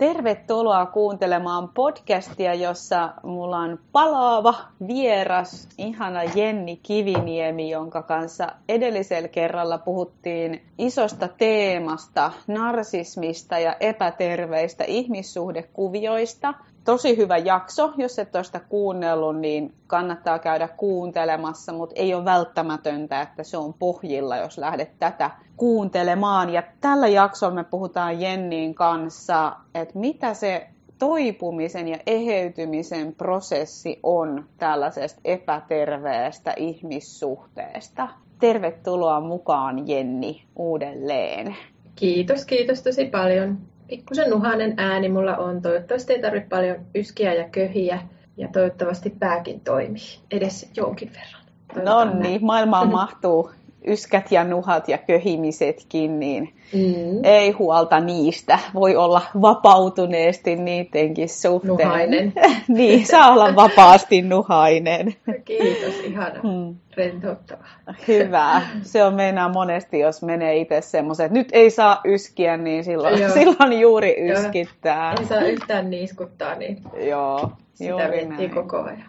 Tervetuloa 0.00 0.86
kuuntelemaan 0.86 1.68
podcastia, 1.68 2.54
jossa 2.54 3.12
mulla 3.22 3.58
on 3.58 3.78
palaava 3.92 4.54
vieras, 4.86 5.68
ihana 5.78 6.24
Jenni 6.24 6.76
Kiviniemi, 6.76 7.70
jonka 7.70 8.02
kanssa 8.02 8.48
edellisellä 8.68 9.28
kerralla 9.28 9.78
puhuttiin 9.78 10.62
isosta 10.78 11.28
teemasta, 11.28 12.32
narsismista 12.46 13.58
ja 13.58 13.76
epäterveistä 13.80 14.84
ihmissuhdekuvioista– 14.84 16.54
tosi 16.84 17.16
hyvä 17.16 17.38
jakso. 17.38 17.92
Jos 17.96 18.18
et 18.18 18.34
ole 18.34 18.44
sitä 18.44 18.60
kuunnellut, 18.60 19.38
niin 19.38 19.74
kannattaa 19.86 20.38
käydä 20.38 20.68
kuuntelemassa, 20.68 21.72
mutta 21.72 21.94
ei 21.98 22.14
ole 22.14 22.24
välttämätöntä, 22.24 23.20
että 23.20 23.42
se 23.42 23.56
on 23.56 23.74
pohjilla, 23.74 24.36
jos 24.36 24.58
lähdet 24.58 24.98
tätä 24.98 25.30
kuuntelemaan. 25.56 26.50
Ja 26.50 26.62
tällä 26.80 27.08
jaksolla 27.08 27.54
me 27.54 27.64
puhutaan 27.64 28.20
Jenniin 28.20 28.74
kanssa, 28.74 29.52
että 29.74 29.98
mitä 29.98 30.34
se 30.34 30.66
toipumisen 30.98 31.88
ja 31.88 31.98
eheytymisen 32.06 33.14
prosessi 33.14 34.00
on 34.02 34.44
tällaisesta 34.58 35.20
epäterveestä 35.24 36.54
ihmissuhteesta. 36.56 38.08
Tervetuloa 38.40 39.20
mukaan 39.20 39.88
Jenni 39.88 40.42
uudelleen. 40.56 41.56
Kiitos, 41.96 42.44
kiitos 42.44 42.82
tosi 42.82 43.04
paljon 43.04 43.58
pikkusen 43.90 44.30
nuhainen 44.30 44.74
ääni 44.76 45.08
mulla 45.08 45.36
on. 45.36 45.62
Toivottavasti 45.62 46.12
ei 46.12 46.22
tarvitse 46.22 46.48
paljon 46.48 46.76
yskiä 46.94 47.34
ja 47.34 47.48
köhiä 47.48 48.00
ja 48.36 48.48
toivottavasti 48.48 49.10
pääkin 49.10 49.60
toimii 49.60 50.20
edes 50.30 50.70
jonkin 50.76 51.12
verran. 51.12 51.84
no 51.84 52.20
niin, 52.20 52.44
maailmaan 52.44 52.88
mahtuu 52.88 53.50
yskät 53.86 54.32
ja 54.32 54.44
nuhat 54.44 54.88
ja 54.88 54.98
köhimisetkin, 54.98 56.20
niin 56.20 56.54
mm. 56.72 57.24
ei 57.24 57.50
huolta 57.50 58.00
niistä. 58.00 58.58
Voi 58.74 58.96
olla 58.96 59.22
vapautuneesti 59.40 60.56
niidenkin 60.56 61.28
suhteen. 61.28 61.68
Nuhainen. 61.68 62.32
niin, 62.68 63.06
saa 63.06 63.32
olla 63.32 63.56
vapaasti 63.56 64.22
nuhainen. 64.22 65.14
Kiitos, 65.44 66.00
ihana. 66.04 66.40
Hmm. 66.40 66.76
Rentouttavaa. 66.96 67.66
Hyvä. 68.08 68.62
Se 68.82 69.04
on 69.04 69.14
meinaa 69.14 69.48
monesti, 69.48 69.98
jos 69.98 70.22
menee 70.22 70.56
itse 70.56 70.80
semmoisen, 70.80 71.26
että 71.26 71.38
nyt 71.38 71.48
ei 71.52 71.70
saa 71.70 72.00
yskiä, 72.04 72.56
niin 72.56 72.84
silloin, 72.84 73.30
silloin 73.38 73.80
juuri 73.80 74.16
yskittää. 74.30 75.14
Ei 75.20 75.26
saa 75.26 75.40
yhtään 75.40 75.90
niiskuttaa, 75.90 76.54
niin 76.54 76.82
Joo, 77.08 77.52
sitä 77.74 78.08
miettii 78.08 78.48
koko 78.48 78.82
ajan. 78.82 79.04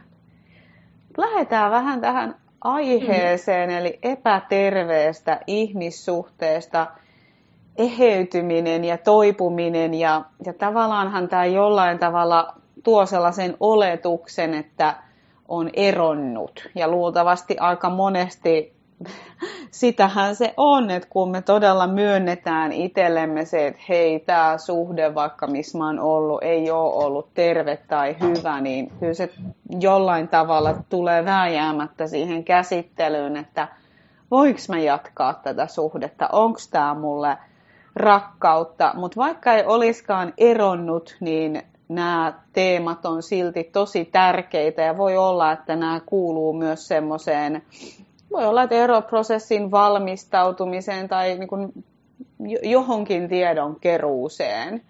Lähdetään 1.17 1.71
vähän 1.71 2.01
tähän 2.01 2.35
aiheeseen, 2.61 3.69
eli 3.69 3.99
epäterveestä 4.03 5.39
ihmissuhteesta 5.47 6.87
eheytyminen 7.77 8.85
ja 8.85 8.97
toipuminen. 8.97 9.93
Ja, 9.93 10.25
ja 10.45 10.53
tavallaanhan 10.53 11.27
tämä 11.29 11.45
jollain 11.45 11.99
tavalla 11.99 12.53
tuo 12.83 13.05
sellaisen 13.05 13.57
oletuksen, 13.59 14.53
että 14.53 14.95
on 15.47 15.69
eronnut. 15.73 16.69
Ja 16.75 16.87
luultavasti 16.87 17.57
aika 17.57 17.89
monesti 17.89 18.80
sitähän 19.71 20.35
se 20.35 20.53
on, 20.57 20.89
että 20.89 21.09
kun 21.09 21.31
me 21.31 21.41
todella 21.41 21.87
myönnetään 21.87 22.71
itsellemme 22.71 23.45
se, 23.45 23.67
että 23.67 23.81
hei, 23.89 24.19
tämä 24.19 24.57
suhde, 24.57 25.15
vaikka 25.15 25.47
missä 25.47 25.77
mä 25.77 25.85
oon 25.85 25.99
ollut, 25.99 26.43
ei 26.43 26.71
ole 26.71 27.05
ollut 27.05 27.33
terve 27.33 27.77
tai 27.87 28.15
hyvä, 28.19 28.61
niin 28.61 28.91
kyllä 28.99 29.13
se 29.13 29.29
jollain 29.79 30.27
tavalla 30.27 30.75
tulee 30.89 31.25
vääjäämättä 31.25 32.07
siihen 32.07 32.43
käsittelyyn, 32.43 33.37
että 33.37 33.67
voiko 34.31 34.59
mä 34.69 34.79
jatkaa 34.79 35.33
tätä 35.33 35.67
suhdetta, 35.67 36.29
onko 36.31 36.59
tämä 36.71 36.93
mulle 36.93 37.37
rakkautta, 37.95 38.91
mutta 38.95 39.21
vaikka 39.21 39.53
ei 39.53 39.63
olisikaan 39.65 40.33
eronnut, 40.37 41.17
niin 41.19 41.63
nämä 41.89 42.33
teemat 42.53 43.05
on 43.05 43.23
silti 43.23 43.63
tosi 43.63 44.05
tärkeitä 44.05 44.81
ja 44.81 44.97
voi 44.97 45.17
olla, 45.17 45.51
että 45.51 45.75
nämä 45.75 45.99
kuuluu 46.05 46.53
myös 46.53 46.87
semmoiseen 46.87 47.63
voi 48.31 48.45
olla, 48.45 48.63
että 48.63 48.75
eroprosessin 48.75 49.71
valmistautumiseen 49.71 51.07
tai 51.07 51.37
niin 51.37 51.47
kuin 51.47 51.83
johonkin 52.63 53.29
tiedon 53.29 53.79
keruuseen. 53.79 54.81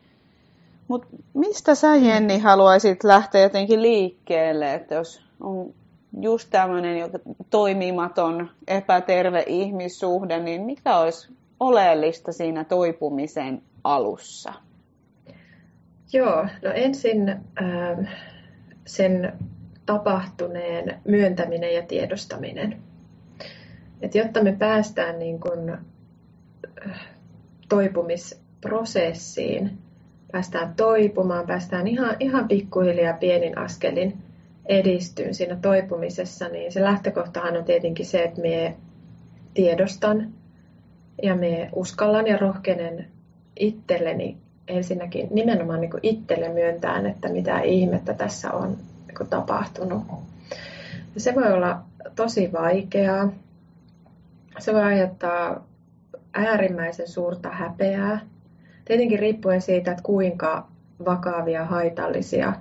Mutta 0.88 1.08
mistä 1.34 1.76
sä, 1.76 1.96
Jenni, 1.96 2.40
haluaisit 2.40 3.04
lähteä 3.04 3.42
jotenkin 3.42 3.82
liikkeelle, 3.82 4.74
että 4.74 4.96
jos 4.96 5.22
on 5.40 5.74
just 6.22 6.50
tämmöinen 6.50 7.10
toimimaton, 7.50 8.50
epäterve 8.68 9.44
ihmissuhde, 9.48 10.40
niin 10.40 10.62
mikä 10.62 10.98
olisi 10.98 11.34
oleellista 11.60 12.32
siinä 12.32 12.64
toipumisen 12.64 13.62
alussa? 13.84 14.54
Joo, 16.14 16.44
no 16.44 16.72
ensin 16.74 17.30
äh, 17.30 18.10
sen 18.86 19.34
tapahtuneen 19.86 21.02
myöntäminen 21.06 21.74
ja 21.74 21.82
tiedostaminen. 21.82 22.91
Et 24.02 24.16
jotta 24.16 24.44
me 24.44 24.56
päästään 24.60 25.20
niin 25.20 25.40
kun, 25.40 25.70
äh, 25.70 25.80
toipumisprosessiin, 27.70 29.78
päästään 30.32 30.74
toipumaan, 30.76 31.48
päästään 31.48 31.88
ihan, 31.88 32.16
ihan 32.20 32.48
pikkuhiljaa 32.48 33.14
pienin 33.14 33.58
askelin 33.58 34.18
edistyyn 34.66 35.36
siinä 35.36 35.58
toipumisessa, 35.62 36.48
niin 36.48 36.72
se 36.72 36.82
lähtökohtahan 36.82 37.58
on 37.58 37.64
tietenkin 37.64 38.06
se, 38.06 38.24
että 38.24 38.42
me 38.42 38.76
tiedostan 39.54 40.28
ja 41.24 41.36
me 41.36 41.70
uskallan 41.76 42.28
ja 42.28 42.38
rohkenen 42.38 43.08
itselleni 43.60 44.38
ensinnäkin 44.68 45.28
nimenomaan 45.32 45.82
niin 45.82 45.92
kuin 45.92 46.02
itselle 46.04 46.50
myöntään, 46.50 47.06
että 47.06 47.30
mitä 47.30 47.60
ihmettä 47.60 48.14
tässä 48.14 48.52
on 48.52 48.78
niin 49.08 49.30
tapahtunut. 49.30 50.04
Ja 51.16 51.22
se 51.22 51.36
voi 51.36 51.54
olla 51.54 51.82
tosi 52.16 52.54
vaikeaa 52.54 53.32
se 54.60 54.74
voi 54.74 54.84
aiheuttaa 54.84 55.68
äärimmäisen 56.34 57.08
suurta 57.08 57.50
häpeää. 57.50 58.20
Tietenkin 58.86 59.20
riippuen 59.20 59.62
siitä, 59.62 59.92
että 59.92 60.04
kuinka 60.04 60.68
vakavia, 61.06 61.66
haitallisia 61.66 62.54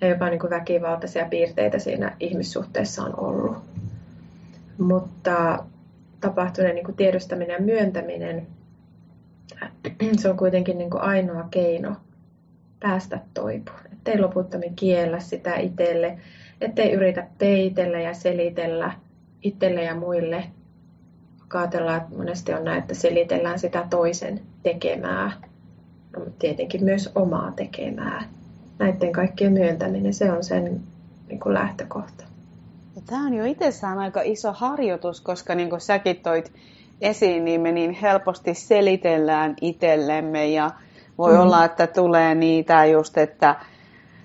ja 0.00 0.08
jopa 0.08 0.30
niin 0.30 0.40
kuin 0.40 0.50
väkivaltaisia 0.50 1.26
piirteitä 1.26 1.78
siinä 1.78 2.16
ihmissuhteessa 2.20 3.02
on 3.02 3.20
ollut. 3.20 3.56
Mutta 4.78 5.64
tapahtuneen 6.20 6.74
niin 6.74 6.84
kuin 6.84 6.96
tiedostaminen 6.96 7.54
ja 7.54 7.60
myöntäminen, 7.60 8.46
se 10.18 10.30
on 10.30 10.36
kuitenkin 10.36 10.78
niin 10.78 10.90
kuin 10.90 11.02
ainoa 11.02 11.48
keino 11.50 11.96
päästä 12.80 13.20
toipuun. 13.34 13.80
Ettei 13.92 14.20
loputtomin 14.20 14.76
kiellä 14.76 15.20
sitä 15.20 15.56
itselle, 15.56 16.18
ettei 16.60 16.92
yritä 16.92 17.26
peitellä 17.38 18.00
ja 18.00 18.14
selitellä 18.14 18.92
itselle 19.42 19.82
ja 19.82 19.94
muille 19.94 20.44
ajatellaan, 21.54 21.96
että 21.96 22.16
monesti 22.16 22.52
on 22.52 22.64
näin, 22.64 22.78
että 22.78 22.94
selitellään 22.94 23.58
sitä 23.58 23.86
toisen 23.90 24.40
tekemää, 24.62 25.32
no, 26.16 26.26
tietenkin 26.38 26.84
myös 26.84 27.10
omaa 27.14 27.52
tekemää. 27.56 28.24
Näiden 28.78 29.12
kaikkien 29.12 29.52
myöntäminen, 29.52 30.14
se 30.14 30.32
on 30.32 30.44
sen 30.44 30.80
niin 31.28 31.40
kuin 31.40 31.54
lähtökohta. 31.54 32.24
Ja 32.96 33.02
tämä 33.06 33.26
on 33.26 33.34
jo 33.34 33.44
itsessään 33.44 33.98
aika 33.98 34.20
iso 34.24 34.52
harjoitus, 34.52 35.20
koska 35.20 35.54
niin 35.54 35.70
kuin 35.70 35.80
säkin 35.80 36.16
toit 36.16 36.52
esiin, 37.00 37.44
niin 37.44 37.60
me 37.60 37.72
niin 37.72 37.92
helposti 37.92 38.54
selitellään 38.54 39.56
itsellemme 39.60 40.46
ja 40.46 40.70
voi 41.18 41.32
mm. 41.32 41.40
olla, 41.40 41.64
että 41.64 41.86
tulee 41.86 42.34
niitä 42.34 42.84
just, 42.84 43.18
että 43.18 43.54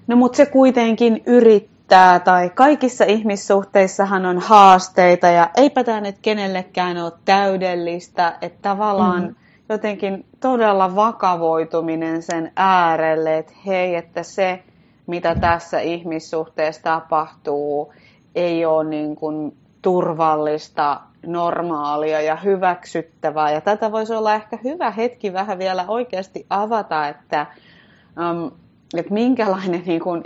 no 0.08 0.16
mutta 0.16 0.38
se 0.38 0.46
kuitenkin 0.46 1.24
yrittää 1.26 1.79
riittää 1.90 2.20
tai 2.20 2.50
kaikissa 2.50 3.06
ihmissuhteissahan 3.06 4.26
on 4.26 4.40
haasteita 4.40 5.28
ja 5.28 5.50
eipä 5.58 5.84
tämä 5.84 6.02
nyt 6.02 6.16
kenellekään 6.22 6.98
ole 6.98 7.12
täydellistä, 7.26 8.38
että 8.42 8.60
tavallaan 8.62 9.24
mm. 9.24 9.36
jotenkin 9.70 10.26
todella 10.40 10.96
vakavoituminen 10.96 12.22
sen 12.22 12.52
äärelle, 12.56 13.38
että 13.38 13.54
hei, 13.66 13.96
että 13.96 14.24
se 14.24 14.64
mitä 15.08 15.36
tässä 15.36 15.80
ihmissuhteessa 15.80 16.82
tapahtuu 16.84 17.94
ei 18.36 18.66
ole 18.66 18.90
niin 18.90 19.16
kuin 19.16 19.58
turvallista, 19.82 21.02
normaalia 21.26 22.22
ja 22.22 22.36
hyväksyttävää. 22.36 23.52
Ja 23.52 23.62
tätä 23.62 23.92
voisi 23.92 24.14
olla 24.14 24.36
ehkä 24.36 24.58
hyvä 24.64 24.92
hetki 24.92 25.34
vähän 25.34 25.60
vielä 25.60 25.86
oikeasti 25.88 26.46
avata, 26.50 27.08
että, 27.08 27.46
um, 28.32 28.52
että 28.98 29.14
minkälainen 29.14 29.84
niin 29.86 30.02
kuin 30.02 30.24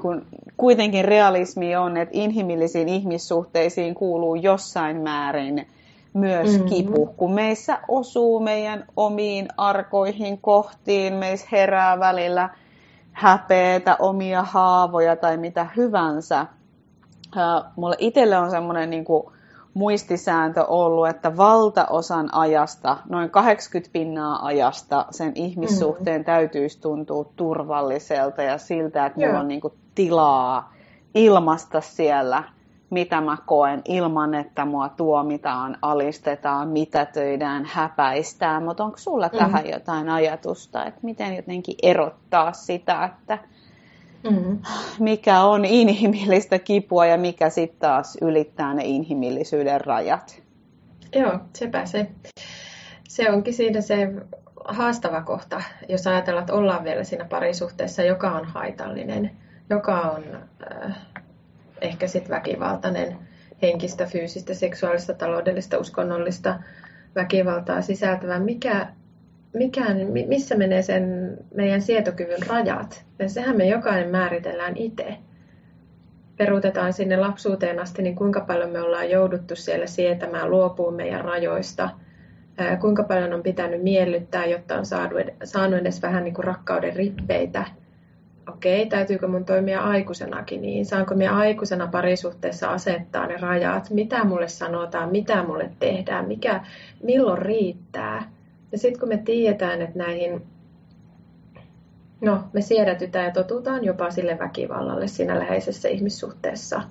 kun 0.00 0.26
kuitenkin 0.56 1.04
realismi 1.04 1.76
on, 1.76 1.96
että 1.96 2.18
inhimillisiin 2.18 2.88
ihmissuhteisiin 2.88 3.94
kuuluu 3.94 4.34
jossain 4.34 5.00
määrin 5.00 5.66
myös 6.14 6.50
mm-hmm. 6.50 6.68
kipu. 6.68 7.06
Kun 7.16 7.32
meissä 7.32 7.78
osuu 7.88 8.40
meidän 8.40 8.84
omiin 8.96 9.48
arkoihin 9.56 10.38
kohtiin, 10.38 11.14
meissä 11.14 11.48
herää 11.52 11.98
välillä 11.98 12.50
häpeätä, 13.12 13.96
omia 13.98 14.42
haavoja 14.42 15.16
tai 15.16 15.36
mitä 15.36 15.66
hyvänsä. 15.76 16.46
mulle 17.76 17.96
itselle 17.98 18.38
on 18.38 18.50
semmoinen 18.50 18.90
niin 18.90 19.04
muistisääntö 19.74 20.64
ollut, 20.64 21.08
että 21.08 21.36
valtaosan 21.36 22.34
ajasta, 22.34 22.96
noin 23.08 23.30
80 23.30 23.92
pinnaa 23.92 24.46
ajasta, 24.46 25.06
sen 25.10 25.32
ihmissuhteen 25.34 26.20
mm. 26.20 26.24
täytyisi 26.24 26.80
tuntua 26.80 27.24
turvalliselta 27.36 28.42
ja 28.42 28.58
siltä, 28.58 29.06
että 29.06 29.20
mulla 29.20 29.40
on 29.40 29.48
niin 29.48 29.60
kuin 29.60 29.74
tilaa 29.94 30.72
ilmasta 31.14 31.80
siellä, 31.80 32.44
mitä 32.90 33.20
mä 33.20 33.36
koen, 33.46 33.82
ilman 33.88 34.34
että 34.34 34.64
mua 34.64 34.88
tuomitaan, 34.88 35.78
alistetaan, 35.82 36.68
mitätöidään, 36.68 37.64
häpäistään. 37.64 38.62
Mutta 38.62 38.84
onko 38.84 38.98
sulla 38.98 39.30
mm. 39.32 39.38
tähän 39.38 39.68
jotain 39.68 40.08
ajatusta, 40.08 40.84
että 40.84 41.00
miten 41.02 41.36
jotenkin 41.36 41.74
erottaa 41.82 42.52
sitä, 42.52 43.04
että 43.04 43.38
mm. 44.30 44.58
mikä 44.98 45.40
on 45.40 45.64
inhimillistä 45.64 46.58
kipua 46.58 47.06
ja 47.06 47.18
mikä 47.18 47.50
sitten 47.50 47.80
taas 47.80 48.18
ylittää 48.20 48.74
ne 48.74 48.82
inhimillisyyden 48.84 49.80
rajat? 49.80 50.42
Joo, 51.14 51.38
sepä 51.56 51.86
se. 51.86 52.10
Se 53.08 53.30
onkin 53.30 53.54
siinä 53.54 53.80
se 53.80 54.12
haastava 54.64 55.20
kohta, 55.22 55.62
jos 55.88 56.06
ajatellaan, 56.06 56.42
että 56.42 56.54
ollaan 56.54 56.84
vielä 56.84 57.04
siinä 57.04 57.24
parisuhteessa, 57.24 58.02
joka 58.02 58.30
on 58.30 58.44
haitallinen, 58.44 59.30
joka 59.70 60.00
on 60.00 60.24
äh, 60.84 60.96
ehkä 61.80 62.06
sitten 62.06 62.36
väkivaltainen, 62.36 63.18
henkistä, 63.62 64.06
fyysistä, 64.06 64.54
seksuaalista, 64.54 65.14
taloudellista, 65.14 65.78
uskonnollista 65.78 66.58
väkivaltaa 67.14 67.82
sisältävä. 67.82 68.38
Mikä, 68.38 68.86
mikä, 69.54 69.84
missä 70.26 70.54
menee 70.54 70.82
sen 70.82 71.36
meidän 71.54 71.82
sietokyvyn 71.82 72.46
rajat? 72.48 73.04
Ja 73.18 73.28
sehän 73.28 73.56
me 73.56 73.66
jokainen 73.66 74.10
määritellään 74.10 74.76
itse. 74.76 75.16
Peruutetaan 76.36 76.92
sinne 76.92 77.16
lapsuuteen 77.16 77.78
asti, 77.78 78.02
niin 78.02 78.16
kuinka 78.16 78.40
paljon 78.40 78.70
me 78.70 78.80
ollaan 78.80 79.10
jouduttu 79.10 79.56
siellä 79.56 79.86
sietämään, 79.86 80.50
luopuu 80.50 80.90
meidän 80.90 81.24
rajoista, 81.24 81.90
kuinka 82.80 83.02
paljon 83.02 83.32
on 83.32 83.42
pitänyt 83.42 83.82
miellyttää, 83.82 84.46
jotta 84.46 84.78
on 84.78 84.86
saanut 85.44 85.80
edes 85.80 86.02
vähän 86.02 86.24
niin 86.24 86.34
kuin 86.34 86.44
rakkauden 86.44 86.96
rippeitä– 86.96 87.64
okei, 88.48 88.86
täytyykö 88.86 89.28
mun 89.28 89.44
toimia 89.44 89.80
aikuisenakin 89.80 90.62
niin, 90.62 90.86
saanko 90.86 91.14
minä 91.14 91.36
aikuisena 91.36 91.86
parisuhteessa 91.86 92.70
asettaa 92.70 93.26
ne 93.26 93.36
rajat, 93.36 93.90
mitä 93.90 94.24
mulle 94.24 94.48
sanotaan, 94.48 95.10
mitä 95.10 95.42
mulle 95.42 95.70
tehdään, 95.78 96.28
mikä, 96.28 96.64
milloin 97.02 97.42
riittää. 97.42 98.30
Ja 98.72 98.78
sitten 98.78 99.00
kun 99.00 99.08
me 99.08 99.16
tiedetään, 99.16 99.82
että 99.82 99.98
näihin, 99.98 100.46
no 102.20 102.44
me 102.52 102.60
siedätytään 102.60 103.24
ja 103.24 103.30
totutaan 103.30 103.84
jopa 103.84 104.10
sille 104.10 104.38
väkivallalle 104.38 105.08
siinä 105.08 105.38
läheisessä 105.38 105.88
ihmissuhteessa, 105.88 106.82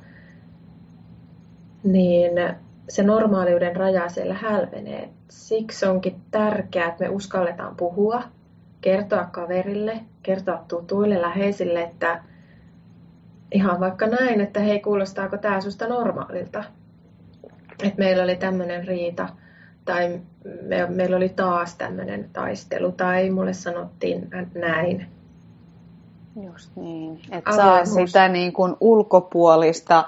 niin 1.84 2.32
se 2.90 3.04
normaaliuden 3.04 3.76
raja 3.76 4.10
siellä 4.10 4.34
hälvenee. 4.34 5.10
Siksi 5.30 5.86
onkin 5.86 6.22
tärkeää, 6.32 6.88
että 6.88 7.04
me 7.04 7.10
uskalletaan 7.10 7.76
puhua, 7.76 8.24
kertoa 8.82 9.26
kaverille, 9.26 10.00
kertoa 10.24 10.66
tutuille, 10.68 11.22
läheisille, 11.22 11.82
että 11.82 12.24
ihan 13.52 13.80
vaikka 13.80 14.08
näin, 14.08 14.42
että 14.42 14.60
hei, 14.60 14.80
kuulostaako 14.80 15.38
tämä 15.38 15.62
susta 15.62 15.88
normaalilta? 15.88 16.64
Että 17.84 18.00
meillä 18.00 18.24
oli 18.24 18.36
tämmöinen 18.36 18.88
riita, 18.88 19.30
tai 19.92 20.20
me, 20.62 20.88
meillä 20.88 21.18
oli 21.18 21.30
taas 21.30 21.76
tämmöinen 21.76 22.30
taistelu, 22.34 22.92
tai 22.92 23.30
mulle 23.30 23.54
sanottiin 23.54 24.30
näin. 24.56 25.08
Just 26.46 26.76
niin, 26.76 27.20
että 27.32 27.56
saa 27.56 27.86
sitä 27.86 28.28
niin 28.28 28.54
kuin 28.54 28.76
ulkopuolista 28.80 30.04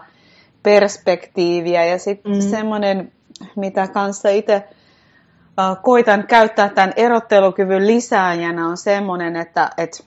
perspektiiviä 0.63 1.85
ja 1.85 1.99
sitten 1.99 2.31
mm. 2.31 2.41
semmoinen, 2.41 3.11
mitä 3.55 3.87
kanssa 3.87 4.29
itse 4.29 4.63
koitan 5.81 6.27
käyttää 6.27 6.69
tämän 6.69 6.93
erottelukyvyn 6.95 7.87
lisääjänä 7.87 8.67
on 8.67 8.77
semmoinen, 8.77 9.35
että, 9.35 9.69
että 9.77 10.03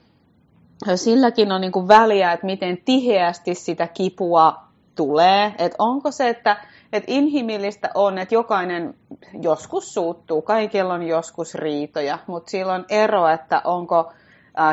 silläkin 0.96 1.52
on 1.52 1.60
niin 1.60 1.72
kuin 1.72 1.88
väliä, 1.88 2.32
että 2.32 2.46
miten 2.46 2.78
tiheästi 2.84 3.54
sitä 3.54 3.86
kipua 3.86 4.54
tulee. 4.94 5.54
Että 5.58 5.76
onko 5.78 6.10
se, 6.10 6.28
että, 6.28 6.56
että 6.96 7.12
inhimillistä 7.12 7.90
on, 7.94 8.18
että 8.18 8.34
jokainen 8.34 8.94
joskus 9.42 9.94
suuttuu, 9.94 10.42
kaikilla 10.42 10.94
on 10.94 11.02
joskus 11.02 11.54
riitoja, 11.54 12.18
mutta 12.26 12.50
sillä 12.50 12.72
on 12.72 12.84
ero, 12.88 13.28
että 13.28 13.60
onko 13.64 14.12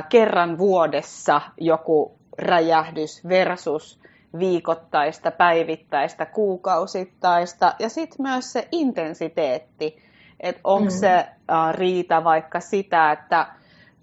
kerran 0.10 0.58
vuodessa 0.58 1.42
joku 1.58 2.16
räjähdys 2.38 3.28
versus 3.30 4.00
viikoittaista, 4.40 5.32
päivittäistä, 5.32 6.26
kuukausittaista. 6.26 7.74
Ja 7.80 7.90
sitten 7.90 8.18
myös 8.20 8.54
se 8.54 8.68
intensiteetti. 8.72 9.98
Että 10.40 10.62
onko 10.64 10.92
mm. 10.92 10.98
se 10.98 11.16
äh, 11.18 11.74
riita 11.74 12.24
vaikka 12.24 12.60
sitä, 12.60 13.12
että 13.12 13.48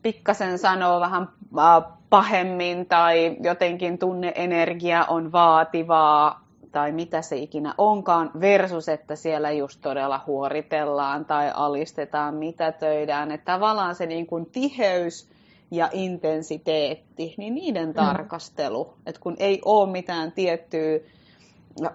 pikkasen 0.03 0.59
sanoo 0.59 1.01
vähän 1.01 1.29
äh, 1.59 1.93
pahemmin 2.11 2.87
tai 2.87 3.37
jotenkin 3.43 3.99
tunneenergia 3.99 5.05
on 5.05 5.33
vaativaa 5.33 6.50
tai 6.73 6.93
mitä 6.93 7.23
se 7.23 7.37
ikinä 7.37 7.75
onkaan, 7.79 8.31
versus 8.41 8.89
että 8.89 9.17
siellä 9.17 9.51
just 9.51 9.81
todella 9.81 10.21
huoritellaan 10.27 11.25
tai 11.25 11.51
alistetaan, 11.55 12.35
mitä 12.35 12.73
töidään. 12.73 13.31
Että 13.31 13.53
tavallaan 13.53 13.95
se 13.95 14.07
niin 14.07 14.27
kuin 14.27 14.47
tiheys 14.47 15.29
ja 15.71 15.89
intensiteetti, 15.93 17.35
niin 17.37 17.55
niiden 17.55 17.89
mm. 17.89 17.95
tarkastelu, 17.95 18.95
että 19.07 19.21
kun 19.21 19.37
ei 19.39 19.61
ole 19.65 19.91
mitään 19.91 20.33
tiettyä 20.33 20.99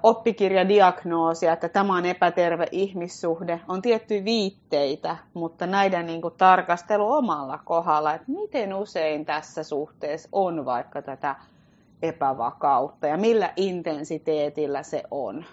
oppikirjadiagnoosia, 0.03 1.53
että 1.53 1.69
tämä 1.69 1.97
on 1.97 2.05
epäterve 2.05 2.67
ihmissuhde, 2.71 3.59
on 3.67 3.81
tiettyjä 3.81 4.25
viitteitä, 4.25 5.17
mutta 5.33 5.67
näiden 5.67 6.05
niin 6.05 6.21
kuin, 6.21 6.33
tarkastelu 6.37 7.11
omalla 7.13 7.59
kohdalla, 7.65 8.13
että 8.13 8.31
miten 8.31 8.73
usein 8.73 9.25
tässä 9.25 9.63
suhteessa 9.63 10.29
on 10.31 10.65
vaikka 10.65 11.01
tätä 11.01 11.35
epävakautta 12.01 13.07
ja 13.07 13.17
millä 13.17 13.53
intensiteetillä 13.55 14.83
se 14.83 15.03
on. 15.11 15.45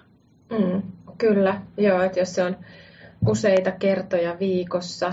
Mm, 0.51 0.83
kyllä, 1.19 1.61
joo, 1.77 2.03
että 2.03 2.21
jos 2.21 2.35
se 2.35 2.45
on 2.45 2.57
useita 3.29 3.71
kertoja 3.71 4.39
viikossa 4.39 5.13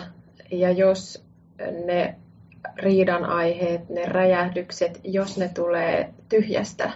ja 0.51 0.71
jos 0.71 1.25
ne 1.85 2.15
riidan 2.75 3.25
aiheet, 3.25 3.89
ne 3.89 4.05
räjähdykset, 4.05 5.01
jos 5.03 5.37
ne 5.37 5.49
tulee 5.53 6.13
tyhjästä 6.29 6.91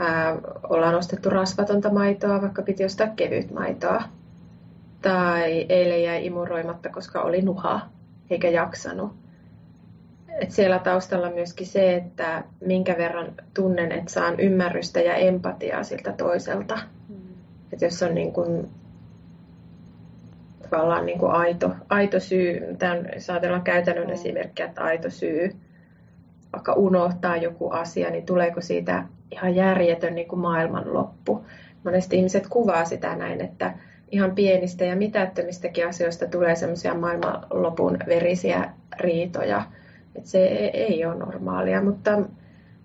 ää, 0.00 0.38
ollaan 0.68 0.94
ostettu 0.94 1.30
rasvatonta 1.30 1.90
maitoa, 1.90 2.42
vaikka 2.42 2.62
piti 2.62 2.84
ostaa 2.84 3.06
kevyt 3.06 3.50
maitoa. 3.50 4.02
Tai 5.02 5.66
eilen 5.68 6.02
jäi 6.02 6.26
imuroimatta, 6.26 6.88
koska 6.88 7.22
oli 7.22 7.42
nuha 7.42 7.80
eikä 8.30 8.48
jaksanut. 8.48 9.12
Siellä 10.48 10.78
taustalla 10.78 11.30
myöskin 11.30 11.66
se, 11.66 11.96
että 11.96 12.44
minkä 12.60 12.98
verran 12.98 13.32
tunnen, 13.54 13.92
että 13.92 14.12
saan 14.12 14.40
ymmärrystä 14.40 15.00
ja 15.00 15.14
empatiaa 15.14 15.82
siltä 15.82 16.12
toiselta. 16.12 16.78
Mm. 17.08 17.16
Et 17.72 17.80
jos 17.80 18.02
on 18.02 18.14
niin 18.14 18.32
kun, 18.32 18.68
tavallaan 20.70 21.06
niin 21.06 21.18
kuin 21.18 21.32
aito, 21.32 21.70
aito 21.88 22.20
syy, 22.20 22.76
tämän, 22.78 23.08
jos 23.14 23.30
ajatellaan 23.30 23.62
käytännön 23.62 24.06
mm. 24.06 24.12
esimerkkiä, 24.12 24.66
että 24.66 24.82
aito 24.82 25.10
syy 25.10 25.50
vaikka 26.52 26.72
unohtaa 26.72 27.36
joku 27.36 27.70
asia, 27.70 28.10
niin 28.10 28.26
tuleeko 28.26 28.60
siitä 28.60 29.04
ihan 29.30 29.54
järjetön 29.54 30.14
niin 30.14 30.28
kuin 30.28 30.40
maailmanloppu. 30.40 31.44
Monesti 31.84 32.16
ihmiset 32.16 32.46
kuvaa 32.46 32.84
sitä 32.84 33.16
näin, 33.16 33.40
että 33.40 33.74
ihan 34.10 34.34
pienistä 34.34 34.84
ja 34.84 34.96
mitättömistäkin 34.96 35.88
asioista 35.88 36.26
tulee 36.26 36.54
semmoisia 36.54 36.94
maailmanlopun 36.94 37.98
verisiä 38.06 38.70
riitoja. 39.00 39.62
Että 40.18 40.30
se 40.30 40.46
ei 40.72 41.04
ole 41.04 41.14
normaalia, 41.14 41.82
mutta 41.82 42.22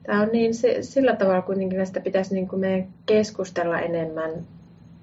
tämä 0.03 0.21
on 0.21 0.29
niin 0.31 0.53
sillä 0.81 1.15
tavalla 1.15 1.41
kuitenkin 1.41 1.77
näistä 1.77 1.99
pitäisi 1.99 2.33
niin 2.33 2.47
kuin 2.47 2.59
meidän 2.59 2.87
keskustella 3.05 3.79
enemmän, 3.79 4.31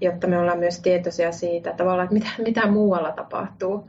jotta 0.01 0.27
me 0.27 0.39
ollaan 0.39 0.59
myös 0.59 0.81
tietoisia 0.81 1.33
siitä 1.33 1.73
tavallaan, 1.77 2.05
että 2.05 2.15
mitä, 2.15 2.31
mitä 2.51 2.71
muualla 2.71 3.13
tapahtuu. 3.13 3.89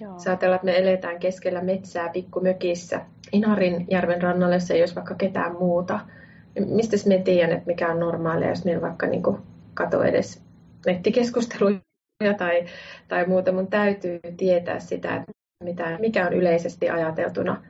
Joo. 0.00 0.18
Saatellaan, 0.18 0.56
että 0.56 0.66
me 0.66 0.78
eletään 0.78 1.18
keskellä 1.18 1.60
metsää 1.60 2.08
pikkumökissä. 2.08 3.00
Inarin 3.32 3.86
järven 3.90 4.22
rannalle 4.22 4.60
se 4.60 4.74
ei 4.74 4.82
olisi 4.82 4.94
vaikka 4.94 5.14
ketään 5.14 5.52
muuta 5.52 6.00
mistä 6.60 6.96
me 7.08 7.18
tiedän, 7.18 7.56
että 7.56 7.66
mikä 7.66 7.88
on 7.88 8.00
normaalia, 8.00 8.48
jos 8.48 8.64
meillä 8.64 8.82
vaikka 8.82 9.06
niin 9.06 9.22
kato 9.74 10.02
edes 10.02 10.42
nettikeskusteluja 10.86 11.80
tai, 12.38 12.64
tai 13.08 13.26
muuta. 13.26 13.52
Mun 13.52 13.66
täytyy 13.66 14.20
tietää 14.36 14.80
sitä, 14.80 15.16
että 15.16 15.32
mitä, 15.64 15.98
mikä 16.00 16.26
on 16.26 16.32
yleisesti 16.32 16.90
ajateltuna 16.90 17.62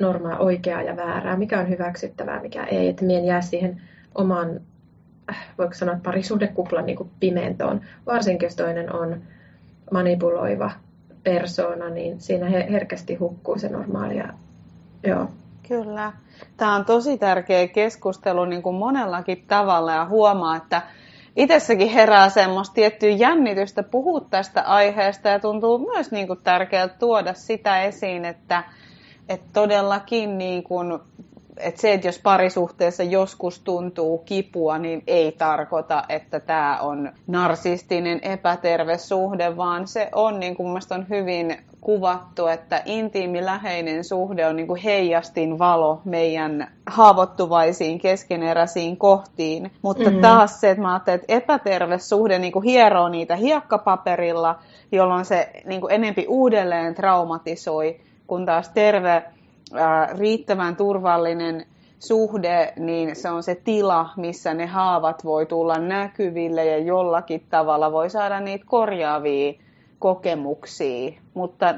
normaa, 0.00 0.38
oikeaa 0.38 0.82
ja 0.82 0.96
väärää, 0.96 1.36
mikä 1.36 1.60
on 1.60 1.68
hyväksyttävää, 1.68 2.42
mikä 2.42 2.64
ei. 2.64 2.88
Että 2.88 3.04
mien 3.04 3.24
jää 3.24 3.40
siihen 3.40 3.82
oman, 4.14 4.60
äh, 5.30 5.46
voiko 5.58 5.74
sanoa, 5.74 5.96
parisuhdekuplan 6.02 6.86
niin 6.86 7.10
pimentoon. 7.20 7.80
Varsinkin 8.06 8.46
jos 8.46 8.56
toinen 8.56 8.92
on 8.92 9.22
manipuloiva 9.90 10.70
persona, 11.24 11.88
niin 11.88 12.20
siinä 12.20 12.46
herkästi 12.46 13.14
hukkuu 13.14 13.58
se 13.58 13.68
normaalia. 13.68 14.28
Joo. 15.06 15.28
Kyllä. 15.68 16.12
Tämä 16.56 16.74
on 16.74 16.84
tosi 16.84 17.18
tärkeä 17.18 17.68
keskustelu 17.68 18.44
niin 18.44 18.62
kuin 18.62 18.76
monellakin 18.76 19.44
tavalla 19.48 19.92
ja 19.92 20.04
huomaa, 20.04 20.56
että 20.56 20.82
itsessäkin 21.36 21.88
herää 21.88 22.28
semmoista 22.28 22.74
tiettyä 22.74 23.08
jännitystä 23.08 23.82
puhua 23.82 24.20
tästä 24.20 24.62
aiheesta 24.62 25.28
ja 25.28 25.38
tuntuu 25.40 25.78
myös 25.78 26.10
niin 26.10 26.26
kuin 26.26 26.38
tärkeältä 26.44 26.94
tuoda 26.98 27.34
sitä 27.34 27.82
esiin, 27.82 28.24
että, 28.24 28.64
että 29.28 29.46
todellakin 29.52 30.38
niin 30.38 30.62
kuin 30.62 30.98
että 31.56 31.80
se, 31.80 31.92
että 31.92 32.08
jos 32.08 32.18
parisuhteessa 32.18 33.02
joskus 33.02 33.60
tuntuu 33.60 34.18
kipua, 34.18 34.78
niin 34.78 35.02
ei 35.06 35.32
tarkoita, 35.32 36.04
että 36.08 36.40
tämä 36.40 36.78
on 36.80 37.12
narsistinen 37.26 38.20
epäterve 38.22 38.98
suhde, 38.98 39.56
vaan 39.56 39.88
se 39.88 40.08
on, 40.14 40.40
niin 40.40 40.56
kuin 40.56 40.76
on 40.90 41.06
hyvin 41.08 41.56
kuvattu, 41.80 42.46
että 42.46 42.82
intiimi 42.84 43.44
läheinen 43.44 44.04
suhde 44.04 44.46
on 44.46 44.56
niin 44.56 44.66
kuin 44.66 44.82
heijastin 44.82 45.58
valo 45.58 46.00
meidän 46.04 46.68
haavoittuvaisiin 46.86 47.98
keskeneräisiin 47.98 48.96
kohtiin. 48.96 49.72
Mutta 49.82 50.04
mm-hmm. 50.04 50.20
taas 50.20 50.60
se, 50.60 50.70
että 50.70 50.82
mä 50.82 50.92
ajattelen, 50.92 51.20
että 51.20 51.34
epäterve 51.34 51.98
suhde 51.98 52.38
niin 52.38 52.52
kuin 52.52 52.64
hieroo 52.64 53.08
niitä 53.08 53.36
hiekkapaperilla, 53.36 54.58
jolloin 54.92 55.24
se 55.24 55.50
niin 55.64 55.80
kuin 55.80 55.94
enempi 55.94 56.26
uudelleen 56.28 56.94
traumatisoi, 56.94 58.00
kun 58.26 58.46
taas 58.46 58.68
terve 58.68 59.22
riittävän 60.18 60.76
turvallinen 60.76 61.66
suhde, 61.98 62.72
niin 62.76 63.16
se 63.16 63.30
on 63.30 63.42
se 63.42 63.54
tila, 63.54 64.10
missä 64.16 64.54
ne 64.54 64.66
haavat 64.66 65.24
voi 65.24 65.46
tulla 65.46 65.78
näkyville 65.78 66.64
ja 66.64 66.78
jollakin 66.78 67.46
tavalla 67.50 67.92
voi 67.92 68.10
saada 68.10 68.40
niitä 68.40 68.64
korjaavia 68.68 69.52
kokemuksia. 69.98 71.12
Mutta 71.34 71.74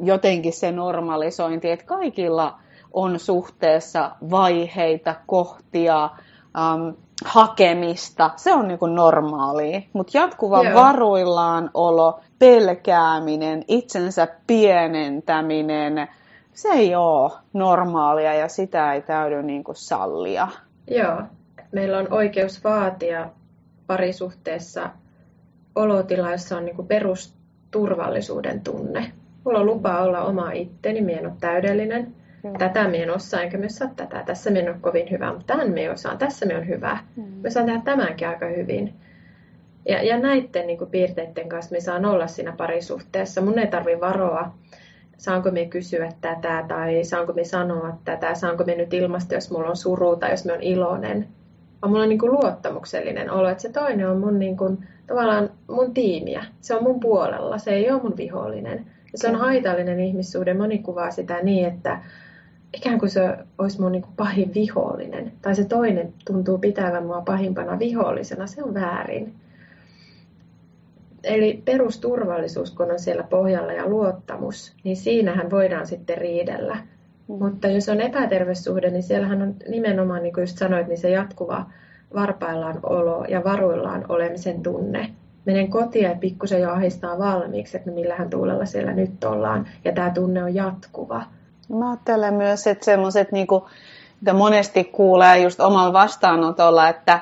jotenkin 0.00 0.52
se 0.52 0.72
normalisointi, 0.72 1.70
että 1.70 1.86
kaikilla 1.86 2.58
on 2.92 3.18
suhteessa 3.18 4.10
vaiheita, 4.30 5.14
kohtia, 5.26 6.04
ähm, 6.04 6.88
hakemista, 7.24 8.30
se 8.36 8.54
on 8.54 8.68
niinku 8.68 8.86
normaalia. 8.86 9.80
Mutta 9.92 10.18
jatkuva 10.18 10.62
Joo. 10.62 10.74
varuillaan 10.74 11.70
olo, 11.74 12.20
pelkääminen, 12.38 13.64
itsensä 13.68 14.28
pienentäminen, 14.46 16.08
se 16.54 16.68
ei 16.68 16.94
ole 16.94 17.32
normaalia 17.52 18.34
ja 18.34 18.48
sitä 18.48 18.94
ei 18.94 19.02
täydy 19.02 19.42
niin 19.42 19.64
kuin 19.64 19.76
sallia. 19.76 20.48
Joo, 20.90 21.22
meillä 21.72 21.98
on 21.98 22.12
oikeus 22.12 22.64
vaatia 22.64 23.30
parisuhteessa 23.86 24.90
olotila, 25.74 26.30
jossa 26.30 26.56
on 26.56 26.64
niin 26.64 26.76
kuin 26.76 26.88
perusturvallisuuden 26.88 28.60
tunne. 28.60 29.12
Mulla 29.44 29.58
on 29.58 29.66
lupa 29.66 29.98
olla 29.98 30.24
oma 30.24 30.50
itteni, 30.52 31.00
minä 31.00 31.18
en 31.18 31.26
ole 31.26 31.34
täydellinen. 31.40 32.14
Mm. 32.42 32.52
Tätä 32.58 32.88
minä 32.88 33.02
en 33.02 33.10
osaa, 33.10 33.40
enkä 33.40 33.58
myös 33.58 33.76
saa 33.76 33.90
tätä. 33.96 34.22
Tässä 34.26 34.50
minä 34.50 34.60
en 34.60 34.68
ole 34.68 34.76
kovin 34.80 35.10
hyvä, 35.10 35.32
mutta 35.32 35.46
tämän 35.46 35.70
minä 35.70 35.92
osaan. 35.92 36.18
Tässä 36.18 36.46
minä 36.46 36.58
on 36.58 36.68
hyvä. 36.68 36.98
Mm. 37.16 37.24
Mä 37.42 37.50
saan 37.50 37.66
tehdä 37.66 37.80
tämänkin 37.84 38.28
aika 38.28 38.46
hyvin. 38.46 38.94
Ja, 39.88 40.02
ja 40.02 40.18
näiden 40.18 40.66
niin 40.66 40.78
kuin, 40.78 40.90
piirteiden 40.90 41.48
kanssa 41.48 41.72
me 41.72 41.80
saan 41.80 42.04
olla 42.04 42.26
siinä 42.26 42.52
parisuhteessa. 42.52 43.40
Mun 43.40 43.58
ei 43.58 43.66
tarvi 43.66 44.00
varoa 44.00 44.54
saanko 45.22 45.50
me 45.50 45.66
kysyä 45.66 46.12
tätä 46.20 46.64
tai 46.68 47.04
saanko 47.04 47.32
me 47.32 47.44
sanoa 47.44 47.98
tätä, 48.04 48.34
saanko 48.34 48.64
me 48.64 48.74
nyt 48.74 48.94
ilmaista, 48.94 49.34
jos 49.34 49.50
mulla 49.50 49.68
on 49.68 49.76
suru 49.76 50.16
tai 50.16 50.30
jos 50.30 50.44
me 50.44 50.52
on 50.52 50.62
iloinen. 50.62 51.28
Vaan 51.82 51.90
mulla 51.90 52.02
on 52.02 52.08
niin 52.08 52.18
kuin 52.18 52.32
luottamuksellinen 52.32 53.30
olo, 53.30 53.48
että 53.48 53.62
se 53.62 53.68
toinen 53.68 54.08
on 54.08 54.20
mun, 54.20 54.38
niin 54.38 54.56
kuin, 54.56 54.78
tavallaan 55.06 55.50
mun 55.68 55.94
tiimiä. 55.94 56.44
Se 56.60 56.74
on 56.74 56.82
mun 56.82 57.00
puolella, 57.00 57.58
se 57.58 57.70
ei 57.70 57.90
ole 57.90 58.02
mun 58.02 58.16
vihollinen. 58.16 58.86
Ja 59.12 59.18
se 59.18 59.28
on 59.28 59.36
haitallinen 59.36 60.00
ihmissuhde. 60.00 60.54
Moni 60.54 60.78
kuvaa 60.78 61.10
sitä 61.10 61.42
niin, 61.42 61.68
että 61.68 62.02
ikään 62.76 62.98
kuin 62.98 63.10
se 63.10 63.36
olisi 63.58 63.80
mun 63.80 63.92
niin 63.92 64.02
kuin 64.02 64.16
pahin 64.16 64.54
vihollinen. 64.54 65.32
Tai 65.42 65.54
se 65.54 65.64
toinen 65.64 66.14
tuntuu 66.26 66.58
pitävän 66.58 67.06
mua 67.06 67.20
pahimpana 67.20 67.78
vihollisena. 67.78 68.46
Se 68.46 68.62
on 68.62 68.74
väärin. 68.74 69.34
Eli 71.24 71.62
perusturvallisuus, 71.64 72.70
kun 72.70 72.90
on 72.90 72.98
siellä 72.98 73.22
pohjalla 73.22 73.72
ja 73.72 73.88
luottamus, 73.88 74.72
niin 74.84 74.96
siinähän 74.96 75.50
voidaan 75.50 75.86
sitten 75.86 76.18
riidellä. 76.18 76.74
Mm. 77.28 77.38
Mutta 77.38 77.68
jos 77.68 77.88
on 77.88 78.00
epäterve 78.00 78.54
suhde, 78.54 78.90
niin 78.90 79.02
siellähän 79.02 79.42
on 79.42 79.54
nimenomaan, 79.68 80.22
niin 80.22 80.32
kuin 80.32 80.42
just 80.42 80.58
sanoit, 80.58 80.86
niin 80.86 80.98
se 80.98 81.10
jatkuva 81.10 81.66
varpaillaan 82.14 82.80
olo 82.82 83.24
ja 83.24 83.44
varuillaan 83.44 84.04
olemisen 84.08 84.62
tunne. 84.62 85.10
Menen 85.44 85.70
kotiin 85.70 86.04
ja 86.04 86.16
pikkusen 86.20 86.60
jo 86.60 86.70
ahistaa 86.70 87.18
valmiiksi, 87.18 87.76
että 87.76 87.90
no 87.90 87.94
millähän 87.94 88.30
tuulella 88.30 88.66
siellä 88.66 88.92
nyt 88.92 89.24
ollaan. 89.24 89.68
Ja 89.84 89.92
tämä 89.92 90.10
tunne 90.10 90.44
on 90.44 90.54
jatkuva. 90.54 91.22
Mä 91.68 91.90
ajattelen 91.90 92.34
myös, 92.34 92.66
että 92.66 92.84
semmoiset, 92.84 93.32
niin 93.32 93.46
kuin, 93.46 93.64
mitä 94.20 94.32
monesti 94.32 94.84
kuulee 94.84 95.38
just 95.38 95.60
omalla 95.60 95.92
vastaanotolla, 95.92 96.88
että 96.88 97.20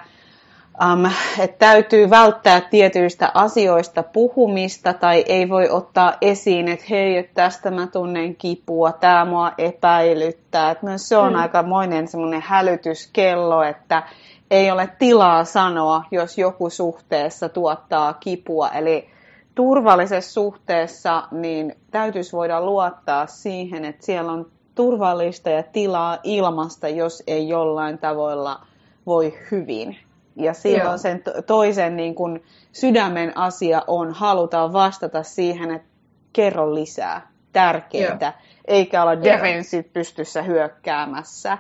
um, 0.85 1.11
että 1.39 1.59
täytyy 1.59 2.11
välttää 2.11 2.61
tietyistä 2.61 3.31
asioista 3.35 4.03
puhumista 4.03 4.95
tai 4.95 5.25
ei 5.29 5.49
voi 5.49 5.69
ottaa 5.71 6.15
esiin, 6.21 6.69
että 6.69 6.87
hei, 6.91 7.17
että 7.17 7.35
tästä 7.35 7.71
mä 7.71 7.87
tunnen 7.87 8.37
kipua, 8.37 8.93
tämä 8.93 9.25
mua 9.25 9.53
epäilyttää. 9.59 10.71
Että 10.71 10.87
myös 10.87 11.09
se 11.09 11.17
on 11.17 11.33
mm. 11.33 11.39
aikamoinen 11.39 12.09
semmoinen 12.09 12.43
hälytyskello, 12.47 13.63
että 13.63 14.03
ei 14.51 14.71
ole 14.71 14.89
tilaa 14.99 15.45
sanoa, 15.45 16.05
jos 16.11 16.39
joku 16.39 16.71
suhteessa 16.71 17.49
tuottaa 17.49 18.13
kipua. 18.13 18.69
Eli 18.69 19.09
turvallisessa 19.55 20.33
suhteessa 20.33 21.23
niin 21.31 21.77
täytyisi 21.91 22.33
voida 22.33 22.61
luottaa 22.61 23.27
siihen, 23.27 23.85
että 23.85 24.07
siellä 24.07 24.33
on 24.33 24.47
turvallista 24.75 25.51
ja 25.51 25.63
tilaa 25.63 26.19
ilmasta, 26.23 26.89
jos 26.89 27.23
ei 27.27 27.49
jollain 27.49 27.99
tavoilla 27.99 28.61
voi 29.07 29.35
hyvin. 29.51 29.97
Ja 30.41 30.55
silloin 30.55 30.89
Joo. 30.89 30.99
sen 30.99 31.23
toisen 31.47 31.97
niin 31.97 32.15
kuin 32.15 32.45
sydämen 32.73 33.37
asia 33.37 33.83
on, 33.87 34.13
halutaan 34.13 34.73
vastata 34.73 35.23
siihen, 35.23 35.71
että 35.71 35.89
kerro 36.33 36.75
lisää, 36.75 37.29
tärkeää, 37.53 38.41
eikä 38.65 39.03
olla 39.03 39.23
defenssit 39.23 39.93
pystyssä 39.93 40.43
hyökkäämässä. 40.43 41.59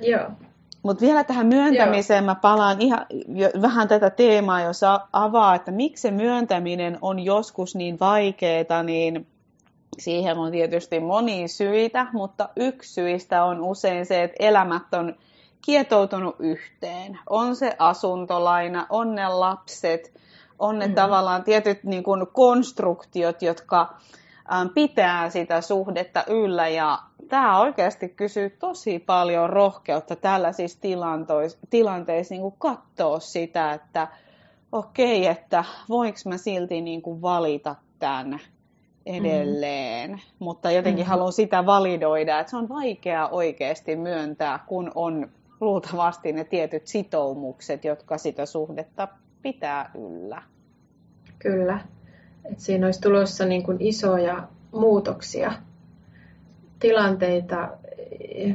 Joo. 0.00 0.30
Mutta 0.82 1.04
vielä 1.04 1.24
tähän 1.24 1.46
myöntämiseen 1.46 2.24
Joo. 2.24 2.26
mä 2.26 2.34
palaan 2.34 2.80
ihan 2.80 3.06
vähän 3.62 3.88
tätä 3.88 4.10
teemaa, 4.10 4.60
jos 4.60 4.80
avaa, 5.12 5.54
että 5.54 5.70
miksi 5.70 6.02
se 6.02 6.10
myöntäminen 6.10 6.98
on 7.02 7.18
joskus 7.18 7.74
niin 7.74 8.00
vaikeaa, 8.00 8.82
niin 8.82 9.26
siihen 9.98 10.38
on 10.38 10.52
tietysti 10.52 11.00
monia 11.00 11.48
syitä, 11.48 12.06
mutta 12.12 12.48
yksi 12.56 12.92
syistä 12.92 13.44
on 13.44 13.60
usein 13.60 14.06
se, 14.06 14.22
että 14.22 14.36
elämät 14.38 14.94
on 14.94 15.14
kietoutunut 15.64 16.36
yhteen. 16.38 17.18
On 17.30 17.56
se 17.56 17.76
asuntolaina, 17.78 18.86
on 18.90 19.14
ne 19.14 19.28
lapset, 19.28 20.12
on 20.58 20.78
ne 20.78 20.86
mm. 20.86 20.94
tavallaan 20.94 21.44
tietyt 21.44 21.84
niin 21.84 22.02
kuin 22.02 22.26
konstruktiot, 22.32 23.42
jotka 23.42 23.94
ähm, 24.52 24.68
pitää 24.74 25.30
sitä 25.30 25.60
suhdetta 25.60 26.24
yllä. 26.28 26.68
Ja 26.68 26.98
tämä 27.28 27.60
oikeasti 27.60 28.08
kysyy 28.08 28.50
tosi 28.50 28.98
paljon 28.98 29.50
rohkeutta 29.50 30.16
tällaisissa 30.16 30.78
tilanteissa 31.70 32.34
niin 32.34 32.42
kuin 32.42 32.54
katsoa 32.58 33.20
sitä, 33.20 33.72
että 33.72 34.08
okei, 34.72 35.20
okay, 35.20 35.32
että 35.32 35.64
voinko 35.88 36.18
mä 36.24 36.36
silti 36.36 36.80
niin 36.80 37.02
kuin 37.02 37.22
valita 37.22 37.74
tämän 37.98 38.40
edelleen, 39.06 40.10
mm. 40.10 40.18
mutta 40.38 40.70
jotenkin 40.70 41.04
mm. 41.04 41.08
haluan 41.08 41.32
sitä 41.32 41.66
validoida, 41.66 42.40
että 42.40 42.50
se 42.50 42.56
on 42.56 42.68
vaikea 42.68 43.28
oikeasti 43.28 43.96
myöntää, 43.96 44.58
kun 44.66 44.92
on 44.94 45.30
luultavasti 45.60 46.32
ne 46.32 46.44
tietyt 46.44 46.86
sitoumukset, 46.86 47.84
jotka 47.84 48.18
sitä 48.18 48.46
suhdetta 48.46 49.08
pitää 49.42 49.90
yllä. 49.94 50.42
Kyllä. 51.38 51.80
Et 52.50 52.60
siinä 52.60 52.86
olisi 52.86 53.00
tulossa 53.00 53.44
niin 53.44 53.62
kuin 53.62 53.76
isoja 53.80 54.48
muutoksia, 54.72 55.52
tilanteita, 56.78 57.70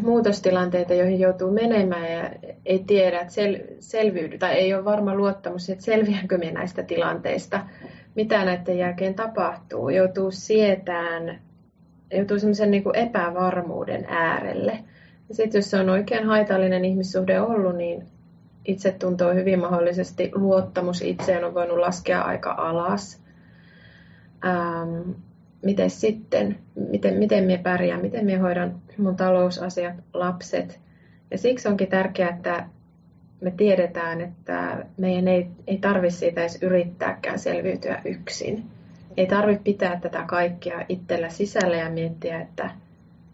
muutostilanteita, 0.01 0.93
joihin 0.93 1.19
joutuu 1.19 1.51
menemään 1.51 2.11
ja 2.11 2.29
ei 2.65 2.83
tiedä, 2.87 3.19
että 3.19 3.33
sel, 3.33 3.59
selviydy, 3.79 4.37
tai 4.37 4.53
ei 4.53 4.73
ole 4.73 4.85
varma 4.85 5.15
luottamus, 5.15 5.69
että 5.69 5.83
selviänkö 5.83 6.37
me 6.37 6.51
näistä 6.51 6.83
tilanteista, 6.83 7.65
mitä 8.15 8.45
näiden 8.45 8.77
jälkeen 8.77 9.13
tapahtuu. 9.13 9.89
Joutuu 9.89 10.31
sietään, 10.31 11.41
joutuu 12.13 12.39
semmoisen 12.39 12.71
niin 12.71 12.83
epävarmuuden 12.93 14.05
äärelle. 14.09 14.79
Ja 15.31 15.35
sitten 15.35 15.59
jos 15.59 15.69
se 15.69 15.79
on 15.79 15.89
oikein 15.89 16.25
haitallinen 16.25 16.85
ihmissuhde 16.85 17.41
ollut, 17.41 17.75
niin 17.75 18.05
itse 18.65 18.91
tuntuu 18.91 19.27
hyvin 19.33 19.59
mahdollisesti 19.59 20.31
luottamus 20.35 21.01
itseen 21.01 21.43
on 21.43 21.53
voinut 21.53 21.77
laskea 21.77 22.21
aika 22.21 22.51
alas. 22.51 23.21
Ähm, 24.45 25.11
miten 25.65 25.89
sitten, 25.89 26.57
miten, 26.89 27.13
miten 27.13 27.43
minä 27.43 27.63
pärjään, 27.63 28.01
miten 28.01 28.25
minä 28.25 28.39
hoidan 28.39 28.75
mun 28.97 29.15
talousasiat, 29.15 29.95
lapset. 30.13 30.79
Ja 31.31 31.37
siksi 31.37 31.67
onkin 31.67 31.87
tärkeää, 31.87 32.29
että 32.29 32.65
me 33.41 33.51
tiedetään, 33.51 34.21
että 34.21 34.85
meidän 34.97 35.27
ei, 35.27 35.47
ei 35.67 35.77
tarvitse 35.77 36.17
siitä 36.17 36.41
edes 36.41 36.63
yrittääkään 36.63 37.39
selviytyä 37.39 38.01
yksin. 38.05 38.65
Ei 39.17 39.27
tarvitse 39.27 39.63
pitää 39.63 39.99
tätä 39.99 40.23
kaikkea 40.27 40.85
itsellä 40.89 41.29
sisällä 41.29 41.77
ja 41.77 41.89
miettiä, 41.89 42.41
että 42.41 42.69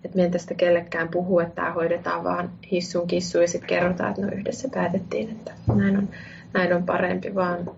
että 0.05 0.17
me 0.17 0.29
tästä 0.29 0.53
kellekään 0.53 1.07
puhu, 1.07 1.39
että 1.39 1.55
tämä 1.55 1.73
hoidetaan 1.73 2.23
vaan 2.23 2.49
hissun 2.71 3.07
kissu 3.07 3.37
ja 3.37 3.47
sitten 3.47 3.67
kerrotaan, 3.67 4.09
että 4.09 4.21
no 4.21 4.31
yhdessä 4.31 4.69
päätettiin, 4.73 5.29
että 5.29 5.51
näin 5.75 5.97
on 5.97 6.09
näin 6.53 6.73
on 6.73 6.83
parempi, 6.83 7.35
vaan 7.35 7.71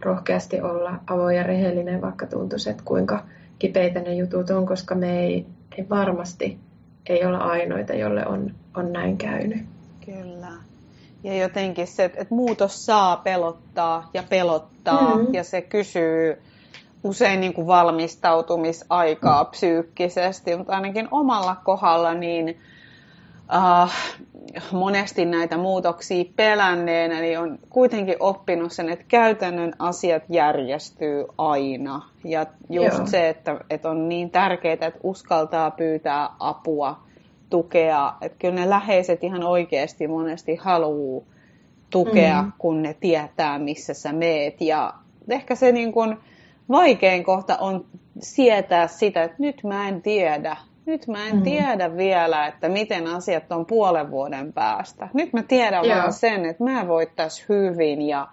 rohkeasti 0.00 0.60
olla 0.60 0.94
avoin 1.06 1.36
ja 1.36 1.42
rehellinen, 1.42 2.00
vaikka 2.02 2.26
tuntuisi, 2.26 2.70
että 2.70 2.82
kuinka 2.84 3.24
kipeitä 3.58 4.00
ne 4.00 4.14
jutut 4.14 4.50
on, 4.50 4.66
koska 4.66 4.94
me 4.94 5.20
ei, 5.20 5.46
ei 5.78 5.88
varmasti 5.88 6.58
ei 7.08 7.24
olla 7.24 7.38
ainoita, 7.38 7.94
jolle 7.94 8.26
on, 8.26 8.54
on 8.76 8.92
näin 8.92 9.18
käynyt. 9.18 9.62
Kyllä. 10.04 10.52
Ja 11.24 11.36
jotenkin 11.36 11.86
se, 11.86 12.04
että 12.04 12.26
muutos 12.30 12.86
saa 12.86 13.16
pelottaa 13.16 14.10
ja 14.14 14.22
pelottaa 14.30 15.16
mm-hmm. 15.16 15.34
ja 15.34 15.44
se 15.44 15.62
kysyy 15.62 16.42
usein 17.04 17.40
niin 17.40 17.54
kuin 17.54 17.66
valmistautumisaikaa 17.66 19.44
psyykkisesti, 19.44 20.56
mutta 20.56 20.74
ainakin 20.74 21.08
omalla 21.10 21.56
kohdalla 21.64 22.14
niin 22.14 22.58
uh, 23.54 23.90
monesti 24.72 25.24
näitä 25.24 25.56
muutoksia 25.56 26.24
pelänneenä, 26.36 27.20
niin 27.20 27.38
on 27.38 27.58
kuitenkin 27.70 28.16
oppinut 28.20 28.72
sen, 28.72 28.88
että 28.88 29.04
käytännön 29.08 29.72
asiat 29.78 30.22
järjestyy 30.28 31.24
aina. 31.38 32.02
Ja 32.24 32.46
just 32.70 32.98
Joo. 32.98 33.06
se, 33.06 33.28
että, 33.28 33.60
että 33.70 33.90
on 33.90 34.08
niin 34.08 34.30
tärkeää, 34.30 34.72
että 34.72 34.92
uskaltaa 35.02 35.70
pyytää 35.70 36.28
apua, 36.38 37.00
tukea. 37.50 38.14
Että 38.20 38.38
kyllä 38.38 38.54
ne 38.54 38.70
läheiset 38.70 39.24
ihan 39.24 39.44
oikeasti 39.44 40.08
monesti 40.08 40.56
haluaa 40.56 41.24
tukea, 41.90 42.42
mm. 42.42 42.52
kun 42.58 42.82
ne 42.82 42.94
tietää, 43.00 43.58
missä 43.58 43.94
sä 43.94 44.12
meet. 44.12 44.60
Ja 44.60 44.94
ehkä 45.28 45.54
se 45.54 45.72
niin 45.72 45.92
kuin 45.92 46.16
vaikein 46.68 47.24
kohta 47.24 47.56
on 47.56 47.84
sietää 48.18 48.86
sitä, 48.86 49.22
että 49.22 49.36
nyt 49.38 49.64
mä 49.64 49.88
en 49.88 50.02
tiedä, 50.02 50.56
nyt 50.86 51.06
mä 51.06 51.26
en 51.26 51.36
mm. 51.36 51.42
tiedä 51.42 51.96
vielä, 51.96 52.46
että 52.46 52.68
miten 52.68 53.06
asiat 53.06 53.52
on 53.52 53.66
puolen 53.66 54.10
vuoden 54.10 54.52
päästä. 54.52 55.08
Nyt 55.12 55.32
mä 55.32 55.42
tiedän 55.42 55.84
Joo. 55.84 55.98
vaan 55.98 56.12
sen, 56.12 56.44
että 56.44 56.64
mä 56.64 56.88
voittais 56.88 57.44
hyvin 57.48 58.02
ja 58.02 58.28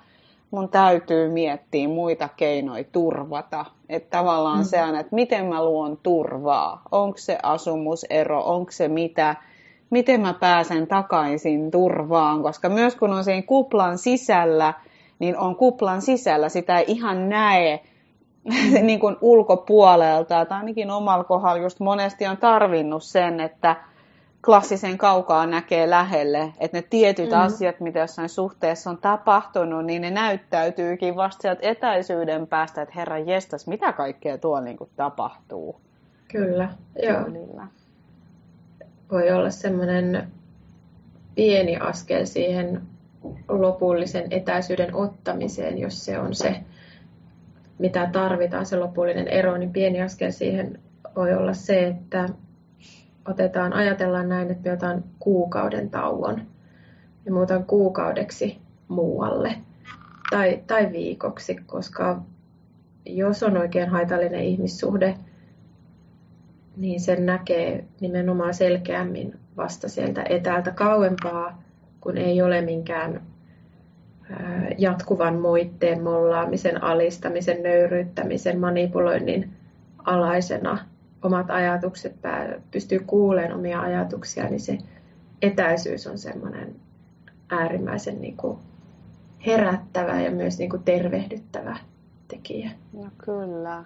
mun 0.52 0.70
täytyy 0.70 1.30
miettiä 1.30 1.88
muita 1.88 2.30
keinoja 2.38 2.84
turvata. 2.92 3.66
Että 3.90 4.18
tavallaan 4.18 4.60
mm. 4.60 4.66
se 4.66 4.84
on, 4.84 4.96
että 4.96 5.16
miten 5.16 5.46
mä 5.46 5.66
luon 5.66 5.98
turvaa. 6.04 6.82
Onko 6.92 7.18
se 7.18 7.38
asumusero, 7.44 8.42
onko 8.46 8.72
se 8.72 8.88
mitä, 8.88 9.36
miten 9.90 10.22
mä 10.22 10.34
pääsen 10.34 10.88
takaisin 10.88 11.72
turvaan. 11.72 12.44
Koska 12.44 12.70
myös 12.70 12.96
kun 12.96 13.14
on 13.14 13.24
siinä 13.24 13.42
kuplan 13.42 13.98
sisällä, 13.98 14.74
niin 15.20 15.38
on 15.38 15.56
kuplan 15.56 16.02
sisällä, 16.02 16.50
sitä 16.50 16.80
ei 16.80 16.86
ihan 16.88 17.30
näe 17.30 17.80
niin 18.82 19.00
kuin 19.00 19.18
ulkopuolelta, 19.22 20.46
tai 20.46 20.58
ainakin 20.58 20.92
omalla 20.92 21.24
kohdalla 21.24 21.62
just 21.62 21.80
monesti 21.80 22.28
on 22.28 22.38
tarvinnut 22.38 23.04
sen, 23.04 23.40
että 23.40 23.76
klassisen 24.46 24.98
kaukaa 24.98 25.46
näkee 25.46 25.90
lähelle, 25.90 26.54
että 26.60 26.78
ne 26.78 26.82
tietyt 26.90 27.30
mm. 27.30 27.40
asiat, 27.40 27.80
mitä 27.80 28.00
jossain 28.00 28.30
suhteessa 28.30 28.90
on 28.90 28.98
tapahtunut, 28.98 29.86
niin 29.86 30.02
ne 30.02 30.12
näyttäytyykin 30.12 31.16
vasta 31.16 31.42
sieltä 31.42 31.62
etäisyyden 31.62 32.48
päästä, 32.48 32.82
että 32.82 32.94
herra 32.96 33.20
jestas, 33.20 33.68
mitä 33.68 33.94
kaikkea 33.94 34.38
tuolla 34.38 34.62
niin 34.62 34.78
kuin 34.78 34.90
tapahtuu. 34.96 35.82
Kyllä, 36.28 36.70
joo. 37.04 37.26
Voi 39.12 39.32
olla 39.32 39.50
semmoinen 39.50 40.28
pieni 41.36 41.78
askel 41.78 42.26
siihen 42.26 42.82
lopullisen 43.50 44.28
etäisyyden 44.32 44.96
ottamiseen, 44.96 45.78
jos 45.78 46.06
se 46.06 46.20
on 46.20 46.36
se 46.36 46.64
mitä 47.82 48.10
tarvitaan, 48.12 48.66
se 48.66 48.78
lopullinen 48.78 49.28
ero, 49.28 49.58
niin 49.58 49.74
pieni 49.74 50.02
askel 50.02 50.32
siihen 50.32 50.80
voi 51.16 51.34
olla 51.34 51.54
se, 51.54 51.88
että 51.88 52.30
otetaan, 53.28 53.74
ajatellaan 53.74 54.30
näin, 54.30 54.52
että 54.52 54.70
me 54.70 54.74
otan 54.74 55.04
kuukauden 55.20 55.90
tauon 55.90 56.42
ja 57.26 57.34
muutan 57.34 57.66
kuukaudeksi 57.66 58.58
muualle 58.88 59.56
tai, 60.30 60.64
tai 60.68 60.92
viikoksi, 60.92 61.56
koska 61.56 62.22
jos 63.06 63.44
on 63.44 63.58
oikein 63.58 63.90
haitallinen 63.90 64.44
ihmissuhde, 64.44 65.18
niin 66.78 67.00
sen 67.00 67.26
näkee 67.26 67.86
nimenomaan 68.02 68.54
selkeämmin 68.54 69.40
vasta 69.58 69.90
sieltä 69.90 70.24
etäältä 70.30 70.72
kauempaa, 70.72 71.64
kun 72.02 72.18
ei 72.18 72.42
ole 72.42 72.62
minkään 72.62 73.22
jatkuvan 74.78 75.36
moitteen, 75.40 76.04
mollaamisen, 76.04 76.84
alistamisen, 76.84 77.64
nöyryyttämisen, 77.64 78.60
manipuloinnin 78.60 79.54
alaisena 80.06 80.78
omat 81.24 81.50
ajatukset, 81.50 82.16
pystyy 82.72 83.00
kuulemaan 83.00 83.60
omia 83.60 83.82
ajatuksia, 83.82 84.44
niin 84.44 84.60
se 84.60 84.78
etäisyys 85.42 86.08
on 86.08 86.18
semmoinen 86.18 86.76
äärimmäisen 87.50 88.22
niin 88.22 88.38
kuin 88.38 88.58
herättävä 89.46 90.22
ja 90.22 90.32
myös 90.32 90.58
niin 90.58 90.70
kuin 90.70 90.84
tervehdyttävä 90.84 91.78
tekijä. 92.28 92.72
No 92.94 93.08
kyllä. 93.18 93.84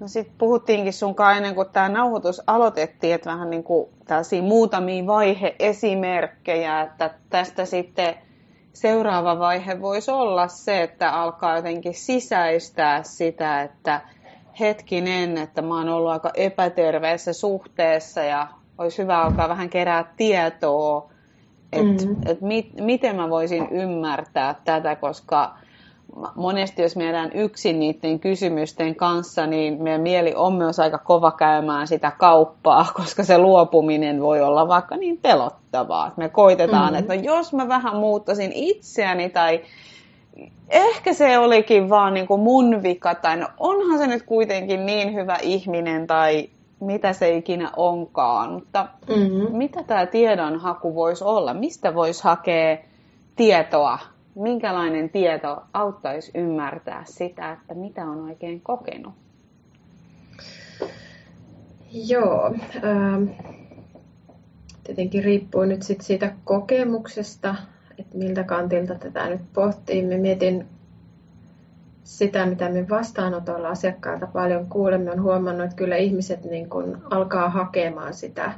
No 0.00 0.08
sitten 0.08 0.34
puhuttiinkin 0.38 0.92
sun 0.92 1.14
ennen 1.36 1.54
kuin 1.54 1.68
tämä 1.72 1.88
nauhoitus 1.88 2.42
aloitettiin, 2.46 3.14
että 3.14 3.30
vähän 3.30 3.50
niin 3.50 3.64
kuin 3.64 3.88
tällaisia 4.04 4.42
muutamia 4.42 5.06
vaihe-esimerkkejä, 5.06 6.80
että 6.80 7.10
tästä 7.30 7.64
sitten 7.64 8.14
seuraava 8.72 9.38
vaihe 9.38 9.80
voisi 9.80 10.10
olla 10.10 10.48
se, 10.48 10.82
että 10.82 11.10
alkaa 11.10 11.56
jotenkin 11.56 11.94
sisäistää 11.94 13.02
sitä, 13.02 13.62
että 13.62 14.00
hetkinen, 14.60 15.38
että 15.38 15.62
mä 15.62 15.76
oon 15.76 15.88
ollut 15.88 16.10
aika 16.12 16.30
epäterveessä 16.34 17.32
suhteessa 17.32 18.22
ja 18.22 18.46
olisi 18.78 19.02
hyvä 19.02 19.22
alkaa 19.22 19.48
vähän 19.48 19.70
kerää 19.70 20.12
tietoa, 20.16 21.10
että 21.72 22.06
mm. 22.06 22.16
et 22.26 22.40
mit, 22.40 22.74
miten 22.80 23.16
mä 23.16 23.30
voisin 23.30 23.68
ymmärtää 23.70 24.54
tätä, 24.64 24.96
koska 24.96 25.56
monesti 26.34 26.82
jos 26.82 26.96
me 26.96 27.04
jäädään 27.04 27.32
yksin 27.34 27.80
niiden 27.80 28.20
kysymysten 28.20 28.94
kanssa, 28.94 29.46
niin 29.46 29.82
meidän 29.82 30.00
mieli 30.00 30.32
on 30.36 30.54
myös 30.54 30.80
aika 30.80 30.98
kova 30.98 31.30
käymään 31.30 31.86
sitä 31.86 32.12
kauppaa, 32.18 32.86
koska 32.96 33.24
se 33.24 33.38
luopuminen 33.38 34.22
voi 34.22 34.40
olla 34.42 34.68
vaikka 34.68 34.96
niin 34.96 35.18
pelottavaa. 35.22 36.12
Me 36.16 36.28
koitetaan, 36.28 36.92
mm-hmm. 36.92 36.98
että 36.98 37.16
no 37.16 37.22
jos 37.22 37.52
mä 37.52 37.68
vähän 37.68 37.96
muuttaisin 37.96 38.52
itseäni 38.54 39.30
tai 39.30 39.60
ehkä 40.70 41.12
se 41.12 41.38
olikin 41.38 41.90
vaan 41.90 42.14
niin 42.14 42.26
kuin 42.26 42.40
mun 42.40 42.82
vika 42.82 43.14
tai 43.14 43.36
no 43.36 43.48
onhan 43.58 43.98
se 43.98 44.06
nyt 44.06 44.22
kuitenkin 44.22 44.86
niin 44.86 45.14
hyvä 45.14 45.38
ihminen 45.42 46.06
tai 46.06 46.48
mitä 46.80 47.12
se 47.12 47.36
ikinä 47.36 47.70
onkaan. 47.76 48.52
Mutta 48.52 48.88
mm-hmm. 49.08 49.56
mitä 49.56 49.82
tämä 49.82 50.06
tiedonhaku 50.06 50.94
voisi 50.94 51.24
olla? 51.24 51.54
Mistä 51.54 51.94
voisi 51.94 52.24
hakea 52.24 52.76
tietoa 53.36 53.98
minkälainen 54.42 55.10
tieto 55.10 55.62
auttaisi 55.72 56.30
ymmärtää 56.34 57.02
sitä, 57.06 57.52
että 57.52 57.74
mitä 57.74 58.04
on 58.04 58.20
oikein 58.20 58.60
kokenut? 58.60 59.14
Joo, 61.92 62.54
ähm, 62.84 63.28
tietenkin 64.84 65.24
riippuu 65.24 65.64
nyt 65.64 65.82
sit 65.82 66.00
siitä 66.00 66.32
kokemuksesta, 66.44 67.54
että 67.98 68.18
miltä 68.18 68.44
kantilta 68.44 68.94
tätä 68.94 69.28
nyt 69.28 69.40
pohtii. 69.52 70.02
Me 70.06 70.16
mietin 70.16 70.66
sitä, 72.04 72.46
mitä 72.46 72.68
me 72.68 72.88
vastaanotolla 72.88 73.68
asiakkailta 73.68 74.26
paljon 74.26 74.66
kuulemme, 74.66 75.10
on 75.10 75.22
huomannut, 75.22 75.64
että 75.64 75.76
kyllä 75.76 75.96
ihmiset 75.96 76.44
niin 76.44 76.68
kun 76.68 77.02
alkaa 77.10 77.50
hakemaan 77.50 78.14
sitä 78.14 78.52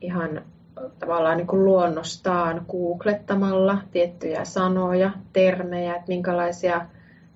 ihan 0.00 0.42
tavallaan 0.98 1.36
niin 1.36 1.46
kuin 1.46 1.64
luonnostaan 1.64 2.64
googlettamalla 2.70 3.78
tiettyjä 3.90 4.44
sanoja, 4.44 5.10
termejä, 5.32 5.94
että 5.94 6.08
minkälaisia 6.08 6.86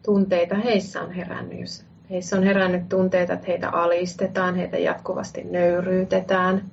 tunteita 0.04 0.54
heissä 0.54 1.02
on 1.02 1.10
herännyt. 1.12 1.60
Jos 1.60 1.84
heissä 2.10 2.36
on 2.36 2.42
herännyt 2.42 2.88
tunteita, 2.88 3.32
että 3.32 3.46
heitä 3.46 3.70
alistetaan, 3.70 4.54
heitä 4.54 4.78
jatkuvasti 4.78 5.44
nöyryytetään, 5.44 6.64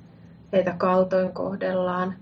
heitä 0.53 0.73
kaltoin 0.77 1.31
kohdellaan. 1.33 2.13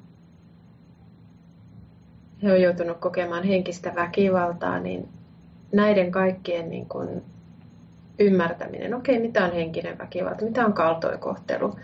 He 2.43 2.51
on 2.51 2.61
joutunut 2.61 2.97
kokemaan 2.97 3.43
henkistä 3.43 3.95
väkivaltaa, 3.95 4.79
niin 4.79 5.09
näiden 5.71 6.11
kaikkien 6.11 6.69
niin 6.69 6.85
kuin 6.89 7.23
ymmärtäminen, 8.19 8.93
okei, 8.93 9.19
mitä 9.19 9.45
on 9.45 9.53
henkinen 9.53 9.97
väkivalta, 9.97 10.45
mitä 10.45 10.65
on 10.65 10.73
kaltoinkohtelu, 10.73 11.75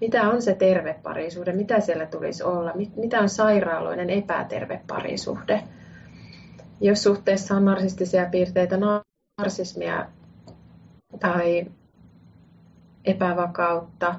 mitä 0.00 0.30
on 0.30 0.42
se 0.42 0.54
terve 0.54 0.94
parisuhde, 1.02 1.52
mitä 1.52 1.80
siellä 1.80 2.06
tulisi 2.06 2.42
olla, 2.42 2.72
mitä 2.96 3.20
on 3.20 3.28
sairaaloinen 3.28 4.10
epäterve 4.10 4.80
parisuhde. 4.86 5.62
Jos 6.80 7.02
suhteessa 7.02 7.54
on 7.54 7.64
narsistisia 7.64 8.26
piirteitä, 8.30 8.78
narsismia 9.40 10.06
tai 11.20 11.66
epävakautta, 13.04 14.14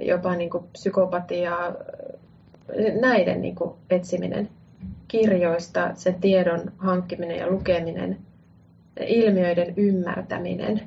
jopa 0.00 0.34
niin 0.34 0.50
kuin 0.50 0.64
psykopatiaa, 0.72 1.72
näiden 3.00 3.42
niin 3.42 3.54
kuin 3.54 3.74
etsiminen 3.90 4.48
kirjoista, 5.08 5.90
sen 5.94 6.14
tiedon 6.14 6.72
hankkiminen 6.78 7.38
ja 7.38 7.50
lukeminen, 7.50 8.18
ilmiöiden 9.00 9.74
ymmärtäminen. 9.76 10.80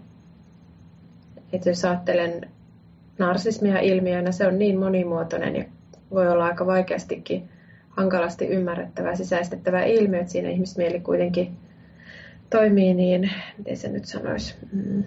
Että 1.53 1.69
jos 1.69 1.85
ajattelen 1.85 2.49
narsismia 3.19 3.79
ilmiönä, 3.79 4.31
se 4.31 4.47
on 4.47 4.59
niin 4.59 4.79
monimuotoinen 4.79 5.55
ja 5.55 5.63
voi 6.11 6.27
olla 6.27 6.45
aika 6.45 6.65
vaikeastikin 6.65 7.49
hankalasti 7.89 8.47
ymmärrettävä, 8.47 9.15
sisäistettävä 9.15 9.83
ilmiö, 9.83 10.19
että 10.19 10.31
siinä 10.31 10.49
ihmismieli 10.49 10.99
kuitenkin 10.99 11.57
toimii 12.49 12.93
niin, 12.93 13.31
miten 13.57 13.77
se 13.77 13.89
nyt 13.89 14.05
sanoisi, 14.05 14.55
mm, 14.71 15.03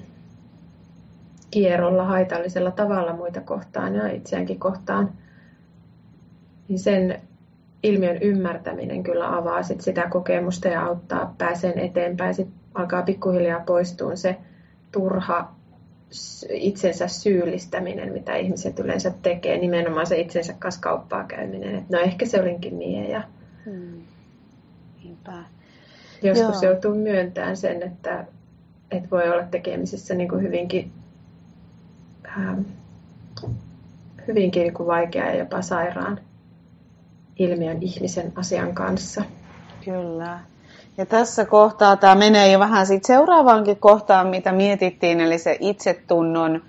kierrolla 1.50 2.04
haitallisella 2.04 2.70
tavalla 2.70 3.12
muita 3.12 3.40
kohtaan 3.40 3.94
ja 3.94 4.08
itseäänkin 4.08 4.58
kohtaan, 4.58 5.12
niin 6.68 6.78
sen 6.78 7.20
ilmiön 7.82 8.18
ymmärtäminen 8.22 9.02
kyllä 9.02 9.36
avaa 9.36 9.62
sit 9.62 9.80
sitä 9.80 10.06
kokemusta 10.10 10.68
ja 10.68 10.84
auttaa 10.84 11.34
pääseen 11.38 11.78
eteenpäin. 11.78 12.34
Sitten 12.34 12.60
alkaa 12.74 13.02
pikkuhiljaa 13.02 13.60
poistua 13.60 14.16
se 14.16 14.36
turha 14.92 15.54
itsensä 16.50 17.08
syyllistäminen, 17.08 18.12
mitä 18.12 18.36
ihmiset 18.36 18.78
yleensä 18.78 19.12
tekee, 19.22 19.58
nimenomaan 19.58 20.06
se 20.06 20.18
itsensä 20.18 20.54
kanssa 20.58 20.80
kauppaa 20.80 21.24
käyminen. 21.24 21.74
Et 21.74 21.90
no 21.90 21.98
ehkä 21.98 22.26
se 22.26 22.40
olinkin 22.40 22.78
niin 22.78 23.10
ja 23.10 23.22
hmm. 23.64 24.02
joskus 26.22 26.62
Joo. 26.62 26.72
joutuu 26.72 26.94
myöntämään 26.94 27.56
sen, 27.56 27.82
että, 27.82 28.24
että 28.90 29.10
voi 29.10 29.30
olla 29.30 29.44
tekemisissä 29.44 30.14
niin 30.14 30.28
kuin 30.28 30.42
hyvinkin, 30.42 30.92
ähm, 32.38 32.60
hyvinkin 34.28 34.62
niin 34.62 34.74
kuin 34.74 34.86
vaikea 34.86 35.26
ja 35.26 35.38
jopa 35.38 35.62
sairaan 35.62 36.20
ilmiön 37.38 37.78
ihmisen 37.80 38.32
asian 38.34 38.74
kanssa. 38.74 39.24
Kyllä. 39.84 40.40
Ja 40.98 41.06
tässä 41.06 41.44
kohtaa 41.44 41.96
tämä 41.96 42.14
menee 42.14 42.52
jo 42.52 42.58
vähän 42.58 42.86
siitä 42.86 43.06
seuraavaankin 43.06 43.76
kohtaan, 43.76 44.26
mitä 44.26 44.52
mietittiin, 44.52 45.20
eli 45.20 45.38
se 45.38 45.56
itsetunnon 45.60 46.62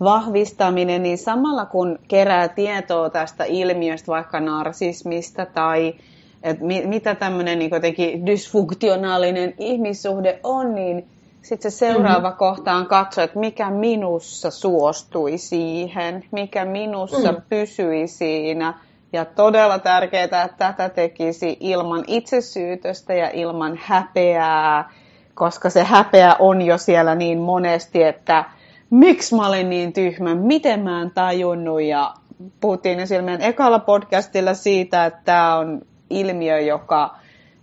vahvistaminen, 0.00 1.02
niin 1.02 1.18
samalla 1.18 1.66
kun 1.66 1.98
kerää 2.08 2.48
tietoa 2.48 3.10
tästä 3.10 3.44
ilmiöstä, 3.44 4.06
vaikka 4.06 4.40
narsismista 4.40 5.46
tai 5.46 5.94
että 6.42 6.64
mitä 6.64 7.14
tämmöinen 7.14 7.58
niin 7.58 7.70
jotenkin 7.70 8.26
dysfunktionaalinen 8.26 9.54
ihmissuhde 9.58 10.40
on, 10.42 10.74
niin 10.74 11.06
sitten 11.42 11.70
se 11.70 11.78
seuraava 11.78 12.28
mm-hmm. 12.28 12.38
kohta 12.38 12.72
on 12.72 12.86
katsoa, 12.86 13.24
että 13.24 13.38
mikä 13.38 13.70
minussa 13.70 14.50
suostui 14.50 15.38
siihen, 15.38 16.24
mikä 16.30 16.64
minussa 16.64 17.32
mm. 17.32 17.42
pysyi 17.48 18.08
siinä– 18.08 18.74
ja 19.12 19.24
todella 19.24 19.78
tärkeää, 19.78 20.24
että 20.24 20.48
tätä 20.58 20.88
tekisi 20.88 21.56
ilman 21.60 22.04
itsesyytöstä 22.06 23.14
ja 23.14 23.30
ilman 23.32 23.80
häpeää, 23.82 24.90
koska 25.34 25.70
se 25.70 25.84
häpeä 25.84 26.36
on 26.38 26.62
jo 26.62 26.78
siellä 26.78 27.14
niin 27.14 27.38
monesti, 27.38 28.02
että 28.02 28.44
miksi 28.90 29.34
mä 29.34 29.48
olin 29.48 29.70
niin 29.70 29.92
tyhmä, 29.92 30.34
miten 30.34 30.80
mä 30.80 31.02
en 31.02 31.10
tajunnut. 31.10 31.82
Ja 31.82 32.14
puhuttiin 32.60 33.00
esillä 33.00 33.22
meidän 33.22 33.42
ekalla 33.42 33.78
podcastilla 33.78 34.54
siitä, 34.54 35.06
että 35.06 35.20
tämä 35.24 35.56
on 35.56 35.82
ilmiö, 36.10 36.60
joka 36.60 37.16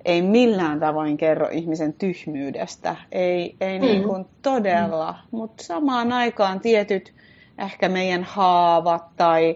ei 0.06 0.22
millään 0.22 0.80
tavoin 0.80 1.18
kerro 1.18 1.48
ihmisen 1.52 1.94
tyhmyydestä. 1.94 2.96
Ei, 3.12 3.56
ei 3.62 3.80
mm. 3.80 3.86
niin 3.86 4.04
kuin 4.04 4.26
todella, 4.42 5.12
mm. 5.12 5.38
mutta 5.38 5.64
samaan 5.64 6.12
aikaan 6.12 6.60
tietyt 6.60 7.14
ehkä 7.58 7.90
meidän 7.90 8.24
haavat 8.24 9.04
tai 9.16 9.56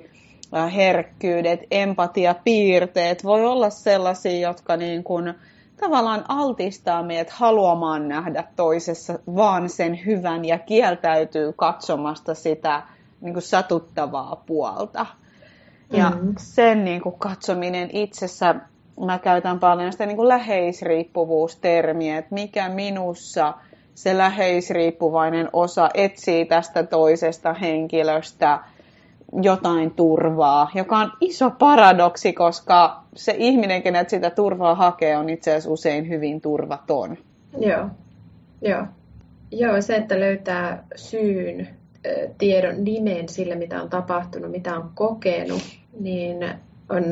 herkkyydet, 0.76 1.60
empatiapiirteet 1.72 3.24
voi 3.24 3.46
olla 3.46 3.70
sellaisia, 3.70 4.50
jotka 4.50 4.78
niin 4.78 5.04
kuin 5.04 5.34
tavallaan 5.82 6.26
altistaa 6.28 7.04
meidät 7.04 7.30
haluamaan 7.30 8.08
nähdä 8.08 8.44
toisessa 8.56 9.20
vaan 9.36 9.70
sen 9.70 10.06
hyvän 10.06 10.46
ja 10.46 10.60
kieltäytyy 10.60 11.54
katsomasta 11.54 12.36
sitä 12.36 12.84
niin 13.22 13.34
kuin 13.34 13.44
satuttavaa 13.44 14.44
puolta. 14.46 15.06
Ja 15.92 16.10
mm-hmm. 16.10 16.34
sen 16.38 16.86
niin 16.86 17.02
kuin 17.02 17.16
katsominen 17.20 17.90
itsessä, 17.94 18.56
mä 19.06 19.20
käytän 19.20 19.60
paljon 19.60 19.92
sitä 19.92 20.06
niin 20.06 20.18
kuin 20.18 20.28
läheisriippuvuustermiä, 20.28 22.18
että 22.18 22.34
mikä 22.34 22.70
minussa 22.70 23.54
se 23.96 24.18
läheisriippuvainen 24.18 25.50
osa 25.54 25.90
etsii 25.94 26.46
tästä 26.46 26.84
toisesta 26.84 27.54
henkilöstä– 27.54 28.60
jotain 29.42 29.92
turvaa, 29.92 30.72
joka 30.76 30.98
on 30.98 31.12
iso 31.22 31.52
paradoksi, 31.52 32.34
koska 32.34 33.04
se 33.16 33.36
ihminen, 33.38 33.84
kenet 33.84 34.10
sitä 34.10 34.30
turvaa 34.30 34.76
hakee, 34.76 35.18
on 35.18 35.30
itse 35.30 35.52
asiassa 35.52 35.70
usein 35.70 36.10
hyvin 36.10 36.42
turvaton. 36.42 37.18
Joo, 37.58 37.86
joo. 38.62 38.86
Joo, 39.52 39.82
se, 39.82 39.96
että 39.96 40.20
löytää 40.20 40.84
syyn, 40.96 41.68
tiedon, 42.38 42.84
nimen 42.84 43.30
sille, 43.30 43.56
mitä 43.56 43.82
on 43.82 43.90
tapahtunut, 43.90 44.52
mitä 44.52 44.76
on 44.76 44.92
kokenut, 44.96 45.62
niin 46.00 46.38
on 46.90 47.04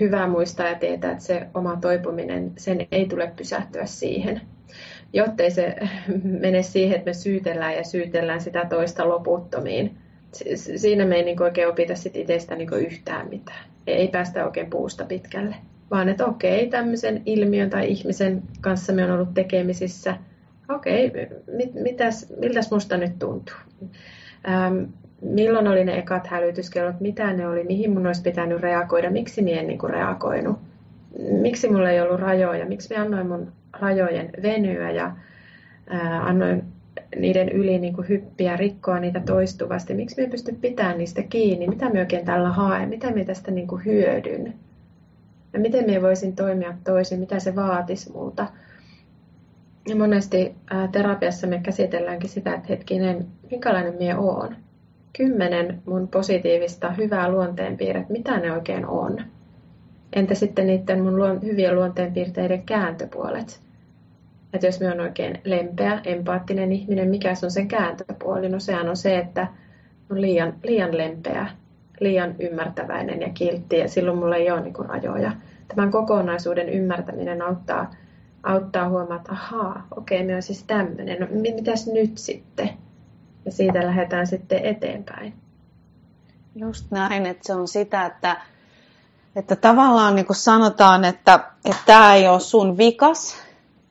hyvä 0.00 0.26
muistaa 0.26 0.66
ja 0.66 0.74
tietää, 0.74 1.12
että 1.12 1.24
se 1.24 1.46
oma 1.54 1.76
toipuminen, 1.76 2.52
sen 2.56 2.86
ei 2.92 3.06
tule 3.06 3.32
pysähtyä 3.36 3.86
siihen. 3.86 4.40
Jottei 5.12 5.50
se 5.50 5.76
mene 6.42 6.62
siihen, 6.62 6.96
että 6.96 7.10
me 7.10 7.14
syytellään 7.14 7.76
ja 7.76 7.84
syytellään 7.84 8.40
sitä 8.40 8.64
toista 8.64 9.08
loputtomiin, 9.08 9.98
siinä 10.76 11.04
me 11.04 11.16
ei 11.16 11.24
niin 11.24 11.42
oikein 11.42 11.68
opita 11.68 11.94
sit 11.94 12.16
itsestä 12.16 12.56
niin 12.56 12.72
yhtään 12.72 13.28
mitään. 13.28 13.64
Ei 13.86 14.08
päästä 14.08 14.44
oikein 14.44 14.70
puusta 14.70 15.04
pitkälle. 15.04 15.54
Vaan 15.90 16.08
että 16.08 16.26
okei, 16.26 16.66
tämmöisen 16.66 17.22
ilmiön 17.26 17.70
tai 17.70 17.90
ihmisen 17.90 18.42
kanssa 18.60 18.92
me 18.92 19.04
on 19.04 19.10
ollut 19.10 19.34
tekemisissä. 19.34 20.16
Okei, 20.68 21.12
mit, 21.52 21.74
mitäs, 21.74 22.32
miltäs 22.40 22.70
musta 22.70 22.96
nyt 22.96 23.18
tuntuu? 23.18 23.54
Ähm, 24.48 24.84
milloin 25.20 25.68
oli 25.68 25.84
ne 25.84 25.98
ekat 25.98 26.26
hälytyskellot, 26.26 27.00
mitä 27.00 27.32
ne 27.32 27.48
oli, 27.48 27.64
mihin 27.64 27.90
mun 27.90 28.06
olisi 28.06 28.22
pitänyt 28.22 28.60
reagoida, 28.60 29.10
miksi 29.10 29.42
minä 29.42 29.60
en 29.60 29.66
niin 29.66 29.78
kuin 29.78 29.90
reagoinut, 29.90 30.58
miksi 31.40 31.68
mulla 31.68 31.90
ei 31.90 32.00
ollut 32.00 32.20
rajoja, 32.20 32.66
miksi 32.66 32.88
minä 32.88 33.02
annoin 33.02 33.26
mun 33.26 33.52
rajojen 33.80 34.30
venyä 34.42 34.90
ja 34.90 35.12
ää, 35.86 36.26
annoin 36.26 36.64
niiden 37.16 37.48
yli 37.48 37.78
niin 37.78 37.94
kuin 37.94 38.08
hyppiä, 38.08 38.56
rikkoa 38.56 39.00
niitä 39.00 39.20
toistuvasti. 39.20 39.94
Miksi 39.94 40.16
me 40.16 40.22
ei 40.22 40.30
pysty 40.30 40.52
pitämään 40.60 40.98
niistä 40.98 41.22
kiinni? 41.22 41.68
Mitä 41.68 41.90
me 41.90 42.00
oikein 42.00 42.24
tällä 42.24 42.48
haen? 42.48 42.88
Mitä 42.88 43.10
me 43.10 43.24
tästä 43.24 43.50
niin 43.50 43.66
kuin 43.66 43.84
hyödyn? 43.84 44.54
Ja 45.52 45.60
miten 45.60 45.90
me 45.90 46.02
voisin 46.02 46.36
toimia 46.36 46.74
toisin? 46.84 47.20
Mitä 47.20 47.40
se 47.40 47.56
vaatisi 47.56 48.12
multa? 48.12 48.46
Ja 49.88 49.96
monesti 49.96 50.54
ää, 50.70 50.88
terapiassa 50.88 51.46
me 51.46 51.60
käsitelläänkin 51.62 52.30
sitä, 52.30 52.54
että 52.54 52.68
hetkinen, 52.68 53.26
minkälainen 53.50 53.94
minä 53.98 54.18
oon? 54.18 54.56
Kymmenen 55.16 55.82
mun 55.86 56.08
positiivista, 56.08 56.90
hyvää 56.90 57.30
luonteenpiirrettä, 57.30 58.12
mitä 58.12 58.40
ne 58.40 58.52
oikein 58.52 58.86
on? 58.86 59.20
Entä 60.12 60.34
sitten 60.34 60.66
niiden 60.66 61.02
mun 61.02 61.16
luon, 61.16 61.42
hyvien 61.42 61.74
luonteenpiirteiden 61.74 62.62
kääntöpuolet? 62.62 63.65
Että 64.52 64.66
jos 64.66 64.80
me 64.80 64.92
on 64.92 65.00
oikein 65.00 65.40
lempeä, 65.44 66.00
empaattinen 66.04 66.72
ihminen, 66.72 67.08
mikä 67.08 67.34
se 67.34 67.46
on 67.46 67.50
sen 67.50 67.68
kääntöpuoli? 67.68 68.48
No 68.48 68.60
sehän 68.60 68.88
on 68.88 68.96
se, 68.96 69.18
että 69.18 69.46
on 70.10 70.20
liian, 70.20 70.54
liian 70.62 70.96
lempeä, 70.96 71.46
liian 72.00 72.34
ymmärtäväinen 72.38 73.20
ja 73.20 73.28
kiltti 73.34 73.78
ja 73.78 73.88
silloin 73.88 74.18
mulla 74.18 74.36
ei 74.36 74.50
ole 74.50 74.60
niin 74.60 74.74
kuin 74.74 74.88
rajoja. 74.88 75.32
Tämän 75.68 75.90
kokonaisuuden 75.90 76.68
ymmärtäminen 76.68 77.42
auttaa, 77.42 77.94
auttaa 78.42 78.88
huomaa, 78.88 79.16
että 79.16 79.32
ahaa, 79.32 79.86
okei, 79.96 80.24
me 80.24 80.36
on 80.36 80.42
siis 80.42 80.64
tämmöinen, 80.64 81.20
no 81.20 81.26
mitäs 81.30 81.86
nyt 81.86 82.18
sitten? 82.18 82.70
Ja 83.44 83.52
siitä 83.52 83.86
lähdetään 83.86 84.26
sitten 84.26 84.64
eteenpäin. 84.64 85.34
Just 86.54 86.90
näin, 86.90 87.26
että 87.26 87.46
se 87.46 87.54
on 87.54 87.68
sitä, 87.68 88.06
että, 88.06 88.36
että 89.36 89.56
tavallaan 89.56 90.14
niin 90.14 90.26
kuin 90.26 90.36
sanotaan, 90.36 91.04
että, 91.04 91.40
että 91.64 91.82
tämä 91.86 92.14
ei 92.14 92.28
ole 92.28 92.40
sun 92.40 92.78
vikas, 92.78 93.45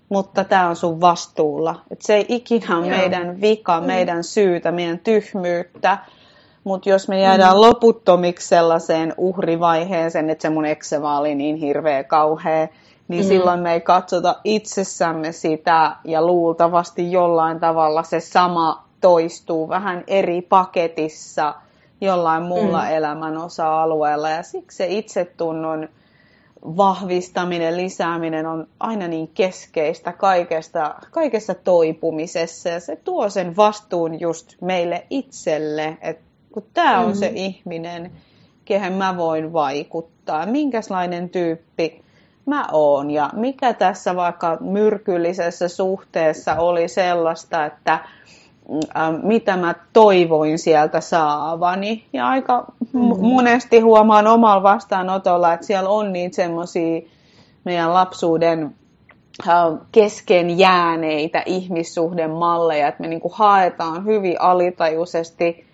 mutta 0.09 0.43
tämä 0.43 0.69
on 0.69 0.75
sun 0.75 1.01
vastuulla. 1.01 1.81
Et 1.91 2.01
se 2.01 2.15
ei 2.15 2.25
ikinä 2.29 2.77
ole 2.77 2.87
Joo. 2.87 2.97
meidän 2.97 3.41
vika, 3.41 3.79
mm. 3.79 3.87
meidän 3.87 4.23
syytä, 4.23 4.71
meidän 4.71 4.99
tyhmyyttä. 4.99 5.97
Mutta 6.63 6.89
jos 6.89 7.07
me 7.07 7.19
jäädään 7.19 7.55
mm. 7.55 7.61
loputtomiksi 7.61 8.47
sellaiseen 8.47 9.13
uhrivaiheeseen, 9.17 10.29
että 10.29 10.41
se 10.41 10.49
mun 10.49 10.65
eksema 10.65 11.19
oli 11.19 11.35
niin 11.35 11.55
hirveä 11.55 12.03
kauhea, 12.03 12.67
niin 13.07 13.23
mm. 13.23 13.27
silloin 13.27 13.59
me 13.59 13.73
ei 13.73 13.81
katsota 13.81 14.35
itsessämme 14.43 15.31
sitä 15.31 15.95
ja 16.03 16.25
luultavasti 16.25 17.11
jollain 17.11 17.59
tavalla 17.59 18.03
se 18.03 18.19
sama 18.19 18.85
toistuu 19.01 19.69
vähän 19.69 20.03
eri 20.07 20.41
paketissa 20.41 21.53
jollain 22.01 22.43
muulla 22.43 22.81
mm. 22.81 22.89
elämän 22.89 23.37
osa-alueella. 23.37 24.29
Ja 24.29 24.43
siksi 24.43 24.77
se 24.77 24.85
itsetunnon 24.89 25.89
vahvistaminen, 26.63 27.77
lisääminen 27.77 28.45
on 28.45 28.67
aina 28.79 29.07
niin 29.07 29.27
keskeistä 29.27 30.13
kaikesta, 30.13 30.95
kaikessa 31.11 31.53
toipumisessa 31.53 32.69
ja 32.69 32.79
se 32.79 32.95
tuo 32.95 33.29
sen 33.29 33.55
vastuun 33.55 34.19
just 34.19 34.61
meille 34.61 35.05
itselle, 35.09 35.97
että 36.01 36.23
kun 36.51 36.65
tämä 36.73 36.99
on 36.99 37.11
mm. 37.11 37.15
se 37.15 37.31
ihminen, 37.35 38.11
kehen 38.65 38.93
mä 38.93 39.17
voin 39.17 39.53
vaikuttaa, 39.53 40.45
minkälainen 40.45 41.29
tyyppi 41.29 42.05
mä 42.45 42.67
oon 42.71 43.11
ja 43.11 43.29
mikä 43.33 43.73
tässä 43.73 44.15
vaikka 44.15 44.57
myrkyllisessä 44.61 45.67
suhteessa 45.67 46.55
oli 46.55 46.87
sellaista, 46.87 47.65
että 47.65 47.99
mitä 49.23 49.57
mä 49.57 49.75
toivoin 49.93 50.59
sieltä 50.59 51.01
saavani. 51.01 52.05
Ja 52.13 52.27
aika 52.27 52.65
mm. 52.93 52.99
monesti 53.19 53.79
huomaan 53.79 54.27
omalla 54.27 54.63
vastaanotolla, 54.63 55.53
että 55.53 55.65
siellä 55.65 55.89
on 55.89 56.13
niitä 56.13 56.35
semmoisia 56.35 57.01
meidän 57.63 57.93
lapsuuden 57.93 58.75
kesken 59.91 60.59
jääneitä 60.59 61.43
ihmissuhdemalleja, 61.45 62.87
että 62.87 63.01
me 63.01 63.07
niin 63.07 63.21
kuin 63.21 63.33
haetaan 63.35 64.05
hyvin 64.05 64.41
alitajuisesti 64.41 65.65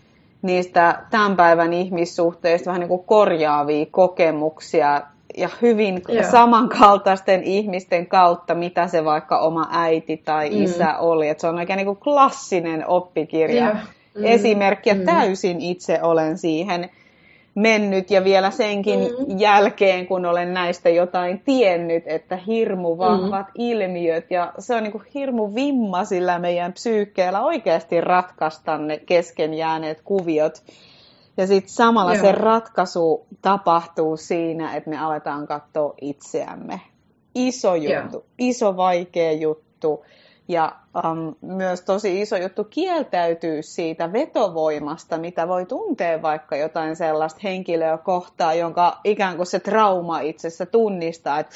niistä 0.41 1.03
tämän 1.09 1.35
päivän 1.35 1.73
ihmissuhteista 1.73 2.65
vähän 2.65 2.79
niin 2.79 2.89
kuin 2.89 3.03
korjaavia 3.03 3.85
kokemuksia 3.91 5.01
ja 5.37 5.49
hyvin 5.61 6.01
Joo. 6.07 6.31
samankaltaisten 6.31 7.43
ihmisten 7.43 8.07
kautta, 8.07 8.55
mitä 8.55 8.87
se 8.87 9.05
vaikka 9.05 9.39
oma 9.39 9.67
äiti 9.71 10.17
tai 10.17 10.49
mm. 10.49 10.63
isä 10.63 10.97
oli. 10.97 11.27
Et 11.27 11.39
se 11.39 11.47
on 11.47 11.57
oikein 11.57 11.77
niin 11.77 11.85
kuin 11.85 11.97
klassinen 11.97 12.87
oppikirja. 12.87 13.73
Mm. 13.73 14.25
Esimerkki 14.25 14.89
ja 14.89 14.95
mm. 14.95 15.05
täysin 15.05 15.61
itse 15.61 15.99
olen 16.01 16.37
siihen 16.37 16.89
mennyt 17.55 18.11
ja 18.11 18.23
vielä 18.23 18.51
senkin 18.51 18.99
mm. 18.99 19.39
jälkeen, 19.39 20.07
kun 20.07 20.25
olen 20.25 20.53
näistä 20.53 20.89
jotain 20.89 21.41
tiennyt, 21.45 22.03
että 22.05 22.35
hirmu 22.47 22.97
vahvat 22.97 23.47
mm. 23.47 23.53
ilmiöt 23.55 24.31
ja 24.31 24.53
se 24.59 24.75
on 24.75 24.83
niin 24.83 24.91
kuin 24.91 25.03
hirmu 25.13 25.55
vimma 25.55 26.05
sillä 26.05 26.39
meidän 26.39 26.73
psyykkeellä 26.73 27.41
oikeasti 27.41 28.01
ratkaista 28.01 28.77
ne 28.77 28.97
kesken 28.97 29.53
jääneet 29.53 30.01
kuviot. 30.01 30.63
Ja 31.37 31.47
sitten 31.47 31.73
samalla 31.73 32.13
Joo. 32.13 32.21
se 32.21 32.31
ratkaisu 32.31 33.25
tapahtuu 33.41 34.17
siinä, 34.17 34.75
että 34.75 34.89
me 34.89 34.99
aletaan 34.99 35.47
katsoa 35.47 35.93
itseämme. 36.01 36.81
Iso 37.35 37.75
juttu, 37.75 38.17
Joo. 38.17 38.23
iso 38.37 38.77
vaikea 38.77 39.31
juttu 39.31 40.05
ja 40.47 40.75
um, 40.95 41.35
myös 41.41 41.81
tosi 41.81 42.21
iso 42.21 42.37
juttu 42.37 42.63
kieltäytyy 42.63 43.63
siitä 43.63 44.13
vetovoimasta, 44.13 45.17
mitä 45.17 45.47
voi 45.47 45.65
tuntea 45.65 46.21
vaikka 46.21 46.55
jotain 46.55 46.95
sellaista 46.95 47.39
henkilöä 47.43 47.97
kohtaa, 47.97 48.53
jonka 48.53 48.99
ikään 49.03 49.35
kuin 49.35 49.47
se 49.47 49.59
trauma 49.59 50.19
itsessä 50.19 50.65
tunnistaa, 50.65 51.39
että 51.39 51.55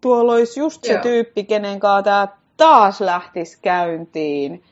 tuolla 0.00 0.32
olisi 0.32 0.60
just 0.60 0.84
se 0.84 0.92
Joo. 0.92 1.02
tyyppi, 1.02 1.44
kenen 1.44 1.80
kanssa 1.80 2.02
tämä 2.02 2.28
taas 2.56 3.00
lähtisi 3.00 3.58
käyntiin. 3.62 4.62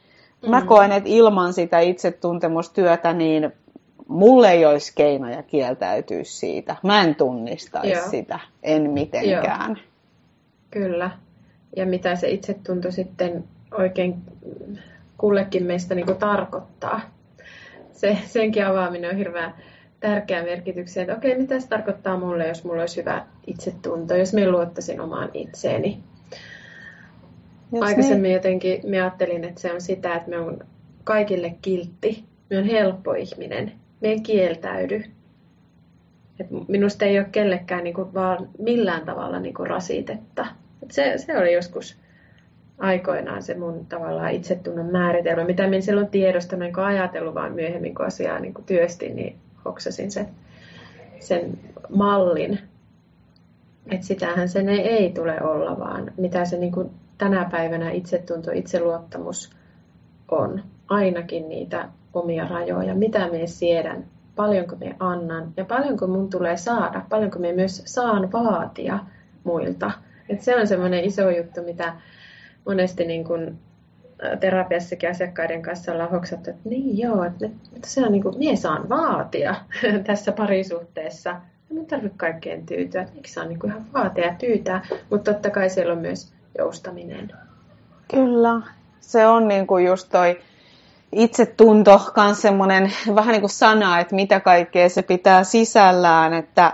Mä 0.46 0.60
mm. 0.60 0.66
koen, 0.66 0.92
että 0.92 1.08
ilman 1.08 1.52
sitä 1.52 1.80
itsetuntemustyötä, 1.80 3.12
niin 3.12 3.52
mulle 4.08 4.50
ei 4.50 4.66
olisi 4.66 4.92
keinoja 4.94 5.42
kieltäytyä 5.42 6.24
siitä. 6.24 6.76
Mä 6.82 7.02
en 7.02 7.14
tunnistaisi 7.14 7.92
Joo. 7.92 8.10
sitä, 8.10 8.40
en 8.62 8.90
mitenkään. 8.90 9.70
Joo. 9.70 9.86
Kyllä 10.70 11.10
ja 11.76 11.86
mitä 11.86 12.16
se 12.16 12.30
itsetunto 12.30 12.90
sitten 12.90 13.44
oikein 13.78 14.14
kullekin 15.18 15.64
meistä 15.64 15.94
niin 15.94 16.06
kuin 16.06 16.18
tarkoittaa. 16.18 17.00
Se, 17.92 18.18
senkin 18.26 18.66
avaaminen 18.66 19.10
on 19.10 19.16
hirveän 19.16 19.54
tärkeä 20.00 20.42
merkityksen, 20.42 21.02
että 21.02 21.16
okei, 21.16 21.38
mitä 21.38 21.60
se 21.60 21.68
tarkoittaa 21.68 22.18
mulle, 22.18 22.48
jos 22.48 22.64
mulla 22.64 22.80
olisi 22.80 23.00
hyvä 23.00 23.26
itsetunto, 23.46 24.14
jos 24.14 24.32
minä 24.32 24.50
luottaisin 24.50 25.00
omaan 25.00 25.30
itseeni. 25.34 25.98
Jos 27.72 27.82
Aikaisemmin 27.82 28.22
niin. 28.22 28.34
jotenkin 28.34 28.80
me 28.84 29.00
ajattelin, 29.00 29.44
että 29.44 29.60
se 29.60 29.72
on 29.72 29.80
sitä, 29.80 30.14
että 30.14 30.30
me 30.30 30.38
on 30.38 30.58
kaikille 31.04 31.54
kiltti, 31.62 32.24
me 32.50 32.58
on 32.58 32.64
helppo 32.64 33.12
ihminen, 33.12 33.72
me 34.08 34.20
kieltäydy. 34.22 35.04
Et 36.40 36.46
minusta 36.68 37.04
ei 37.04 37.18
ole 37.18 37.28
kellekään 37.32 37.84
niin 37.84 37.94
kuin 37.94 38.14
vaan 38.14 38.48
millään 38.58 39.04
tavalla 39.04 39.40
niin 39.40 39.54
kuin 39.54 39.66
rasitetta 39.66 40.46
se, 40.90 41.14
se 41.18 41.38
oli 41.38 41.52
joskus 41.52 41.96
aikoinaan 42.78 43.42
se 43.42 43.54
mun 43.54 43.86
tavallaan 43.86 44.32
itsetunnon 44.32 44.86
määritelmä, 44.86 45.44
mitä 45.44 45.66
minä 45.66 45.80
silloin 45.80 46.08
tiedostanut 46.08 46.66
enkä 46.66 46.84
ajatellut, 46.84 47.34
vaan 47.34 47.52
myöhemmin 47.52 47.94
kun 47.94 48.06
asiaa 48.06 48.40
niin 48.40 48.54
kuin 48.54 48.64
työstin, 48.64 49.16
niin 49.16 49.36
hoksasin 49.64 50.10
sen, 50.10 50.28
sen 51.20 51.58
mallin. 51.88 52.58
Että 53.90 54.06
sitähän 54.06 54.48
sen 54.48 54.68
ei, 54.68 54.80
ei 54.80 55.12
tule 55.12 55.42
olla, 55.42 55.78
vaan 55.78 56.12
mitä 56.16 56.44
se 56.44 56.58
niin 56.58 56.72
kuin 56.72 56.90
tänä 57.18 57.48
päivänä 57.50 57.90
itsetunto, 57.90 58.50
itseluottamus 58.50 59.50
on. 60.28 60.62
Ainakin 60.88 61.48
niitä 61.48 61.88
omia 62.14 62.48
rajoja, 62.48 62.94
mitä 62.94 63.28
me 63.28 63.46
siedän, 63.46 64.04
paljonko 64.36 64.76
me 64.76 64.96
annan? 64.98 65.52
Ja 65.56 65.64
paljonko 65.64 66.06
mun 66.06 66.30
tulee 66.30 66.56
saada, 66.56 67.02
paljonko 67.08 67.38
me 67.38 67.52
myös 67.52 67.82
saan 67.84 68.32
vaatia 68.32 68.98
muilta– 69.44 69.90
et 70.28 70.42
se 70.42 70.56
on 70.56 70.66
semmoinen 70.66 71.04
iso 71.04 71.30
juttu, 71.30 71.62
mitä 71.62 71.92
monesti 72.66 73.04
niin 73.04 73.24
kun 73.24 73.58
terapiassakin 74.40 75.10
asiakkaiden 75.10 75.62
kanssa 75.62 75.92
ollaan 75.92 76.10
hoksattu, 76.10 76.50
että 76.50 76.68
niin 76.68 76.98
joo, 76.98 77.24
että, 77.24 77.48
se 77.84 78.04
on 78.04 78.12
niin 78.12 78.22
kuin, 78.22 78.38
mie 78.38 78.56
saan 78.56 78.88
vaatia 78.88 79.54
tässä 80.06 80.32
parisuhteessa. 80.32 81.36
En 81.78 81.86
tarvitse 81.86 82.18
kaikkeen 82.18 82.66
tyytyä, 82.66 83.02
että 83.02 83.14
miksi 83.14 83.34
saa 83.34 83.44
niin 83.44 83.58
kuin 83.58 83.70
ihan 83.70 83.84
vaatia 83.92 84.26
ja 84.26 84.34
tyytää, 84.38 84.86
mutta 85.10 85.32
totta 85.32 85.50
kai 85.50 85.70
siellä 85.70 85.92
on 85.92 85.98
myös 85.98 86.32
joustaminen. 86.58 87.32
Kyllä, 88.10 88.60
se 89.00 89.26
on 89.26 89.48
niin 89.48 89.66
kuin 89.66 89.84
just 89.84 90.08
toi 90.12 90.40
itsetunto, 91.16 92.00
myös 92.16 92.42
semmoinen 92.42 92.92
vähän 93.14 93.32
niin 93.32 93.40
kuin 93.40 93.50
sana, 93.50 94.00
että 94.00 94.14
mitä 94.14 94.40
kaikkea 94.40 94.88
se 94.88 95.02
pitää 95.02 95.44
sisällään, 95.44 96.34
että 96.34 96.72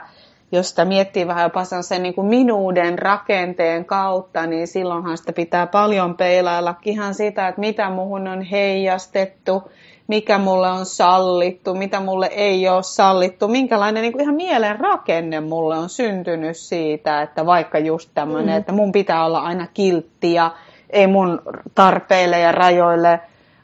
jos 0.52 0.70
sitä 0.70 0.84
miettii 0.84 1.26
vähän 1.26 1.42
jopa 1.42 1.64
sen 1.64 2.02
niin 2.02 2.14
kuin 2.14 2.26
minuuden 2.26 2.98
rakenteen 2.98 3.84
kautta, 3.84 4.46
niin 4.46 4.66
silloinhan 4.66 5.18
sitä 5.18 5.32
pitää 5.32 5.66
paljon 5.66 6.16
peilailla 6.16 6.74
ihan 6.84 7.14
sitä, 7.14 7.48
että 7.48 7.60
mitä 7.60 7.90
muhun 7.90 8.28
on 8.28 8.42
heijastettu, 8.42 9.70
mikä 10.06 10.38
mulle 10.38 10.68
on 10.70 10.86
sallittu, 10.86 11.74
mitä 11.74 12.00
mulle 12.00 12.26
ei 12.26 12.68
ole 12.68 12.82
sallittu, 12.82 13.48
minkälainen 13.48 14.02
niin 14.02 14.12
kuin 14.12 14.22
ihan 14.22 14.34
mielen 14.34 14.80
rakenne 14.80 15.40
mulle 15.40 15.78
on 15.78 15.88
syntynyt 15.88 16.56
siitä, 16.56 17.22
että 17.22 17.46
vaikka 17.46 17.78
just 17.78 18.10
tämmöinen, 18.14 18.54
mm. 18.54 18.58
että 18.58 18.72
mun 18.72 18.92
pitää 18.92 19.24
olla 19.24 19.40
aina 19.40 19.66
kiltti 19.74 20.32
ja 20.32 20.50
ei 20.90 21.06
mun 21.06 21.42
tarpeille 21.74 22.38
ja 22.38 22.52
rajoille 22.52 23.20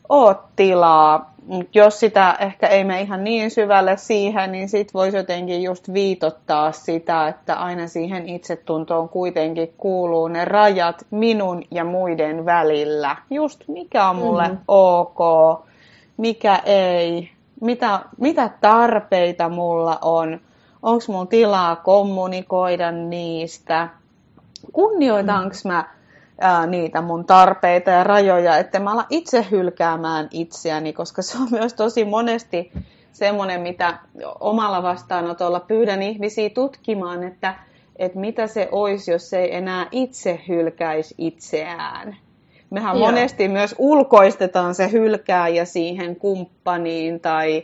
ole 0.09 0.37
tilaa 0.57 1.37
jos 1.75 2.01
sitä 2.01 2.37
ehkä 2.41 2.67
ei 2.67 2.85
mene 2.85 3.01
ihan 3.01 3.25
niin 3.25 3.51
syvälle 3.51 3.97
siihen, 3.97 4.53
niin 4.53 4.69
sit 4.69 4.95
voisi 4.95 5.17
jotenkin 5.17 5.63
just 5.63 5.93
viitottaa 5.93 6.73
sitä, 6.73 7.29
että 7.29 7.55
aina 7.55 7.87
siihen 7.87 8.29
itsetuntoon 8.29 9.09
kuitenkin 9.09 9.75
kuuluu 9.77 10.29
ne 10.29 10.45
rajat 10.45 11.07
minun 11.11 11.63
ja 11.71 11.85
muiden 11.85 12.45
välillä. 12.45 13.17
Just 13.31 13.65
mikä 13.69 14.09
on 14.09 14.17
mulle 14.17 14.43
mm-hmm. 14.49 14.65
ok, 14.69 15.19
mikä 16.17 16.57
ei, 16.65 17.31
mitä, 17.61 18.01
mitä 18.21 18.51
tarpeita 18.61 19.49
mulla 19.49 19.99
on, 20.03 20.41
onko 20.83 21.05
mulla 21.09 21.27
tilaa 21.27 21.77
kommunikoida 21.77 22.91
niistä, 22.93 23.89
kunnioitanko 24.73 25.55
mm. 25.65 25.71
mä 25.71 25.96
ää, 26.41 26.67
niitä 26.67 27.01
mun 27.01 27.25
tarpeita 27.25 27.91
ja 27.91 28.05
rajoja, 28.05 28.59
että 28.59 28.81
mä 28.81 28.93
ala 28.93 29.05
itse 29.11 29.47
hylkäämään 29.51 30.29
itseäni, 30.31 30.93
koska 30.93 31.23
se 31.23 31.39
on 31.39 31.49
myös 31.59 31.75
tosi 31.75 32.05
monesti 32.05 32.73
semmoinen, 33.13 33.61
mitä 33.61 33.99
omalla 34.41 34.83
vastaanotolla 34.83 35.61
pyydän 35.61 36.03
ihmisiä 36.03 36.51
tutkimaan, 36.51 37.25
että, 37.25 37.55
että 37.97 38.19
mitä 38.19 38.47
se 38.47 38.69
olisi, 38.73 39.11
jos 39.11 39.33
ei 39.33 39.55
enää 39.55 39.87
itse 39.91 40.41
hylkäisi 40.49 41.15
itseään. 41.19 42.17
Mehän 42.71 42.99
Joo. 42.99 43.07
monesti 43.07 43.49
myös 43.49 43.75
ulkoistetaan 43.79 44.75
se 44.75 44.93
hylkääjä 44.93 45.65
siihen 45.65 46.17
kumppaniin 46.17 47.21
tai 47.21 47.63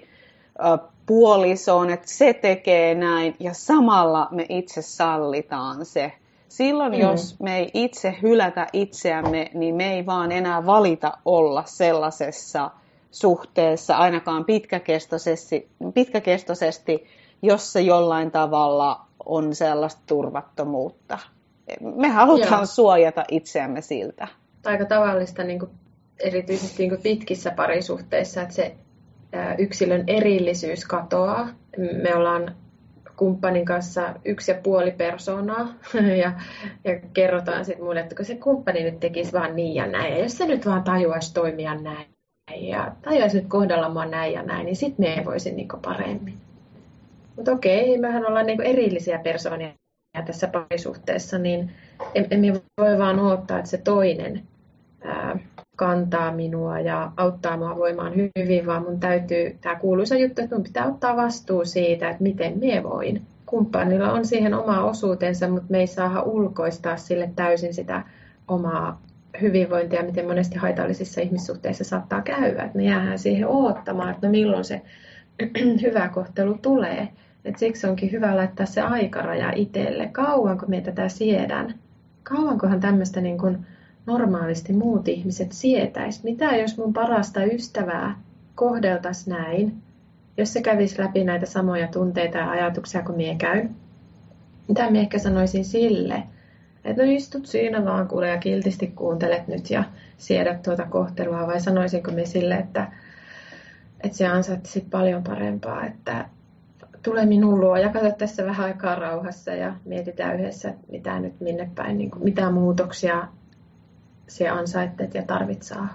puolisoon, 1.06 1.90
että 1.90 2.08
se 2.08 2.34
tekee 2.34 2.94
näin 2.94 3.36
ja 3.40 3.54
samalla 3.54 4.28
me 4.30 4.46
itse 4.48 4.82
sallitaan 4.82 5.84
se. 5.84 6.12
Silloin, 6.52 6.92
mm. 6.92 7.00
jos 7.00 7.40
me 7.40 7.58
ei 7.58 7.70
itse 7.74 8.14
hylätä 8.22 8.66
itseämme, 8.72 9.50
niin 9.54 9.74
me 9.74 9.92
ei 9.92 10.06
vaan 10.06 10.32
enää 10.32 10.66
valita 10.66 11.12
olla 11.24 11.62
sellaisessa 11.66 12.70
suhteessa, 13.10 13.96
ainakaan 13.96 14.44
pitkäkestoisesti, 14.44 15.68
pitkäkestoisesti 15.94 17.06
jos 17.42 17.72
se 17.72 17.80
jollain 17.80 18.30
tavalla 18.30 19.00
on 19.26 19.54
sellaista 19.54 20.02
turvattomuutta. 20.06 21.18
Me 21.80 22.08
halutaan 22.08 22.60
Joo. 22.60 22.66
suojata 22.66 23.24
itseämme 23.30 23.80
siltä. 23.80 24.28
Aika 24.64 24.84
tavallista 24.84 25.44
niin 25.44 25.58
kuin, 25.58 25.70
erityisesti 26.20 26.82
niin 26.82 26.90
kuin 26.90 27.02
pitkissä 27.02 27.50
parisuhteissa, 27.50 28.42
että 28.42 28.54
se 28.54 28.74
yksilön 29.58 30.04
erillisyys 30.06 30.84
katoaa. 30.84 31.48
Me 32.02 32.14
ollaan 32.16 32.54
kumppanin 33.22 33.64
kanssa 33.64 34.14
yksi 34.24 34.50
ja 34.50 34.58
puoli 34.62 34.90
persoonaa 34.90 35.74
ja, 36.22 36.32
ja 36.84 37.00
kerrotaan 37.14 37.64
sitten 37.64 37.84
muille, 37.84 38.00
että 38.00 38.14
kun 38.14 38.24
se 38.24 38.34
kumppani 38.34 38.82
nyt 38.82 39.00
tekisi 39.00 39.32
vaan 39.32 39.56
niin 39.56 39.74
ja 39.74 39.86
näin, 39.86 40.12
ja 40.12 40.22
jos 40.22 40.38
se 40.38 40.46
nyt 40.46 40.66
vaan 40.66 40.82
tajuaisi 40.82 41.34
toimia 41.34 41.74
näin 41.74 42.06
ja 42.56 42.92
tajuaisi 43.02 43.36
nyt 43.36 43.48
kohdella 43.48 43.88
mua 43.88 44.04
näin 44.06 44.32
ja 44.32 44.42
näin, 44.42 44.66
niin 44.66 44.76
sitten 44.76 45.06
me 45.06 45.24
voisin 45.24 45.56
niinku 45.56 45.76
paremmin. 45.76 46.34
Mutta 47.36 47.52
okei, 47.52 47.98
mehän 47.98 48.26
ollaan 48.26 48.46
niinku 48.46 48.62
erillisiä 48.62 49.18
persoonia 49.18 49.72
tässä 50.26 50.48
parisuhteessa, 50.48 51.38
niin 51.38 51.70
emme 52.14 52.60
voi 52.80 52.98
vaan 52.98 53.20
odottaa, 53.20 53.58
että 53.58 53.70
se 53.70 53.78
toinen 53.78 54.42
ää, 55.04 55.38
kantaa 55.82 56.32
minua 56.32 56.80
ja 56.80 57.12
auttaa 57.16 57.56
mua 57.56 57.76
voimaan 57.76 58.12
hyvin, 58.38 58.66
vaan 58.66 58.82
mun 58.82 59.00
täytyy, 59.00 59.56
tämä 59.60 59.74
kuuluisa 59.74 60.16
juttu, 60.16 60.42
että 60.42 60.56
mun 60.56 60.64
pitää 60.64 60.86
ottaa 60.86 61.16
vastuu 61.16 61.64
siitä, 61.64 62.10
että 62.10 62.22
miten 62.22 62.58
me 62.58 62.82
voin. 62.82 63.22
Kumppanilla 63.46 64.12
on 64.12 64.26
siihen 64.26 64.54
oma 64.54 64.84
osuutensa, 64.84 65.48
mutta 65.48 65.70
me 65.70 65.78
ei 65.78 65.86
saa 65.86 66.22
ulkoistaa 66.22 66.96
sille 66.96 67.30
täysin 67.36 67.74
sitä 67.74 68.02
omaa 68.48 69.02
hyvinvointia, 69.40 70.02
miten 70.02 70.26
monesti 70.26 70.58
haitallisissa 70.58 71.20
ihmissuhteissa 71.20 71.84
saattaa 71.84 72.22
käydä. 72.22 72.70
Me 72.74 72.84
jäähän 72.84 73.18
siihen 73.18 73.48
oottamaan, 73.48 74.10
että 74.10 74.26
no 74.26 74.30
milloin 74.30 74.64
se 74.64 74.82
hyvä 75.82 76.08
kohtelu 76.08 76.58
tulee. 76.62 77.08
Et 77.44 77.58
siksi 77.58 77.86
onkin 77.86 78.12
hyvä 78.12 78.36
laittaa 78.36 78.66
se 78.66 78.80
aikaraja 78.80 79.52
itselle. 79.54 80.08
Kauanko 80.12 80.66
me 80.66 80.80
tätä 80.80 81.08
siedän? 81.08 81.74
Kauankohan 82.22 82.80
tämmöistä 82.80 83.20
niin 83.20 83.38
kuin 83.38 83.66
normaalisti 84.06 84.72
muut 84.72 85.08
ihmiset 85.08 85.52
sietäisi? 85.52 86.20
Mitä 86.24 86.56
jos 86.56 86.78
mun 86.78 86.92
parasta 86.92 87.44
ystävää 87.44 88.18
kohdeltaisi 88.54 89.30
näin? 89.30 89.82
Jos 90.36 90.52
se 90.52 90.62
kävisi 90.62 91.02
läpi 91.02 91.24
näitä 91.24 91.46
samoja 91.46 91.88
tunteita 91.88 92.38
ja 92.38 92.50
ajatuksia 92.50 93.02
kuin 93.02 93.16
mie 93.16 93.34
käyn? 93.34 93.70
Mitä 94.68 94.90
minä 94.90 95.00
ehkä 95.00 95.18
sanoisin 95.18 95.64
sille? 95.64 96.22
Että 96.84 97.02
no 97.02 97.12
istut 97.12 97.46
siinä 97.46 97.84
vaan 97.84 98.08
kuule 98.08 98.28
ja 98.28 98.38
kiltisti 98.38 98.86
kuuntelet 98.86 99.48
nyt 99.48 99.70
ja 99.70 99.84
siedät 100.18 100.62
tuota 100.62 100.86
kohtelua 100.86 101.46
vai 101.46 101.60
sanoisinko 101.60 102.10
me 102.10 102.26
sille, 102.26 102.54
että, 102.54 102.92
että 104.04 104.18
se 104.18 104.26
ansaitti 104.26 104.86
paljon 104.90 105.22
parempaa, 105.22 105.86
että 105.86 106.28
tule 107.02 107.26
minun 107.26 107.60
luo 107.60 107.76
ja 107.76 107.88
katso 107.88 108.10
tässä 108.10 108.44
vähän 108.46 108.66
aikaa 108.66 108.94
rauhassa 108.94 109.50
ja 109.50 109.74
mietitään 109.84 110.40
yhdessä, 110.40 110.74
mitä 110.88 111.20
nyt 111.20 111.40
minne 111.40 111.70
päin, 111.74 111.98
niin 111.98 112.10
kuin, 112.10 112.24
mitä 112.24 112.50
muutoksia 112.50 113.28
se 114.28 114.48
ansaittet 114.48 115.14
ja 115.14 115.22
tarvitsaa. 115.22 115.88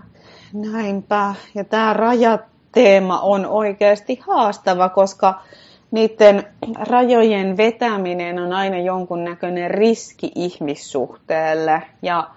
Näinpä. 0.53 1.35
Ja 1.55 1.63
tämä 1.63 1.93
rajateema 1.93 3.19
on 3.19 3.45
oikeasti 3.45 4.19
haastava, 4.27 4.89
koska 4.89 5.41
niiden 5.91 6.43
rajojen 6.79 7.57
vetäminen 7.57 8.39
on 8.39 8.53
aina 8.53 8.79
jonkunnäköinen 8.79 9.71
riski 9.71 10.31
ihmissuhteelle. 10.35 11.81
Ja 12.01 12.29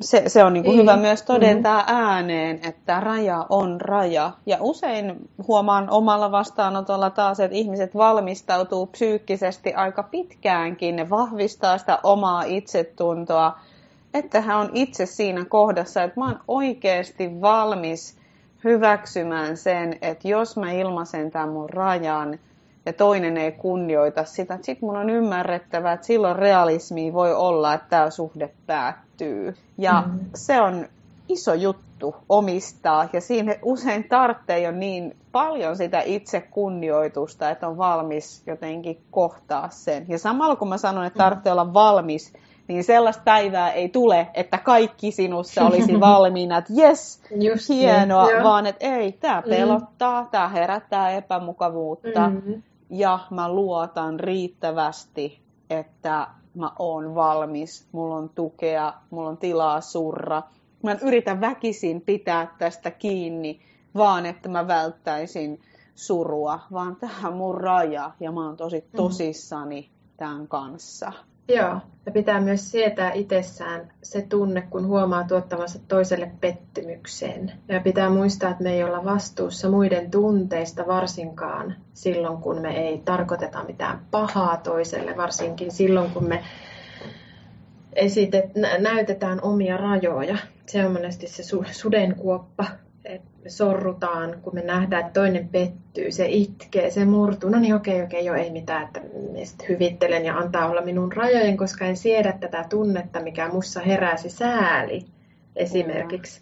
se, 0.00 0.22
se 0.26 0.44
on 0.44 0.52
niin 0.52 0.64
kuin 0.64 0.78
hyvä 0.78 0.96
myös 0.96 1.22
todentaa 1.22 1.82
mm-hmm. 1.82 1.96
ääneen, 1.96 2.60
että 2.68 3.00
raja 3.00 3.46
on 3.48 3.80
raja. 3.80 4.32
Ja 4.46 4.56
usein 4.60 5.28
huomaan 5.48 5.90
omalla 5.90 6.30
vastaanotolla 6.30 7.10
taas, 7.10 7.40
että 7.40 7.56
ihmiset 7.56 7.94
valmistautuu 7.94 8.86
psyykkisesti 8.86 9.74
aika 9.74 10.02
pitkäänkin. 10.02 10.96
Ne 10.96 11.10
vahvistaa 11.10 11.78
sitä 11.78 11.98
omaa 12.02 12.42
itsetuntoa, 12.42 13.58
että 14.18 14.40
hän 14.40 14.58
on 14.58 14.70
itse 14.74 15.06
siinä 15.06 15.44
kohdassa, 15.44 16.02
että 16.02 16.20
mä 16.20 16.26
oon 16.26 16.40
oikeasti 16.48 17.40
valmis 17.40 18.16
hyväksymään 18.64 19.56
sen, 19.56 19.98
että 20.02 20.28
jos 20.28 20.56
mä 20.56 20.72
ilmaisen 20.72 21.30
tämän 21.30 21.48
mun 21.48 21.70
rajan, 21.70 22.38
ja 22.86 22.92
toinen 22.92 23.36
ei 23.36 23.52
kunnioita 23.52 24.24
sitä. 24.24 24.58
Sitten 24.62 24.88
mun 24.88 24.96
on 24.96 25.10
ymmärrettävä, 25.10 25.92
että 25.92 26.06
silloin 26.06 26.36
realismi 26.36 27.12
voi 27.12 27.34
olla, 27.34 27.74
että 27.74 27.86
tämä 27.90 28.10
suhde 28.10 28.50
päättyy. 28.66 29.54
Ja 29.78 30.02
mm. 30.06 30.18
se 30.34 30.60
on 30.60 30.86
iso 31.28 31.54
juttu 31.54 32.16
omistaa 32.28 33.08
ja 33.12 33.20
siinä 33.20 33.54
usein 33.62 34.04
tarvitsee 34.08 34.60
jo 34.60 34.70
niin 34.70 35.16
paljon 35.32 35.76
sitä 35.76 36.00
itse 36.00 36.40
kunnioitusta, 36.40 37.50
että 37.50 37.68
on 37.68 37.78
valmis 37.78 38.42
jotenkin 38.46 39.02
kohtaa 39.10 39.68
sen. 39.70 40.06
Ja 40.08 40.18
samalla 40.18 40.56
kun 40.56 40.68
mä 40.68 40.78
sanon, 40.78 41.04
että 41.04 41.18
tarvitsee 41.18 41.52
olla 41.52 41.74
valmis, 41.74 42.32
niin 42.68 42.84
sellaista 42.84 43.22
päivää 43.24 43.72
ei 43.72 43.88
tule, 43.88 44.26
että 44.34 44.58
kaikki 44.58 45.10
sinussa 45.10 45.66
olisi 45.66 46.00
valmiina, 46.00 46.58
että 46.58 46.72
jes, 46.76 47.22
Just 47.40 47.68
hienoa, 47.68 48.26
niin, 48.26 48.42
vaan 48.42 48.66
että 48.66 48.86
ei, 48.86 49.12
tämä 49.12 49.40
mm. 49.40 49.50
pelottaa, 49.50 50.22
mm. 50.22 50.28
tämä 50.28 50.48
herättää 50.48 51.10
epämukavuutta. 51.10 52.30
Mm-hmm 52.30 52.62
ja 52.90 53.18
mä 53.30 53.52
luotan 53.52 54.20
riittävästi, 54.20 55.40
että 55.70 56.28
mä 56.54 56.72
oon 56.78 57.14
valmis, 57.14 57.86
mulla 57.92 58.14
on 58.14 58.28
tukea, 58.34 58.92
mulla 59.10 59.28
on 59.28 59.36
tilaa 59.36 59.80
surra. 59.80 60.42
Mä 60.82 60.90
en 60.90 60.98
yritä 61.02 61.40
väkisin 61.40 62.00
pitää 62.00 62.54
tästä 62.58 62.90
kiinni, 62.90 63.60
vaan 63.94 64.26
että 64.26 64.48
mä 64.48 64.68
välttäisin 64.68 65.60
surua, 65.94 66.60
vaan 66.72 66.96
tähän 66.96 67.32
mun 67.36 67.54
raja 67.54 68.10
ja 68.20 68.32
mä 68.32 68.46
oon 68.46 68.56
tosi 68.56 68.80
mm. 68.80 68.96
tosissani 68.96 69.90
tämän 70.16 70.48
kanssa. 70.48 71.12
Joo, 71.48 71.80
ja 72.06 72.12
pitää 72.12 72.40
myös 72.40 72.70
sietää 72.70 73.12
itsessään 73.12 73.92
se 74.02 74.22
tunne, 74.22 74.62
kun 74.70 74.86
huomaa 74.86 75.24
tuottavansa 75.24 75.78
toiselle 75.88 76.30
pettymykseen. 76.40 77.52
Ja 77.68 77.80
pitää 77.80 78.10
muistaa, 78.10 78.50
että 78.50 78.62
me 78.62 78.72
ei 78.72 78.84
olla 78.84 79.04
vastuussa 79.04 79.70
muiden 79.70 80.10
tunteista 80.10 80.86
varsinkaan 80.86 81.76
silloin, 81.94 82.38
kun 82.38 82.60
me 82.60 82.88
ei 82.88 83.02
tarkoiteta 83.04 83.64
mitään 83.64 84.00
pahaa 84.10 84.56
toiselle, 84.56 85.16
varsinkin 85.16 85.72
silloin, 85.72 86.10
kun 86.10 86.28
me 86.28 86.44
esitet, 87.92 88.44
näytetään 88.78 89.42
omia 89.42 89.76
rajoja. 89.76 90.36
Se 90.66 90.86
on 90.86 90.92
monesti 90.92 91.26
se 91.26 91.42
sudenkuoppa, 91.72 92.64
että 93.06 93.28
me 93.44 93.50
sorrutaan, 93.50 94.38
kun 94.42 94.54
me 94.54 94.62
nähdään, 94.62 95.06
että 95.06 95.20
toinen 95.20 95.48
pettyy, 95.48 96.12
se 96.12 96.26
itkee, 96.28 96.90
se 96.90 97.04
murtuu. 97.04 97.50
No 97.50 97.58
niin, 97.58 97.74
okei, 97.74 98.02
okei, 98.02 98.24
jo 98.24 98.34
ei 98.34 98.50
mitään, 98.50 98.82
että 98.82 99.00
hyvittelen 99.68 100.24
ja 100.24 100.38
antaa 100.38 100.68
olla 100.68 100.80
minun 100.80 101.12
rajojen, 101.12 101.56
koska 101.56 101.84
en 101.84 101.96
siedä 101.96 102.32
tätä 102.32 102.64
tunnetta, 102.70 103.20
mikä 103.20 103.48
mussa 103.48 103.80
heräsi 103.80 104.30
sääli 104.30 105.06
esimerkiksi. 105.56 106.40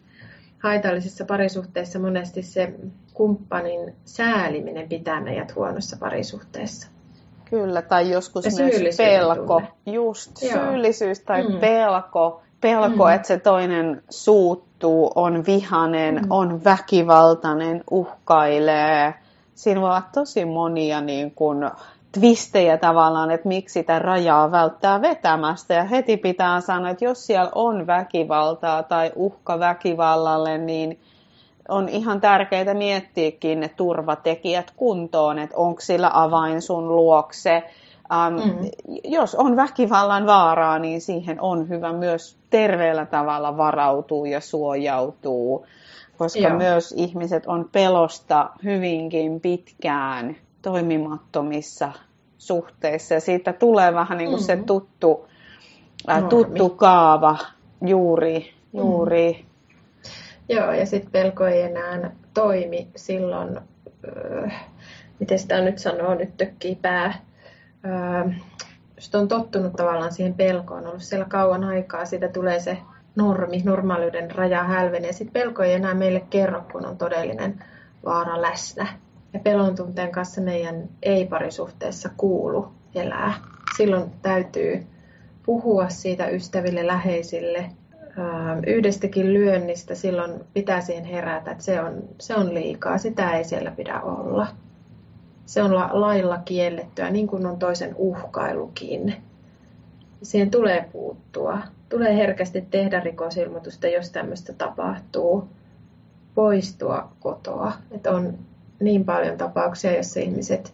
Haitallisissa 0.59 1.25
parisuhteissa 1.25 1.99
monesti 1.99 2.43
se 2.43 2.73
kumppanin 3.15 3.95
sääliminen 4.05 4.89
pitää 4.89 5.21
meidät 5.21 5.55
huonossa 5.55 5.97
parisuhteessa. 6.01 6.89
Kyllä, 7.51 7.83
tai 7.83 8.11
joskus 8.11 8.45
ja 8.45 8.51
myös 8.57 8.97
pelko. 8.97 9.61
Tunne. 9.61 9.69
Just, 9.87 10.43
Joo. 10.43 10.53
syyllisyys 10.53 11.21
tai 11.21 11.49
mm. 11.49 11.59
pelko. 11.61 12.43
Pelko, 12.61 13.05
mm. 13.05 13.15
että 13.15 13.29
se 13.29 13.39
toinen 13.39 14.03
suuttuu, 14.11 14.74
on 15.15 15.47
vihanen, 15.47 16.15
mm. 16.15 16.27
on 16.31 16.65
väkivaltainen, 16.65 17.85
uhkailee. 17.91 19.15
Siinä 19.55 19.81
voi 19.81 19.89
olla 19.91 20.03
tosi 20.15 20.45
monia 20.45 21.01
niin 21.01 21.31
kuin, 21.31 21.71
twistejä 22.13 22.77
tavallaan, 22.77 23.31
että 23.31 23.49
miksi 23.49 23.73
sitä 23.73 23.99
rajaa 23.99 24.51
välttää 24.51 25.03
vetämästä. 25.03 25.75
Ja 25.75 25.85
heti 25.85 26.17
pitää 26.17 26.61
sanoa, 26.61 26.91
että 26.91 27.05
jos 27.05 27.27
siellä 27.27 27.51
on 27.55 27.87
väkivaltaa 27.87 28.83
tai 28.83 29.13
uhka 29.17 29.59
väkivallalle, 29.59 30.59
niin 30.59 30.99
on 31.69 31.89
ihan 31.89 32.21
tärkeää 32.21 32.75
miettiäkin 32.75 33.61
ne 33.61 33.69
turvatekijät 33.69 34.71
kuntoon, 34.77 35.39
että 35.39 35.57
onko 35.57 35.81
sillä 35.81 36.11
avain 36.13 36.63
sun 36.63 36.97
luokse. 36.97 37.63
Um, 38.13 38.35
mm. 38.35 38.71
Jos 39.05 39.35
on 39.35 39.57
väkivallan 39.57 40.27
vaaraa, 40.27 40.79
niin 40.79 41.01
siihen 41.01 41.41
on 41.41 41.69
hyvä 41.69 41.93
myös 41.93 42.37
terveellä 42.51 43.07
tavalla 43.07 43.57
varautua 43.57 44.27
ja 44.27 44.41
suojautua, 44.41 45.67
koska 46.19 46.39
Joo. 46.39 46.57
myös 46.59 46.95
ihmiset 46.97 47.47
on 47.47 47.69
pelosta 47.73 48.51
hyvinkin 48.65 49.41
pitkään 49.41 50.37
toimimattomissa 50.63 51.93
suhteissa. 52.39 53.15
Ja 53.15 53.21
siitä 53.21 53.53
tulee 53.53 53.95
vähän 53.95 54.19
niin 54.19 54.31
kuin 54.31 54.41
mm. 54.41 54.45
se 54.45 54.57
tuttu, 54.57 55.29
ää, 56.07 56.23
tuttu 56.23 56.69
kaava 56.69 57.39
juuri. 57.87 58.51
juuri. 58.73 59.33
Mm. 59.33 59.47
Joo, 60.49 60.73
ja 60.73 60.87
sitten 60.87 61.11
pelko 61.11 61.47
ei 61.47 61.63
enää 61.63 62.11
toimi 62.35 62.89
silloin, 62.97 63.61
öö, 64.05 64.49
miten 65.21 65.39
sitä 65.39 65.61
nyt 65.61 65.79
sanoo, 65.79 66.15
nyt 66.15 66.37
tökkii 66.37 66.75
pää. 66.83 67.15
Öö, 67.85 68.33
jos 68.97 69.15
on 69.15 69.29
tottunut 69.29 69.73
tavallaan 69.73 70.13
siihen 70.13 70.35
pelkoon, 70.35 70.81
on 70.81 70.89
ollut 70.89 71.03
siellä 71.03 71.27
kauan 71.29 71.65
aikaa, 71.65 72.05
siitä 72.05 72.29
tulee 72.29 72.61
se 72.61 72.79
normi, 73.17 73.63
normaaliuden 73.65 74.31
raja 74.31 74.65
hälvenee. 74.65 75.13
Sitten 75.13 75.43
pelko 75.43 75.63
ei 75.63 75.73
enää 75.73 75.95
meille 75.95 76.21
kerro, 76.31 76.63
kun 76.73 76.87
on 76.87 76.99
todellinen 76.99 77.65
vaara 78.05 78.43
läsnä. 78.43 78.87
Ja 79.33 79.41
pelon 79.41 79.75
tunteen 79.75 80.13
kanssa 80.13 80.41
meidän 80.41 80.89
ei-parisuhteessa 81.03 82.11
kuulu 82.17 82.69
elää. 82.95 83.35
Silloin 83.77 84.11
täytyy 84.23 84.87
puhua 85.47 85.89
siitä 85.89 86.29
ystäville, 86.29 86.87
läheisille, 86.87 87.71
yhdestäkin 88.67 89.35
lyönnistä 89.35 89.95
silloin 89.95 90.33
pitää 90.55 90.81
siihen 90.81 91.05
herätä, 91.05 91.51
että 91.51 91.65
se 91.65 91.81
on, 91.81 92.03
se 92.21 92.35
on 92.35 92.55
liikaa, 92.55 92.99
sitä 92.99 93.31
ei 93.37 93.45
siellä 93.45 93.71
pidä 93.71 94.01
olla. 94.01 94.47
Se 95.47 95.63
on 95.63 95.75
la, 95.75 95.91
lailla 95.93 96.39
kiellettyä, 96.39 97.11
niin 97.11 97.27
kuin 97.27 97.47
on 97.47 97.59
toisen 97.59 97.95
uhkailukin. 97.97 99.15
Siihen 100.23 100.51
tulee 100.51 100.89
puuttua. 100.93 101.59
Tulee 101.89 102.17
herkästi 102.17 102.63
tehdä 102.71 103.01
rikosilmoitusta, 103.01 103.87
jos 103.87 104.11
tämmöistä 104.11 104.53
tapahtuu. 104.53 105.49
Poistua 106.35 107.09
kotoa. 107.21 107.73
Että 107.91 108.11
on 108.11 108.39
niin 108.81 109.05
paljon 109.05 109.39
tapauksia, 109.39 109.93
joissa 109.93 110.21
ihmiset 110.21 110.73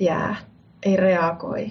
jää, 0.00 0.36
ei 0.82 0.96
reagoi 0.96 1.70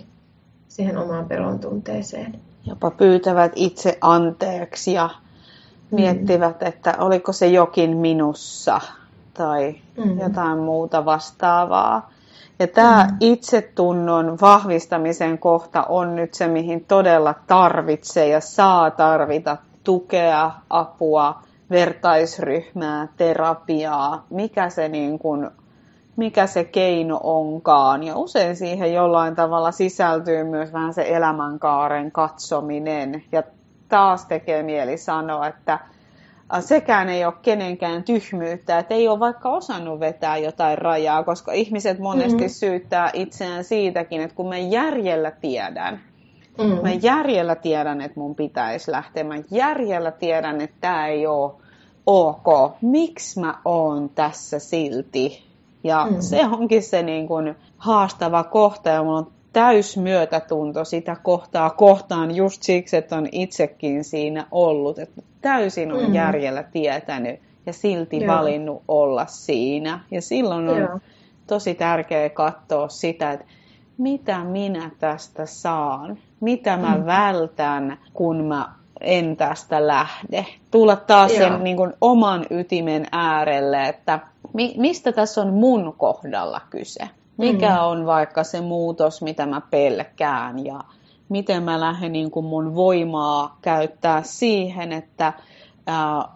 siihen 0.68 0.98
omaan 0.98 1.26
pelon 1.26 1.60
tunteeseen. 1.60 2.40
Jopa 2.66 2.92
pyytävät 2.92 3.52
itse 3.56 3.98
anteeksi 4.02 4.94
ja 4.94 5.10
miettivät, 5.92 6.64
että 6.64 6.96
oliko 7.00 7.34
se 7.34 7.48
jokin 7.48 7.98
minussa 7.98 8.82
tai 9.34 9.76
mm. 9.98 10.20
jotain 10.20 10.58
muuta 10.60 11.06
vastaavaa. 11.06 12.12
Ja 12.60 12.68
tämä 12.68 13.08
mm. 13.12 13.18
itsetunnon 13.20 14.38
vahvistamisen 14.42 15.38
kohta 15.38 15.84
on 15.84 16.16
nyt 16.16 16.34
se, 16.34 16.48
mihin 16.48 16.86
todella 16.86 17.34
tarvitsee 17.48 18.28
ja 18.28 18.40
saa 18.40 18.92
tarvita 18.92 19.58
tukea, 19.84 20.52
apua, 20.70 21.42
vertaisryhmää, 21.70 23.08
terapiaa, 23.18 24.26
mikä 24.30 24.70
se, 24.70 24.90
niin 24.90 25.20
kuin, 25.20 25.50
mikä 26.16 26.48
se 26.48 26.64
keino 26.64 27.20
onkaan. 27.24 28.04
Ja 28.04 28.18
usein 28.18 28.56
siihen 28.56 28.94
jollain 28.94 29.36
tavalla 29.36 29.72
sisältyy 29.72 30.44
myös 30.44 30.74
vähän 30.74 30.94
se 30.94 31.06
elämänkaaren 31.08 32.12
katsominen. 32.12 33.24
Ja 33.32 33.44
taas 33.90 34.26
tekee 34.26 34.64
mieli 34.64 34.98
sanoa, 34.98 35.48
että 35.48 35.80
sekään 36.60 37.10
ei 37.10 37.26
ole 37.26 37.34
kenenkään 37.42 38.04
tyhmyyttä, 38.04 38.80
että 38.80 38.94
ei 38.94 39.08
ole 39.08 39.20
vaikka 39.20 39.50
osannut 39.50 40.00
vetää 40.00 40.38
jotain 40.38 40.78
rajaa, 40.78 41.24
koska 41.24 41.52
ihmiset 41.52 42.00
monesti 42.00 42.34
mm-hmm. 42.34 42.50
syyttää 42.50 43.10
itseään 43.14 43.64
siitäkin, 43.64 44.22
että 44.22 44.36
kun 44.36 44.50
mä 44.50 44.58
järjellä 44.58 45.32
tiedän, 45.32 46.02
mm-hmm. 46.58 46.82
mä 46.82 46.92
järjellä 47.02 47.56
tiedän, 47.56 48.02
että 48.02 48.20
mun 48.20 48.36
pitäisi 48.36 48.92
lähteä, 48.92 49.24
mä 49.24 49.36
järjellä 49.52 50.12
tiedän, 50.12 50.62
että 50.62 50.78
tämä 50.82 51.08
ei 51.08 51.28
ole 51.28 51.52
ok, 52.06 52.46
miksi 52.82 53.40
mä 53.40 53.58
oon 53.66 54.10
tässä 54.10 54.60
silti? 54.60 55.46
Ja 55.84 56.06
mm-hmm. 56.06 56.22
se 56.22 56.46
onkin 56.46 56.84
se 56.84 57.04
niin 57.04 57.28
kuin 57.28 57.56
haastava 57.78 58.44
kohta 58.44 58.90
ja 58.90 59.04
mulla 59.04 59.18
on 59.18 59.32
täys 59.56 59.98
myötätunto 59.98 60.86
sitä 60.86 61.16
kohtaa 61.24 61.70
kohtaan 61.70 62.36
just 62.36 62.64
siksi, 62.64 62.98
että 62.98 63.18
on 63.18 63.28
itsekin 63.32 64.04
siinä 64.04 64.48
ollut. 64.52 65.00
Että 65.00 65.22
täysin 65.42 65.92
on 65.92 66.06
mm. 66.06 66.14
järjellä 66.14 66.64
tietänyt 66.64 67.40
ja 67.66 67.74
silti 67.74 68.20
Joo. 68.20 68.36
valinnut 68.36 68.84
olla 68.88 69.26
siinä. 69.26 70.00
Ja 70.12 70.22
silloin 70.22 70.70
on 70.70 70.78
Joo. 70.78 71.00
tosi 71.48 71.76
tärkeää 71.76 72.30
katsoa 72.30 72.88
sitä, 72.88 73.32
että 73.32 73.46
mitä 73.98 74.44
minä 74.44 74.92
tästä 75.00 75.46
saan, 75.46 76.18
mitä 76.40 76.78
mä 76.78 76.98
mm. 76.98 77.06
vältän, 77.06 77.98
kun 78.14 78.44
mä 78.44 78.74
en 79.02 79.38
tästä 79.38 79.88
lähde. 79.88 80.46
Tulla 80.72 80.96
taas 80.96 81.32
Joo. 81.32 81.40
sen 81.40 81.64
niin 81.64 81.78
kuin, 81.78 81.94
oman 82.02 82.46
ytimen 82.50 83.06
äärelle, 83.12 83.88
että 83.88 84.20
mi- 84.54 84.76
mistä 84.78 85.12
tässä 85.12 85.42
on 85.42 85.54
mun 85.54 85.94
kohdalla 85.98 86.62
kyse. 86.70 87.10
Mikä 87.38 87.70
mm. 87.70 87.84
on 87.84 88.06
vaikka 88.06 88.44
se 88.44 88.62
muutos, 88.62 89.22
mitä 89.22 89.46
mä 89.46 89.62
pelkään 89.62 90.66
ja 90.66 90.80
miten 91.30 91.64
mä 91.64 91.80
lähden 91.80 92.12
niin 92.12 92.32
kuin 92.32 92.46
mun 92.46 92.76
voimaa 92.76 93.58
käyttää 93.62 94.24
siihen, 94.24 94.94
että, 94.94 95.34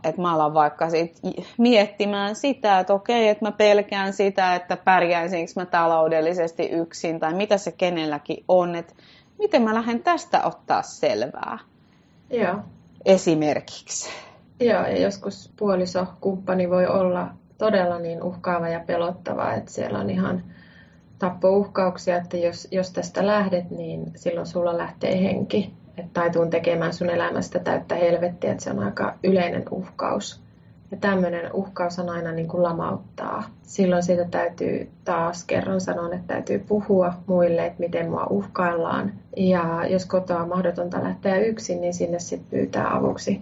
että 0.04 0.22
mä 0.22 0.34
alan 0.34 0.54
vaikka 0.54 0.90
sit 0.90 1.20
miettimään 1.58 2.36
sitä, 2.36 2.80
että 2.80 2.94
okei, 2.94 3.28
että 3.28 3.46
mä 3.46 3.52
pelkään 3.52 4.14
sitä, 4.14 4.56
että 4.56 4.78
pärjäisinkö 4.78 5.52
mä 5.56 5.66
taloudellisesti 5.66 6.66
yksin 6.66 7.20
tai 7.20 7.34
mitä 7.34 7.58
se 7.58 7.72
kenelläkin 7.72 8.44
on, 8.48 8.76
että 8.76 8.94
miten 9.40 9.62
mä 9.62 9.74
lähden 9.74 10.04
tästä 10.04 10.44
ottaa 10.44 10.82
selvää. 10.82 11.60
Joo. 12.30 12.56
Esimerkiksi. 13.06 14.10
Joo, 14.60 14.82
ja 14.82 15.02
joskus 15.02 15.52
puoliso, 15.60 16.06
kumppani 16.22 16.70
voi 16.70 16.88
olla 16.88 17.28
todella 17.58 18.00
niin 18.00 18.24
uhkaava 18.24 18.70
ja 18.70 18.80
pelottava, 18.80 19.54
että 19.54 19.72
siellä 19.72 20.00
on 20.00 20.10
ihan 20.10 20.44
tappouhkauksia, 21.20 22.18
että 22.18 22.38
jos, 22.38 22.68
jos 22.72 22.92
tästä 22.92 23.28
lähdet, 23.28 23.72
niin 23.72 24.12
silloin 24.16 24.48
sulla 24.48 24.78
lähtee 24.78 25.24
henki. 25.24 25.74
Että 25.98 26.12
tai 26.14 26.30
tuun 26.30 26.50
tekemään 26.50 26.94
sun 26.94 27.10
elämästä 27.10 27.60
täyttä 27.60 27.96
helvettiä, 27.96 28.52
että 28.52 28.64
se 28.64 28.72
on 28.72 28.80
aika 28.80 29.16
yleinen 29.24 29.64
uhkaus. 29.72 30.42
Ja 30.92 30.98
tämmöinen 30.98 31.54
uhkaus 31.54 32.00
on 32.00 32.10
aina 32.10 32.32
niin 32.32 32.48
kuin 32.48 32.64
lamauttaa. 32.64 33.44
Silloin 33.64 34.04
siitä 34.04 34.26
täytyy 34.26 34.90
taas 35.06 35.44
kerran 35.44 35.82
sanoa, 35.82 36.06
että 36.06 36.34
täytyy 36.34 36.60
puhua 36.60 37.14
muille, 37.28 37.66
että 37.66 37.80
miten 37.80 38.10
mua 38.10 38.28
uhkaillaan. 38.30 39.14
Ja 39.38 39.86
jos 39.90 40.06
kotoa 40.06 40.42
on 40.42 40.50
mahdotonta 40.50 41.04
lähteä 41.04 41.38
yksin, 41.38 41.82
niin 41.82 41.94
sinne 41.94 42.20
sitten 42.20 42.50
pyytää 42.50 42.96
avuksi 42.96 43.42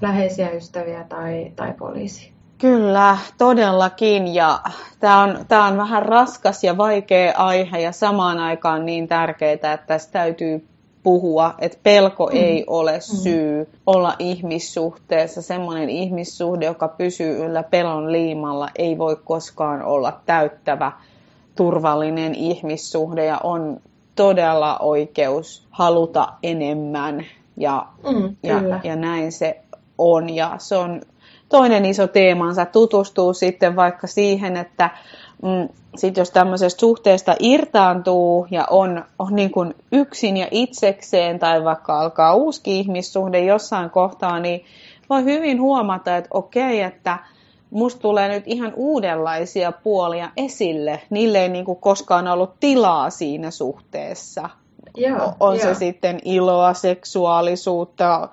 läheisiä 0.00 0.50
ystäviä 0.50 1.04
tai, 1.08 1.52
tai 1.56 1.72
poliisi. 1.72 2.35
Kyllä, 2.58 3.18
todellakin. 3.38 4.34
Ja 4.34 4.60
tämä 5.00 5.22
on, 5.22 5.38
tämä 5.48 5.66
on 5.66 5.76
vähän 5.76 6.02
raskas 6.02 6.64
ja 6.64 6.76
vaikea 6.76 7.32
aihe 7.36 7.78
ja 7.78 7.92
samaan 7.92 8.38
aikaan 8.38 8.86
niin 8.86 9.08
tärkeää, 9.08 9.52
että 9.52 9.78
tässä 9.86 10.12
täytyy 10.12 10.66
puhua, 11.02 11.54
että 11.58 11.78
pelko 11.82 12.26
mm. 12.26 12.36
ei 12.36 12.64
ole 12.66 12.92
mm. 12.92 13.00
syy 13.00 13.64
mm. 13.64 13.70
olla 13.86 14.14
ihmissuhteessa. 14.18 15.42
Semmoinen 15.42 15.90
ihmissuhde, 15.90 16.66
joka 16.66 16.88
pysyy 16.88 17.44
yllä 17.44 17.62
pelon 17.62 18.12
liimalla, 18.12 18.68
ei 18.78 18.98
voi 18.98 19.16
koskaan 19.24 19.82
olla 19.82 20.20
täyttävä, 20.26 20.92
turvallinen 21.54 22.34
ihmissuhde 22.34 23.24
ja 23.24 23.40
on 23.42 23.80
todella 24.14 24.78
oikeus 24.78 25.66
haluta 25.70 26.28
enemmän 26.42 27.26
ja, 27.56 27.86
mm, 28.12 28.36
ja, 28.42 28.80
ja 28.84 28.96
näin 28.96 29.32
se 29.32 29.60
on. 29.98 30.30
Ja 30.30 30.54
se 30.58 30.76
on 30.76 31.02
toinen 31.48 31.84
iso 31.84 32.06
teemansa 32.06 32.66
tutustuu 32.66 33.34
sitten 33.34 33.76
vaikka 33.76 34.06
siihen, 34.06 34.56
että 34.56 34.90
mm, 35.42 35.68
sit 35.96 36.16
jos 36.16 36.30
tämmöisestä 36.30 36.80
suhteesta 36.80 37.36
irtaantuu 37.40 38.46
ja 38.50 38.66
on, 38.70 39.04
on 39.18 39.34
niin 39.36 39.50
kuin 39.50 39.74
yksin 39.92 40.36
ja 40.36 40.48
itsekseen 40.50 41.38
tai 41.38 41.64
vaikka 41.64 42.00
alkaa 42.00 42.34
uusi 42.34 42.60
ihmissuhde 42.64 43.44
jossain 43.44 43.90
kohtaa, 43.90 44.38
niin 44.38 44.64
voi 45.10 45.24
hyvin 45.24 45.60
huomata, 45.60 46.16
että 46.16 46.30
okei, 46.32 46.82
että 46.82 47.18
musta 47.70 48.00
tulee 48.00 48.28
nyt 48.28 48.44
ihan 48.46 48.72
uudenlaisia 48.76 49.72
puolia 49.72 50.30
esille. 50.36 51.02
Niille 51.10 51.38
ei 51.38 51.48
niin 51.48 51.64
kuin 51.64 51.78
koskaan 51.78 52.28
ollut 52.28 52.60
tilaa 52.60 53.10
siinä 53.10 53.50
suhteessa. 53.50 54.50
Joo, 54.96 55.34
on 55.40 55.54
joo. 55.56 55.62
se 55.62 55.74
sitten 55.74 56.20
iloa, 56.24 56.74
seksuaalisuutta, 56.74 58.28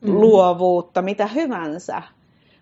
mm. 0.00 0.20
luovuutta, 0.20 1.02
mitä 1.02 1.26
hyvänsä. 1.26 2.02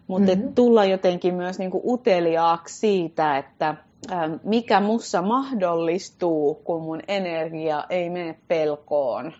Mutta 0.06 0.34
mm-hmm. 0.34 0.54
tulla 0.54 0.84
jotenkin 0.84 1.34
myös 1.34 1.58
niinku 1.58 1.82
uteliaaksi 1.84 2.78
siitä, 2.78 3.38
että 3.38 3.74
ähm, 4.12 4.32
mikä 4.44 4.80
mussa 4.80 5.22
mahdollistuu, 5.22 6.54
kun 6.54 6.82
mun 6.82 7.00
energia 7.08 7.84
ei 7.90 8.10
mene 8.10 8.38
pelkoon. 8.48 9.32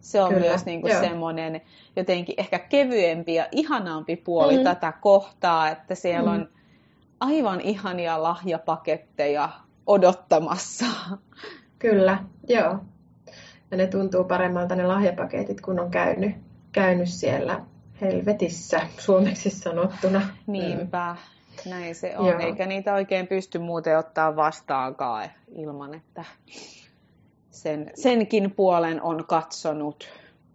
Se 0.00 0.22
on 0.22 0.28
Kyllä, 0.28 0.40
myös 0.40 0.64
niinku 0.64 0.88
semmoinen 0.88 1.60
jotenkin 1.96 2.34
ehkä 2.38 2.58
kevyempi 2.58 3.34
ja 3.34 3.46
ihanaampi 3.52 4.16
puoli 4.16 4.52
mm-hmm. 4.52 4.64
tätä 4.64 4.92
kohtaa, 4.92 5.68
että 5.68 5.94
siellä 5.94 6.30
mm-hmm. 6.30 6.42
on 6.42 6.48
aivan 7.20 7.60
ihania 7.60 8.22
lahjapaketteja 8.22 9.48
odottamassa. 9.86 10.86
Kyllä, 11.78 12.18
joo. 12.48 12.78
Ja 13.70 13.76
ne 13.76 13.86
tuntuu 13.86 14.24
paremmalta 14.24 14.76
ne 14.76 14.86
lahjapaketit, 14.86 15.60
kun 15.60 15.80
on 15.80 15.90
käynyt, 15.90 16.36
käynyt 16.72 17.08
siellä 17.08 17.60
helvetissä 18.00 18.80
suomeksi 18.98 19.50
sanottuna. 19.50 20.22
Niinpä, 20.46 21.16
näin 21.66 21.94
se 21.94 22.18
on. 22.18 22.26
Joo. 22.26 22.38
Eikä 22.38 22.66
niitä 22.66 22.94
oikein 22.94 23.26
pysty 23.26 23.58
muuten 23.58 23.98
ottaa 23.98 24.36
vastaankaan 24.36 25.28
ilman, 25.54 25.94
että 25.94 26.24
sen, 27.50 27.90
senkin 27.94 28.50
puolen 28.50 29.02
on 29.02 29.24
katsonut. 29.26 30.08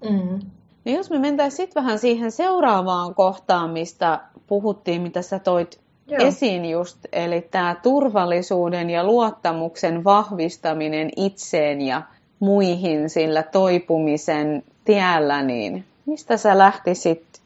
Mm. 0.10 0.40
No 0.86 0.92
jos 0.92 1.10
me 1.10 1.20
mentäisiin 1.20 1.58
sitten 1.58 1.84
vähän 1.84 2.00
siihen 2.00 2.32
seuraavaan 2.32 3.16
kohtaan, 3.16 3.70
mistä 3.70 4.20
puhuttiin, 4.48 5.02
mitä 5.02 5.22
sä 5.22 5.40
toit 5.40 5.80
Joo. 6.08 6.28
esiin 6.28 6.66
just, 6.66 7.00
eli 7.12 7.42
tämä 7.42 7.76
turvallisuuden 7.84 8.90
ja 8.90 9.04
luottamuksen 9.04 10.04
vahvistaminen 10.04 11.10
itseen 11.16 11.82
ja 11.82 12.02
muihin 12.40 13.10
sillä 13.10 13.44
toipumisen 13.44 14.64
tiellä, 14.86 15.44
niin 15.44 15.86
mistä 16.06 16.38
sä 16.38 16.58
lähtisit 16.58 17.42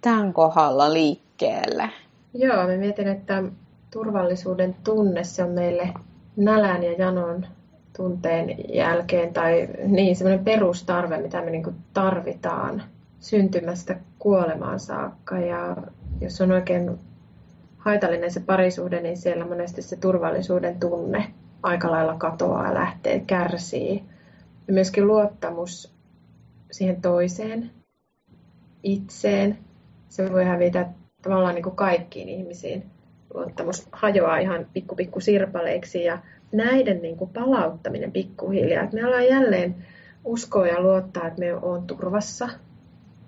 tämän 0.00 0.32
kohdalla 0.32 0.92
liikkeelle? 0.92 1.90
Joo, 2.34 2.56
mä 2.56 2.76
mietin, 2.76 3.08
että 3.08 3.42
turvallisuuden 3.90 4.76
tunne, 4.84 5.24
se 5.24 5.44
on 5.44 5.50
meille 5.50 5.88
nälän 6.36 6.82
ja 6.82 6.92
janon 6.92 7.46
tunteen 7.96 8.74
jälkeen, 8.74 9.32
tai 9.32 9.68
niin, 9.84 10.16
semmoinen 10.16 10.44
perustarve, 10.44 11.18
mitä 11.18 11.42
me 11.42 11.50
niin 11.50 11.74
tarvitaan 11.94 12.82
syntymästä 13.20 13.96
kuolemaan 14.18 14.80
saakka. 14.80 15.38
Ja 15.38 15.76
jos 16.20 16.40
on 16.40 16.52
oikein 16.52 16.98
haitallinen 17.78 18.30
se 18.30 18.40
parisuhde, 18.40 19.00
niin 19.00 19.16
siellä 19.16 19.46
monesti 19.46 19.82
se 19.82 19.96
turvallisuuden 19.96 20.80
tunne 20.80 21.32
aika 21.62 21.90
lailla 21.90 22.14
katoaa 22.18 22.74
lähtee, 22.74 23.20
kärsii. 23.20 24.02
Ja 24.68 24.72
myöskin 24.72 25.06
luottamus 25.06 25.94
siihen 26.70 27.02
toiseen, 27.02 27.70
itseen. 28.82 29.58
Se 30.08 30.32
voi 30.32 30.44
hävitä 30.44 30.86
tavallaan 31.22 31.54
niin 31.54 31.62
kuin 31.62 31.76
kaikkiin 31.76 32.28
ihmisiin. 32.28 32.84
Luottamus 33.34 33.88
hajoaa 33.92 34.38
ihan 34.38 34.66
pikku 34.72 34.94
pikku 34.94 35.20
sirpaleiksi 35.20 36.04
ja 36.04 36.18
näiden 36.52 37.02
niin 37.02 37.16
kuin 37.16 37.30
palauttaminen 37.30 38.12
pikkuhiljaa. 38.12 38.88
Me 38.92 39.06
ollaan 39.06 39.26
jälleen 39.26 39.74
uskoa 40.24 40.66
ja 40.66 40.80
luottaa, 40.80 41.26
että 41.26 41.40
me 41.40 41.54
on 41.54 41.86
turvassa. 41.86 42.48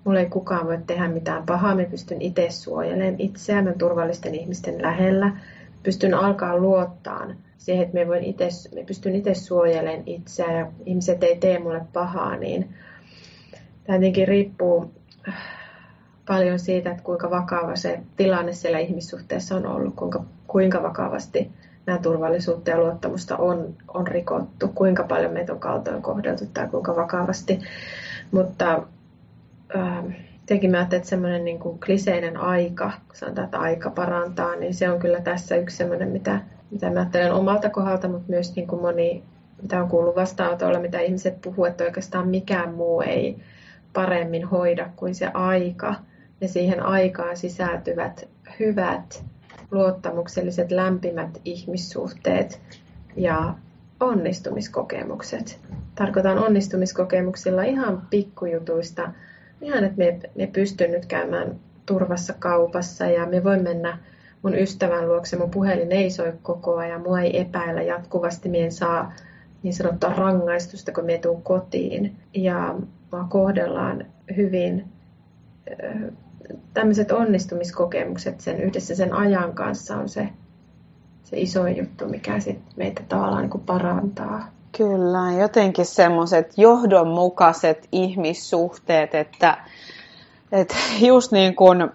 mulla 0.03 0.19
ei 0.19 0.25
kukaan 0.25 0.67
voi 0.67 0.77
tehdä 0.87 1.07
mitään 1.07 1.45
pahaa, 1.45 1.75
mä 1.75 1.83
pystyn 1.83 2.21
itse 2.21 2.47
suojelemaan 2.49 3.15
itseään, 3.19 3.75
turvallisten 3.77 4.35
ihmisten 4.35 4.81
lähellä, 4.81 5.31
pystyn 5.83 6.13
alkaa 6.13 6.57
luottaa 6.57 7.27
siihen, 7.57 7.83
että 7.83 7.93
me, 7.93 8.07
voin 8.07 8.23
ite, 8.23 8.47
me 8.75 8.83
pystyn 8.83 9.15
itse 9.15 9.33
suojelemaan 9.33 10.03
itseään 10.05 10.59
ja 10.59 10.71
ihmiset 10.85 11.23
ei 11.23 11.37
tee 11.37 11.59
mulle 11.59 11.81
pahaa, 11.93 12.35
niin 12.35 12.69
tämä 13.83 13.99
tietenkin 13.99 14.27
riippuu 14.27 14.91
paljon 16.27 16.59
siitä, 16.59 16.91
että 16.91 17.03
kuinka 17.03 17.29
vakava 17.29 17.75
se 17.75 17.99
tilanne 18.17 18.53
siellä 18.53 18.79
ihmissuhteessa 18.79 19.55
on 19.55 19.65
ollut, 19.65 19.95
kuinka, 19.95 20.23
kuinka 20.47 20.83
vakavasti 20.83 21.51
nämä 21.85 21.99
turvallisuutta 21.99 22.69
ja 22.69 22.77
luottamusta 22.77 23.37
on, 23.37 23.73
on 23.93 24.07
rikottu, 24.07 24.67
kuinka 24.67 25.03
paljon 25.03 25.31
meitä 25.31 25.53
on 25.53 25.59
kaltoin 25.59 26.01
kohdeltu 26.01 26.45
tai 26.53 26.67
kuinka 26.67 26.95
vakavasti. 26.95 27.59
Mutta 28.31 28.83
ähm, 29.75 30.11
Tietenkin 30.45 30.71
mä 30.71 30.77
ajattelin, 30.77 30.99
että 30.99 31.09
semmoinen 31.09 31.45
niin 31.45 31.59
kuin 31.59 31.79
kliseinen 31.79 32.37
aika, 32.37 32.91
kun 33.07 33.15
sanotaan, 33.15 33.45
että 33.45 33.59
aika 33.59 33.89
parantaa, 33.89 34.55
niin 34.55 34.73
se 34.73 34.89
on 34.89 34.99
kyllä 34.99 35.21
tässä 35.21 35.55
yksi 35.55 35.77
semmoinen, 35.77 36.09
mitä, 36.09 36.39
mitä 36.71 36.89
mä 36.89 36.99
ajattelen 36.99 37.33
omalta 37.33 37.69
kohdalta, 37.69 38.07
mutta 38.07 38.29
myös 38.29 38.55
niin 38.55 38.67
kuin 38.67 38.81
moni, 38.81 39.23
mitä 39.61 39.81
on 39.81 39.89
kuullut 39.89 40.15
vastaanotolla, 40.15 40.79
mitä 40.79 40.99
ihmiset 40.99 41.41
puhuu, 41.41 41.65
että 41.65 41.83
oikeastaan 41.83 42.27
mikään 42.27 42.73
muu 42.73 43.01
ei 43.01 43.37
paremmin 43.93 44.45
hoida 44.45 44.89
kuin 44.95 45.15
se 45.15 45.31
aika. 45.33 45.95
Ja 46.41 46.47
siihen 46.47 46.83
aikaan 46.83 47.37
sisältyvät 47.37 48.27
hyvät, 48.59 49.23
luottamukselliset, 49.71 50.71
lämpimät 50.71 51.41
ihmissuhteet 51.45 52.61
ja 53.15 53.53
onnistumiskokemukset. 53.99 55.59
Tarkoitan 55.95 56.39
onnistumiskokemuksilla 56.39 57.63
ihan 57.63 58.07
pikkujutuista 58.09 59.11
ihan, 59.61 59.83
että 59.83 59.97
me, 59.97 60.19
me 60.35 60.47
pystyn 60.47 60.91
nyt 60.91 61.05
käymään 61.05 61.55
turvassa 61.85 62.33
kaupassa 62.39 63.05
ja 63.05 63.25
me 63.25 63.43
voin 63.43 63.63
mennä 63.63 63.97
mun 64.41 64.55
ystävän 64.55 65.07
luokse, 65.07 65.37
mun 65.37 65.49
puhelin 65.49 65.91
ei 65.91 66.11
soi 66.11 66.33
koko 66.41 66.77
ajan, 66.77 67.01
mua 67.01 67.21
ei 67.21 67.39
epäillä 67.39 67.81
jatkuvasti, 67.81 68.49
mien 68.49 68.71
saa 68.71 69.13
niin 69.63 69.73
sanottua 69.73 70.09
rangaistusta, 70.09 70.91
kun 70.91 71.05
me 71.05 71.17
tuun 71.17 71.41
kotiin. 71.41 72.15
Ja 72.33 72.75
mua 73.13 73.25
kohdellaan 73.29 74.05
hyvin. 74.37 74.85
Tämmöiset 76.73 77.11
onnistumiskokemukset 77.11 78.41
sen 78.41 78.61
yhdessä 78.61 78.95
sen 78.95 79.13
ajan 79.13 79.53
kanssa 79.53 79.97
on 79.97 80.09
se, 80.09 80.29
se 81.23 81.37
iso 81.39 81.67
juttu, 81.67 82.07
mikä 82.09 82.39
sit 82.39 82.59
meitä 82.75 83.03
tavallaan 83.09 83.49
niin 83.49 83.63
parantaa. 83.65 84.47
Kyllä, 84.77 85.41
jotenkin 85.41 85.85
semmoiset 85.85 86.53
johdonmukaiset 86.57 87.87
ihmissuhteet, 87.91 89.15
että, 89.15 89.57
että 90.51 90.75
just 91.01 91.31
niin 91.31 91.55
kuin 91.55 91.89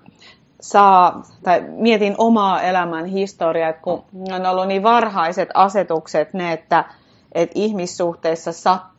saa, 0.61 1.23
tai 1.43 1.65
mietin 1.69 2.15
omaa 2.19 2.63
elämän 2.63 3.05
historiaa, 3.05 3.69
että 3.71 3.83
kun 3.83 4.05
on 4.35 4.47
ollut 4.47 4.69
niin 4.69 4.83
varhaiset 4.83 5.49
asetukset 5.55 6.35
ne, 6.35 6.53
että, 6.53 6.85
että 7.33 7.53
ihmissuhteissa 7.59 8.53
sattuu. 8.53 8.98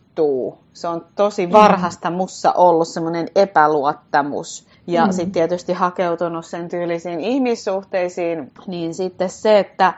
Se 0.74 0.88
on 0.88 1.05
tosi 1.15 1.45
mm. 1.47 1.51
varhasta 1.51 2.11
mussa 2.11 2.51
ollut 2.51 2.88
semmoinen 2.88 3.28
epäluottamus. 3.36 4.67
Ja 4.88 5.05
mm. 5.05 5.11
sitten 5.11 5.32
tietysti 5.32 5.74
hakeutunut 5.74 6.45
sen 6.45 6.70
tyylisiin 6.70 7.20
ihmissuhteisiin, 7.20 8.51
niin 8.67 8.93
sitten 8.93 9.30
se, 9.30 9.59
että 9.59 9.93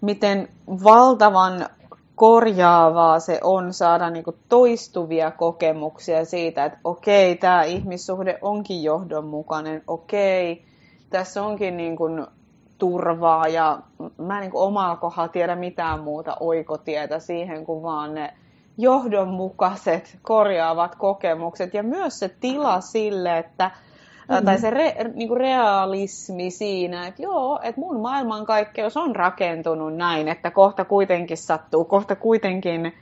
miten 0.00 0.48
valtavan 0.84 1.66
korjaavaa 2.14 3.20
se 3.20 3.40
on 3.42 3.72
saada 3.72 4.10
niin 4.10 4.24
kuin 4.24 4.36
toistuvia 4.48 5.30
kokemuksia 5.30 6.24
siitä, 6.24 6.64
että 6.64 6.78
okei, 6.84 7.36
tämä 7.36 7.62
ihmissuhde 7.62 8.38
onkin 8.42 8.82
johdonmukainen, 8.82 9.82
okei, 9.86 10.64
tässä 11.10 11.42
onkin 11.42 11.76
niin 11.76 11.96
kuin 11.96 12.26
turvaa 12.78 13.48
ja 13.48 13.78
mä 14.18 14.36
en 14.36 14.40
niin 14.40 14.50
kuin 14.50 14.62
omalla 14.62 14.96
kohdalla 14.96 15.28
tiedä 15.28 15.56
mitään 15.56 16.00
muuta 16.00 16.36
oikotietä 16.40 17.18
siihen 17.18 17.64
kuin 17.64 17.82
vaan 17.82 18.14
ne 18.14 18.34
johdonmukaiset 18.80 20.18
korjaavat 20.22 20.94
kokemukset 20.94 21.74
ja 21.74 21.82
myös 21.82 22.18
se 22.18 22.28
tila 22.40 22.80
sille, 22.80 23.38
että 23.38 23.70
Mm-hmm. 24.30 24.44
Tai 24.44 24.58
se 24.58 24.70
re, 24.70 24.94
niin 25.14 25.28
kuin 25.28 25.40
realismi 25.40 26.50
siinä, 26.50 27.06
että 27.06 27.22
joo, 27.22 27.60
että 27.62 27.80
mun 27.80 28.00
maailmankaikkeus 28.00 28.96
on 28.96 29.16
rakentunut 29.16 29.96
näin, 29.96 30.28
että 30.28 30.50
kohta 30.50 30.84
kuitenkin 30.84 31.36
sattuu, 31.36 31.84
kohta 31.84 32.16
kuitenkin 32.16 32.92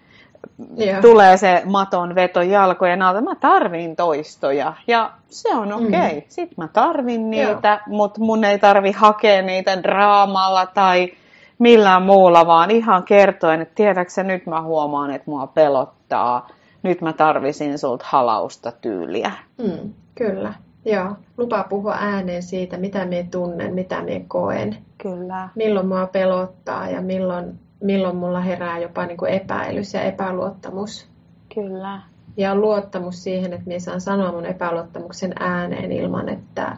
yeah. 0.81 1.01
tulee 1.01 1.37
se 1.37 1.63
maton 1.65 2.15
veto 2.15 2.43
jalkojen 2.43 3.03
alta. 3.03 3.21
Mä 3.21 3.35
tarvin 3.35 3.97
toistoja 3.97 4.73
ja 4.87 5.11
se 5.29 5.49
on 5.55 5.73
okei. 5.73 5.87
Okay. 5.89 6.15
Mm. 6.15 6.23
Sitten 6.29 6.55
mä 6.57 6.69
tarvin 6.69 7.31
niitä, 7.31 7.69
yeah. 7.69 7.81
mutta 7.87 8.21
mun 8.21 8.45
ei 8.45 8.59
tarvi 8.59 8.93
hakea 8.93 9.43
niitä 9.43 9.83
draamalla 9.83 10.67
tai 10.67 11.13
millään 11.59 12.03
muulla, 12.03 12.47
vaan 12.47 12.71
ihan 12.71 13.03
kertoen, 13.03 13.61
että 13.61 13.75
tiedätkö 13.75 14.23
nyt 14.23 14.47
mä 14.47 14.63
huomaan, 14.63 15.11
että 15.11 15.31
mua 15.31 15.47
pelottaa. 15.47 16.49
Nyt 16.83 17.01
mä 17.01 17.13
tarvisin 17.13 17.79
sulta 17.79 18.05
halausta 18.09 18.73
tyyliä. 18.73 19.33
Mm, 19.59 19.93
kyllä. 20.15 20.55
Joo, 20.85 21.17
lupa 21.37 21.65
puhua 21.69 21.97
ääneen 22.01 22.43
siitä, 22.43 22.77
mitä 22.77 23.05
me 23.05 23.27
tunnen, 23.31 23.75
mitä 23.75 24.03
me 24.03 24.25
koen. 24.29 24.77
Kyllä. 25.03 25.49
Milloin 25.55 25.87
mua 25.87 26.07
pelottaa 26.07 26.89
ja 26.89 27.03
milloin, 27.03 27.59
milloin 27.81 28.17
mulla 28.17 28.41
herää 28.41 28.79
jopa 28.79 29.07
niin 29.07 29.17
kuin 29.17 29.33
epäilys 29.33 29.95
ja 29.95 30.03
epäluottamus. 30.03 31.09
Kyllä. 31.55 32.01
Ja 32.37 32.55
luottamus 32.55 33.23
siihen, 33.23 33.53
että 33.53 33.67
minä 33.67 33.79
saan 33.79 34.01
sanoa 34.01 34.33
mun 34.33 34.47
epäluottamuksen 34.47 35.33
ääneen 35.41 35.93
ilman, 35.93 36.29
että 36.29 36.77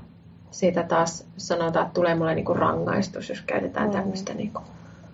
siitä 0.50 0.82
taas 0.82 1.26
sanotaan, 1.36 1.86
että 1.86 1.94
tulee 1.94 2.14
mulle 2.14 2.34
niin 2.34 2.44
kuin 2.44 2.58
rangaistus, 2.58 3.28
jos 3.28 3.40
käytetään 3.40 3.86
mm. 3.86 3.92
tämmöistä 3.92 4.34
niin 4.34 4.52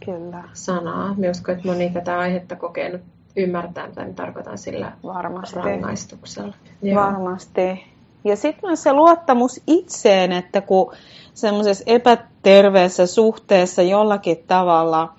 Kyllä. 0.05 0.43
sanaa. 0.53 1.14
Minä 1.16 1.30
uskon, 1.30 1.55
että 1.55 1.68
moni 1.68 1.91
tätä 1.91 2.18
aihetta 2.18 2.57
kokenut 2.57 3.01
ymmärtää, 3.37 3.87
mitä 3.87 4.07
tarkoitan 4.14 4.59
sillä 4.59 4.93
Varmasti. 5.05 5.57
rangaistuksella. 5.57 6.55
Joo. 6.82 7.03
Varmasti. 7.03 7.87
Ja 8.24 8.37
sitten 8.37 8.68
myös 8.68 8.82
se 8.82 8.93
luottamus 8.93 9.61
itseen, 9.66 10.32
että 10.32 10.61
kun 10.61 10.93
semmoisessa 11.34 11.84
epäterveessä 11.87 13.07
suhteessa 13.07 13.82
jollakin 13.82 14.45
tavalla 14.47 15.12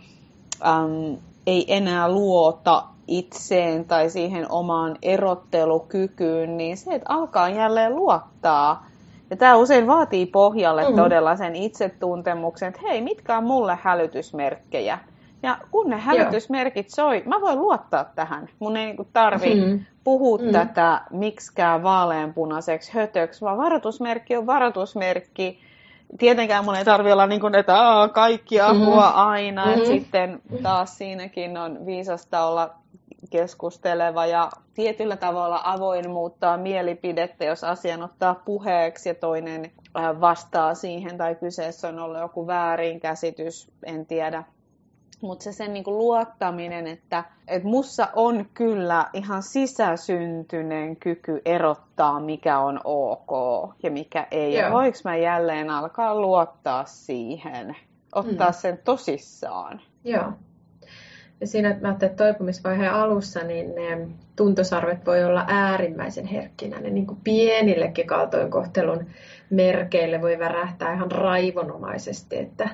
äm, 0.66 1.18
ei 1.48 1.76
enää 1.76 2.12
luota 2.12 2.84
itseen 3.08 3.86
tai 3.86 4.10
siihen 4.10 4.52
omaan 4.52 4.98
erottelukykyyn, 5.02 6.58
niin 6.58 6.78
se, 6.78 6.96
että 6.96 7.14
alkaa 7.14 7.50
jälleen 7.50 7.96
luottaa. 7.96 8.88
Ja 9.30 9.38
tämä 9.38 9.56
usein 9.56 9.88
vaatii 9.88 10.26
pohjalle 10.26 10.90
mm. 10.90 10.96
todella 10.96 11.36
sen 11.36 11.56
itsetuntemuksen, 11.56 12.68
että 12.68 12.82
hei, 12.84 13.02
mitkä 13.02 13.38
on 13.38 13.44
mulle 13.44 13.78
hälytysmerkkejä. 13.82 15.00
Ja 15.44 15.58
kun 15.72 15.90
ne 15.90 15.98
hälytysmerkit 15.98 16.90
soi, 16.90 17.24
mä 17.26 17.42
voin 17.42 17.60
luottaa 17.60 18.06
tähän. 18.16 18.50
Mun 18.60 18.78
ei 18.78 18.86
niinku 18.86 19.08
tarvi 19.14 19.56
mm 19.56 19.80
puhu 20.08 20.38
mm. 20.38 20.52
tätä 20.52 21.02
miksikään 21.12 21.84
vaaleanpunaiseksi 21.84 22.94
hötöksi, 22.94 23.42
vaan 23.42 23.58
varoitusmerkki 23.58 24.38
on 24.38 24.46
varoitusmerkki. 24.46 25.60
Tietenkään 26.18 26.66
mun 26.66 26.76
ei 26.76 26.86
tarvi 26.86 27.12
olla 27.12 27.28
niin 27.28 27.42
kuin, 27.42 27.56
että 27.56 27.76
Aa, 27.76 28.08
kaikki 28.08 28.62
apua 28.62 29.10
mm. 29.10 29.16
aina. 29.16 29.66
Mm. 29.66 29.86
sitten 29.86 30.42
taas 30.64 30.98
siinäkin 30.98 31.58
on 31.58 31.86
viisasta 31.86 32.46
olla 32.46 32.70
keskusteleva 33.30 34.26
ja 34.26 34.50
tietyllä 34.74 35.18
tavalla 35.18 35.62
avoin 35.64 36.10
muuttaa 36.10 36.58
mielipidettä, 36.58 37.46
jos 37.46 37.64
asian 37.64 38.04
ottaa 38.04 38.36
puheeksi 38.36 39.10
ja 39.10 39.16
toinen 39.16 39.72
vastaa 40.22 40.76
siihen 40.76 41.18
tai 41.18 41.36
kyseessä 41.36 41.88
on 41.88 42.00
ollut 42.00 42.20
joku 42.20 42.48
väärinkäsitys, 42.48 43.72
en 43.84 44.06
tiedä. 44.06 44.44
Mutta 45.22 45.44
se 45.44 45.52
sen 45.52 45.74
niinku 45.74 45.98
luottaminen, 45.98 46.88
että 46.88 47.24
et 47.48 47.64
mussa 47.64 48.08
on 48.16 48.46
kyllä 48.54 49.10
ihan 49.14 49.44
sisäsyntyinen 49.44 50.96
kyky 50.96 51.42
erottaa, 51.46 52.20
mikä 52.20 52.60
on 52.60 52.82
ok 52.84 53.32
ja 53.84 53.92
mikä 53.92 54.28
ei. 54.32 54.54
Joo. 54.54 54.64
Ja 54.64 54.72
voiko 54.72 54.98
mä 55.04 55.16
jälleen 55.16 55.70
alkaa 55.70 56.22
luottaa 56.22 56.86
siihen, 56.86 57.76
ottaa 58.16 58.50
mm. 58.50 58.54
sen 58.54 58.80
tosissaan? 58.84 59.82
Joo. 60.04 60.32
Siinä 61.44 61.78
mä 61.82 61.90
että 61.90 62.10
toipumisvaiheen 62.10 62.94
alussa 62.94 63.44
niin 63.44 63.76
ne 63.76 64.08
tuntosarvet 64.36 65.06
voi 65.06 65.24
olla 65.24 65.46
äärimmäisen 65.48 66.26
herkkinä. 66.26 66.80
Ne 66.80 66.90
niin 66.90 67.08
kuin 67.08 67.20
pienillekin 67.24 68.08
kaltoinkohtelun 68.08 69.06
merkeille 69.50 70.22
voi 70.22 70.40
värähtää 70.40 70.94
ihan 70.94 71.12
raivonomaisesti, 71.12 72.38
että 72.38 72.70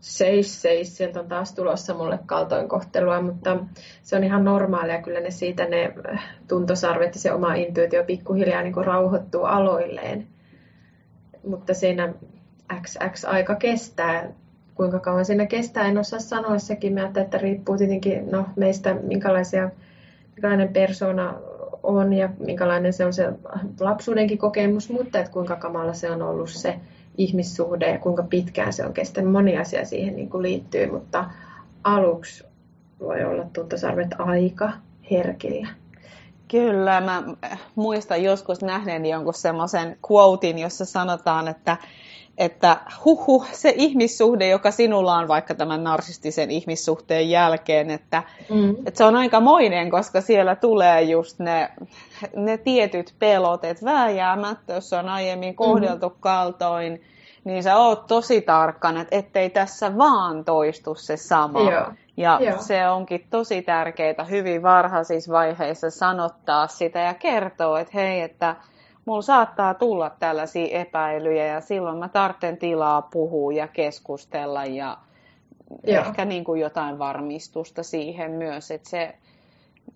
seis, 0.00 0.62
seis, 0.62 0.96
sieltä 0.96 1.20
on 1.20 1.28
taas 1.28 1.54
tulossa 1.54 1.94
mulle 1.94 2.18
kaltoinkohtelua, 2.26 3.20
mutta 3.20 3.58
se 4.02 4.16
on 4.16 4.24
ihan 4.24 4.44
normaalia, 4.44 5.02
kyllä 5.02 5.20
ne 5.20 5.30
siitä 5.30 5.64
ne 5.64 5.94
äh, 6.12 6.36
tuntosarvet 6.48 7.14
ja 7.14 7.20
se 7.20 7.32
oma 7.32 7.54
intuitio 7.54 8.04
pikkuhiljaa 8.04 8.62
niin 8.62 8.72
kuin 8.72 8.86
rauhoittuu 8.86 9.44
aloilleen. 9.44 10.26
Mutta 11.46 11.74
siinä 11.74 12.14
XX 12.82 13.24
aika 13.24 13.54
kestää, 13.54 14.28
kuinka 14.74 15.00
kauan 15.00 15.24
siinä 15.24 15.46
kestää, 15.46 15.88
en 15.88 15.98
osaa 15.98 16.20
sanoa 16.20 16.58
sekin, 16.58 16.94
mä 16.94 17.10
että 17.20 17.38
riippuu 17.38 17.76
tietenkin 17.76 18.30
no, 18.30 18.46
meistä, 18.56 18.94
minkälaisia, 18.94 19.70
minkälainen 20.34 20.72
persona 20.72 21.34
on 21.82 22.12
ja 22.12 22.28
minkälainen 22.38 22.92
se 22.92 23.04
on 23.04 23.12
se 23.12 23.32
lapsuudenkin 23.80 24.38
kokemus, 24.38 24.90
mutta 24.90 25.18
että 25.18 25.32
kuinka 25.32 25.56
kamala 25.56 25.92
se 25.92 26.10
on 26.10 26.22
ollut 26.22 26.50
se 26.50 26.80
ihmissuhde 27.18 27.90
ja 27.90 27.98
kuinka 27.98 28.22
pitkään 28.22 28.72
se 28.72 28.86
on 28.86 28.92
kestänyt. 28.92 29.32
Moni 29.32 29.58
asia 29.58 29.84
siihen 29.84 30.16
niin 30.16 30.30
kuin 30.30 30.42
liittyy, 30.42 30.90
mutta 30.90 31.24
aluksi 31.84 32.44
voi 33.00 33.24
olla 33.24 33.44
tuntosarvet 33.52 34.08
aika 34.18 34.72
herkillä. 35.10 35.68
Kyllä, 36.50 37.00
mä 37.00 37.22
muistan 37.74 38.22
joskus 38.22 38.62
nähneeni 38.62 39.10
jonkun 39.10 39.34
semmoisen 39.34 39.96
quotein, 40.10 40.58
jossa 40.58 40.84
sanotaan, 40.84 41.48
että 41.48 41.76
että 42.38 42.76
huhu, 43.04 43.44
se 43.52 43.74
ihmissuhde, 43.76 44.48
joka 44.48 44.70
sinulla 44.70 45.16
on 45.16 45.28
vaikka 45.28 45.54
tämän 45.54 45.84
narsistisen 45.84 46.50
ihmissuhteen 46.50 47.30
jälkeen, 47.30 47.90
että, 47.90 48.22
mm. 48.50 48.70
että 48.70 48.98
se 48.98 49.04
on 49.04 49.16
aika 49.16 49.40
moinen, 49.40 49.90
koska 49.90 50.20
siellä 50.20 50.56
tulee 50.56 51.02
just 51.02 51.38
ne, 51.38 51.68
ne 52.36 52.58
tietyt 52.58 53.14
pelot, 53.18 53.64
että 53.64 53.84
vääjäämättä, 53.84 54.72
jos 54.72 54.92
on 54.92 55.08
aiemmin 55.08 55.54
kohdeltu 55.54 56.08
mm. 56.08 56.16
kaltoin, 56.20 57.02
niin 57.44 57.62
sä 57.62 57.76
oot 57.76 58.06
tosi 58.06 58.40
tarkkana, 58.40 59.00
että 59.00 59.16
ettei 59.16 59.50
tässä 59.50 59.98
vaan 59.98 60.44
toistu 60.44 60.94
se 60.94 61.16
sama. 61.16 61.60
Joo. 61.60 61.92
Ja 62.16 62.38
Joo. 62.42 62.58
se 62.58 62.88
onkin 62.88 63.26
tosi 63.30 63.62
tärkeää 63.62 64.24
hyvin 64.30 64.62
varhaisissa 64.62 65.32
vaiheissa 65.32 65.90
sanottaa 65.90 66.66
sitä 66.66 66.98
ja 66.98 67.14
kertoa, 67.14 67.80
että 67.80 67.92
hei, 67.94 68.20
että 68.20 68.56
mulla 69.04 69.22
saattaa 69.22 69.74
tulla 69.74 70.10
tällaisia 70.10 70.78
epäilyjä 70.80 71.46
ja 71.46 71.60
silloin 71.60 71.98
mä 71.98 72.08
tarvitsen 72.08 72.56
tilaa 72.56 73.02
puhua 73.02 73.52
ja 73.52 73.68
keskustella 73.68 74.64
ja 74.64 74.98
Joo. 75.86 76.04
ehkä 76.04 76.24
niin 76.24 76.44
kuin 76.44 76.60
jotain 76.60 76.98
varmistusta 76.98 77.82
siihen 77.82 78.30
myös, 78.30 78.70
että 78.70 78.90
se, 78.90 79.14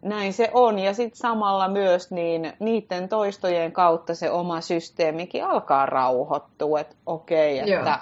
näin 0.02 0.32
se 0.32 0.50
on. 0.54 0.78
Ja 0.78 0.94
sitten 0.94 1.18
samalla 1.18 1.68
myös 1.68 2.10
niin 2.10 2.52
niiden 2.58 3.08
toistojen 3.08 3.72
kautta 3.72 4.14
se 4.14 4.30
oma 4.30 4.60
systeemikin 4.60 5.44
alkaa 5.44 5.86
rauhoittua, 5.86 6.80
että 6.80 6.96
okei, 7.06 7.60
okay, 7.60 7.72
että 7.72 7.90
Joo. 7.90 7.98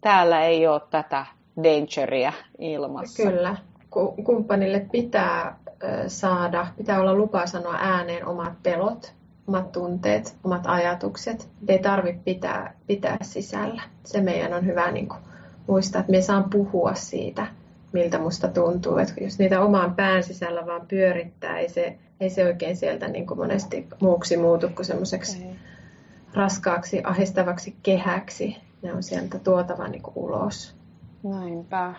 täällä 0.00 0.44
ei 0.44 0.66
ole 0.66 0.80
tätä 0.90 1.26
dangeria 1.62 2.32
ilmassa. 2.58 3.22
Kyllä. 3.22 3.56
Kumppanille 4.24 4.86
pitää 4.92 5.56
saada, 6.06 6.66
pitää 6.76 7.00
olla 7.00 7.14
lupa 7.14 7.46
sanoa 7.46 7.74
ääneen 7.80 8.26
omat 8.26 8.52
pelot 8.62 9.19
omat 9.50 9.72
tunteet, 9.72 10.36
omat 10.44 10.66
ajatukset. 10.66 11.48
Ei 11.68 11.78
tarvitse 11.78 12.20
pitää, 12.24 12.74
pitää 12.86 13.16
sisällä. 13.22 13.82
Se 14.04 14.20
meidän 14.20 14.54
on 14.54 14.66
hyvä 14.66 14.90
niin 14.90 15.08
kuin, 15.08 15.20
muistaa, 15.66 16.00
että 16.00 16.12
me 16.12 16.20
saan 16.20 16.44
puhua 16.50 16.94
siitä, 16.94 17.46
miltä 17.92 18.18
musta 18.18 18.48
tuntuu. 18.48 18.98
Että 18.98 19.14
jos 19.20 19.38
niitä 19.38 19.60
omaan 19.60 19.94
pään 19.94 20.22
sisällä 20.22 20.66
vaan 20.66 20.86
pyörittää, 20.88 21.58
ei 21.58 21.68
se, 21.68 21.98
ei 22.20 22.30
se 22.30 22.46
oikein 22.46 22.76
sieltä 22.76 23.08
niin 23.08 23.26
kuin 23.26 23.38
monesti 23.38 23.86
muuksi 24.00 24.36
muutu 24.36 24.68
kuin 24.68 24.86
semmoiseksi 24.86 25.46
raskaaksi, 26.34 27.00
ahistavaksi 27.04 27.76
kehäksi. 27.82 28.56
Ne 28.82 28.92
on 28.92 29.02
sieltä 29.02 29.38
tuotava 29.38 29.88
niin 29.88 30.02
kuin 30.02 30.16
ulos. 30.16 30.76
Näinpä, 31.22 31.94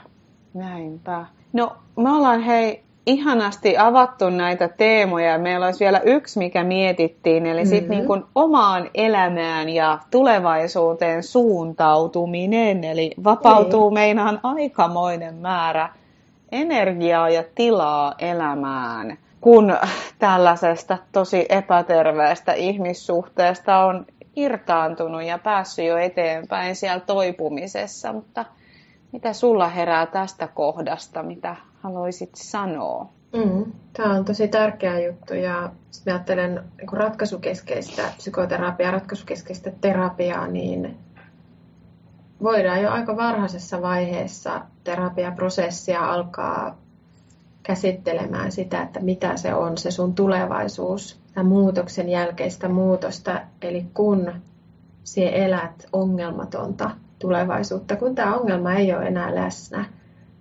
näinpä. 0.54 1.26
No, 1.54 1.78
me 1.97 2.12
ollaan 2.12 2.41
hei 2.41 2.84
ihanasti 3.06 3.78
avattu 3.78 4.30
näitä 4.30 4.68
teemoja. 4.68 5.38
Meillä 5.38 5.66
olisi 5.66 5.80
vielä 5.80 5.99
yksi, 5.99 6.39
mikä 6.39 6.64
mietittiin, 6.64 7.45
eli 7.45 7.62
mm-hmm. 7.62 7.70
sitten 7.70 7.89
niin 7.89 8.08
kuin 8.08 8.24
omaan 8.36 8.89
elämään 8.93 9.70
ja 9.70 9.99
tulevaisuuteen 10.12 11.24
suuntautuminen. 11.24 12.84
Eli 12.84 13.12
vapautuu 13.24 13.89
niin. 13.89 13.93
meinaan 13.93 14.39
aikamoinen 14.43 15.36
määrä 15.36 15.89
energiaa 16.52 17.30
ja 17.30 17.43
tilaa 17.56 18.14
elämään, 18.20 19.18
kun 19.41 19.78
tällaisesta 20.20 20.97
tosi 21.12 21.45
epäterveestä 21.49 22.54
ihmissuhteesta 22.54 23.78
on 23.78 24.06
irtaantunut 24.36 25.24
ja 25.24 25.38
päässyt 25.38 25.86
jo 25.86 25.97
eteenpäin 25.97 26.76
siellä 26.76 26.99
toipumisessa, 26.99 28.14
mutta 28.14 28.45
mitä 29.12 29.34
sulla 29.34 29.68
herää 29.68 30.06
tästä 30.06 30.47
kohdasta, 30.47 31.24
mitä 31.24 31.56
haluaisit 31.82 32.29
sanoa? 32.36 33.09
Mm, 33.34 33.71
tämä 33.93 34.13
on 34.13 34.25
tosi 34.25 34.47
tärkeä 34.47 34.99
juttu 34.99 35.34
ja 35.34 35.71
jos 35.88 36.05
mä 36.05 36.13
ajattelen 36.13 36.63
niin 36.77 36.93
ratkaisukeskeistä 36.93 38.11
psykoterapiaa, 38.17 38.91
ratkaisukeskeistä 38.91 39.71
terapiaa, 39.82 40.47
niin 40.47 40.97
voidaan 42.43 42.82
jo 42.82 42.91
aika 42.91 43.17
varhaisessa 43.17 43.82
vaiheessa 43.82 44.61
terapiaprosessia 44.84 46.11
alkaa 46.11 46.77
käsittelemään 47.63 48.51
sitä, 48.51 48.82
että 48.82 48.99
mitä 48.99 49.38
se 49.38 49.53
on 49.53 49.77
se 49.77 49.91
sun 49.91 50.15
tulevaisuus, 50.15 51.21
tämän 51.34 51.47
muutoksen 51.47 52.09
jälkeistä 52.09 52.69
muutosta, 52.69 53.41
eli 53.61 53.86
kun 53.93 54.34
sinä 55.03 55.29
elät 55.29 55.88
ongelmatonta 55.93 56.91
tulevaisuutta, 57.19 57.95
kun 57.95 58.15
tämä 58.15 58.36
ongelma 58.36 58.73
ei 58.73 58.93
ole 58.93 59.07
enää 59.07 59.36
läsnä, 59.36 59.86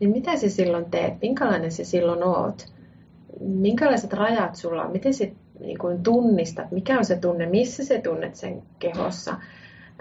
niin 0.00 0.10
mitä 0.10 0.36
sä 0.36 0.48
silloin 0.48 0.90
teet? 0.90 1.14
Minkälainen 1.22 1.72
sä 1.72 1.84
silloin 1.84 2.22
oot? 2.22 2.66
Minkälaiset 3.40 4.12
rajat 4.12 4.56
sulla 4.56 4.82
on? 4.82 4.92
Miten 4.92 5.14
sä 5.14 5.24
niin 5.60 5.78
kuin 5.78 6.02
tunnistat? 6.02 6.70
Mikä 6.70 6.98
on 6.98 7.04
se 7.04 7.16
tunne? 7.16 7.46
Missä 7.46 7.84
sä 7.84 8.00
tunnet 8.00 8.36
sen 8.36 8.62
kehossa? 8.78 9.36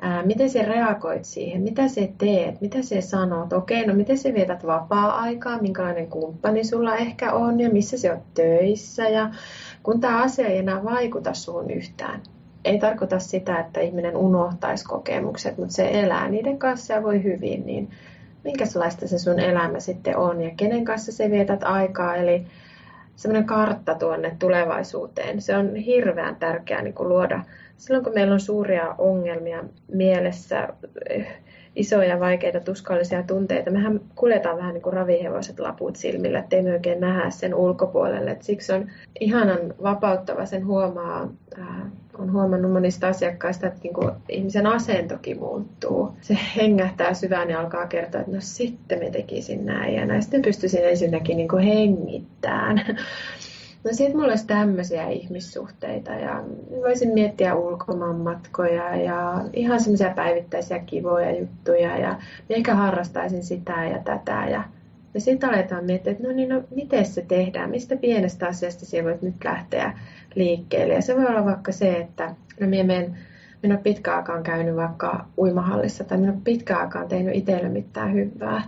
Ää, 0.02 0.26
miten 0.26 0.50
sä 0.50 0.62
reagoit 0.62 1.26
siihen? 1.26 1.62
Mitä 1.62 1.88
sä 1.88 2.02
teet? 2.18 2.62
Mitä 2.62 2.82
sä 2.82 3.02
sanot? 3.02 3.54
Okei, 3.54 3.86
no 3.86 3.94
miten 3.94 4.18
sä 4.18 4.34
vietät 4.34 4.66
vapaa-aikaa? 4.66 5.62
Minkälainen 5.62 6.08
kumppani 6.08 6.64
sulla 6.64 6.96
ehkä 6.96 7.34
on? 7.34 7.60
Ja 7.60 7.70
missä 7.70 7.98
sä 7.98 8.14
oot 8.14 8.34
töissä? 8.34 9.10
Ja 9.10 9.30
kun 9.84 10.00
tämä 10.00 10.24
asia 10.24 10.48
ei 10.48 10.58
enää 10.58 10.84
vaikuta 10.84 11.34
suun 11.34 11.72
yhtään, 11.72 12.22
ei 12.66 12.80
tarkoita 12.80 13.20
sitä, 13.20 13.60
että 13.60 13.80
ihminen 13.80 14.18
unohtaisi 14.18 14.86
kokemukset, 14.86 15.58
mutta 15.58 15.74
se 15.74 15.90
elää 15.92 16.30
niiden 16.30 16.60
kanssa 16.60 16.94
ja 16.94 17.04
voi 17.04 17.24
hyvin, 17.24 17.66
niin 17.66 17.90
minkälaista 18.44 19.08
se 19.08 19.20
sun 19.20 19.40
elämä 19.40 19.80
sitten 19.80 20.18
on 20.18 20.42
ja 20.42 20.52
kenen 20.58 20.86
kanssa 20.86 21.12
se 21.12 21.32
vietät 21.32 21.64
aikaa. 21.64 22.16
Eli 22.16 22.46
semmoinen 23.16 23.48
kartta 23.48 23.96
tuonne 23.96 24.36
tulevaisuuteen. 24.40 25.42
Se 25.42 25.58
on 25.58 25.76
hirveän 25.76 26.36
tärkeää 26.36 26.82
niin 26.82 26.94
kuin 26.94 27.10
luoda. 27.10 27.44
Silloin 27.78 28.04
kun 28.04 28.14
meillä 28.14 28.34
on 28.34 28.40
suuria 28.40 28.96
ongelmia 28.98 29.64
mielessä, 29.94 30.70
isoja, 31.76 32.20
vaikeita, 32.20 32.60
tuskallisia 32.60 33.24
tunteita, 33.24 33.72
mehän 33.72 34.02
kuljetaan 34.16 34.58
vähän 34.58 34.74
niin 34.74 34.82
kuin 34.82 34.94
ravihevoset 34.94 35.60
laput 35.60 35.96
silmillä, 35.96 36.40
ettei 36.40 36.62
me 36.62 36.74
oikein 36.74 37.00
nähdä 37.00 37.30
sen 37.30 37.56
ulkopuolelle. 37.56 38.32
Et 38.32 38.44
siksi 38.44 38.74
on 38.74 38.92
ihanan 39.20 39.60
vapauttava 39.84 40.46
sen 40.46 40.66
huomaa 40.66 41.30
olen 42.20 42.34
huomannut 42.34 42.72
monista 42.72 43.08
asiakkaista, 43.08 43.68
että 43.68 43.80
niin 43.84 43.94
kuin 43.94 44.12
ihmisen 44.30 44.68
asentokin 44.68 45.40
muuttuu. 45.40 46.12
Se 46.22 46.38
hengähtää 46.56 47.14
syvään 47.14 47.50
ja 47.50 47.60
alkaa 47.60 47.88
kertoa, 47.88 48.22
että 48.22 48.32
no 48.32 48.42
sitten 48.42 49.00
me 49.00 49.10
tekisin 49.10 49.66
näin. 49.66 49.96
Ja 49.96 50.06
näin 50.06 50.22
sitten 50.22 50.42
pystyisin 50.42 50.90
ensinnäkin 50.90 51.38
niin 51.38 51.48
kuin 51.48 51.64
hengittämään. 51.64 52.98
No 53.84 53.90
sitten 53.92 54.18
mulla 54.18 54.30
olisi 54.30 54.48
tämmöisiä 54.48 55.08
ihmissuhteita 55.08 56.12
ja 56.12 56.44
voisin 56.82 57.14
miettiä 57.14 57.56
ulkomaanmatkoja 57.56 58.96
ja 58.96 59.46
ihan 59.54 59.80
semmoisia 59.80 60.14
päivittäisiä 60.16 60.80
kivoja 60.80 61.40
juttuja 61.40 61.98
ja 61.98 62.20
ehkä 62.50 62.76
harrastaisin 62.76 63.44
sitä 63.44 63.86
ja 63.86 64.00
tätä 64.00 64.46
ja 64.50 64.64
ja 65.14 65.20
sitten 65.20 65.50
aletaan 65.50 65.86
miettiä, 65.86 66.12
että 66.12 66.28
no 66.28 66.34
niin, 66.34 66.50
no 66.50 66.64
miten 66.76 67.06
se 67.06 67.26
tehdään, 67.28 67.70
mistä 67.70 67.96
pienestä 67.98 68.48
asiasta 68.48 68.86
sinä 68.86 69.04
voit 69.04 69.22
nyt 69.22 69.44
lähteä 69.44 70.00
liikkeelle. 70.36 70.94
Ja 70.94 71.02
se 71.02 71.16
voi 71.16 71.26
olla 71.26 71.46
vaikka 71.46 71.72
se, 71.72 71.98
että 71.98 72.36
no 72.60 72.68
minä 72.68 72.84
menen, 72.84 73.18
minä 73.64 73.74
olen 73.74 73.84
pitkään 73.84 74.18
aikaan 74.18 74.44
käynyt 74.44 74.76
vaikka 74.76 75.26
uimahallissa 75.38 76.04
tai 76.04 76.18
minä 76.18 76.32
olen 76.32 76.42
pitkään 76.42 76.82
aikaan 76.82 77.08
tehnyt 77.08 77.36
itselle 77.36 77.70
mitään 77.70 78.14
hyvää. 78.14 78.62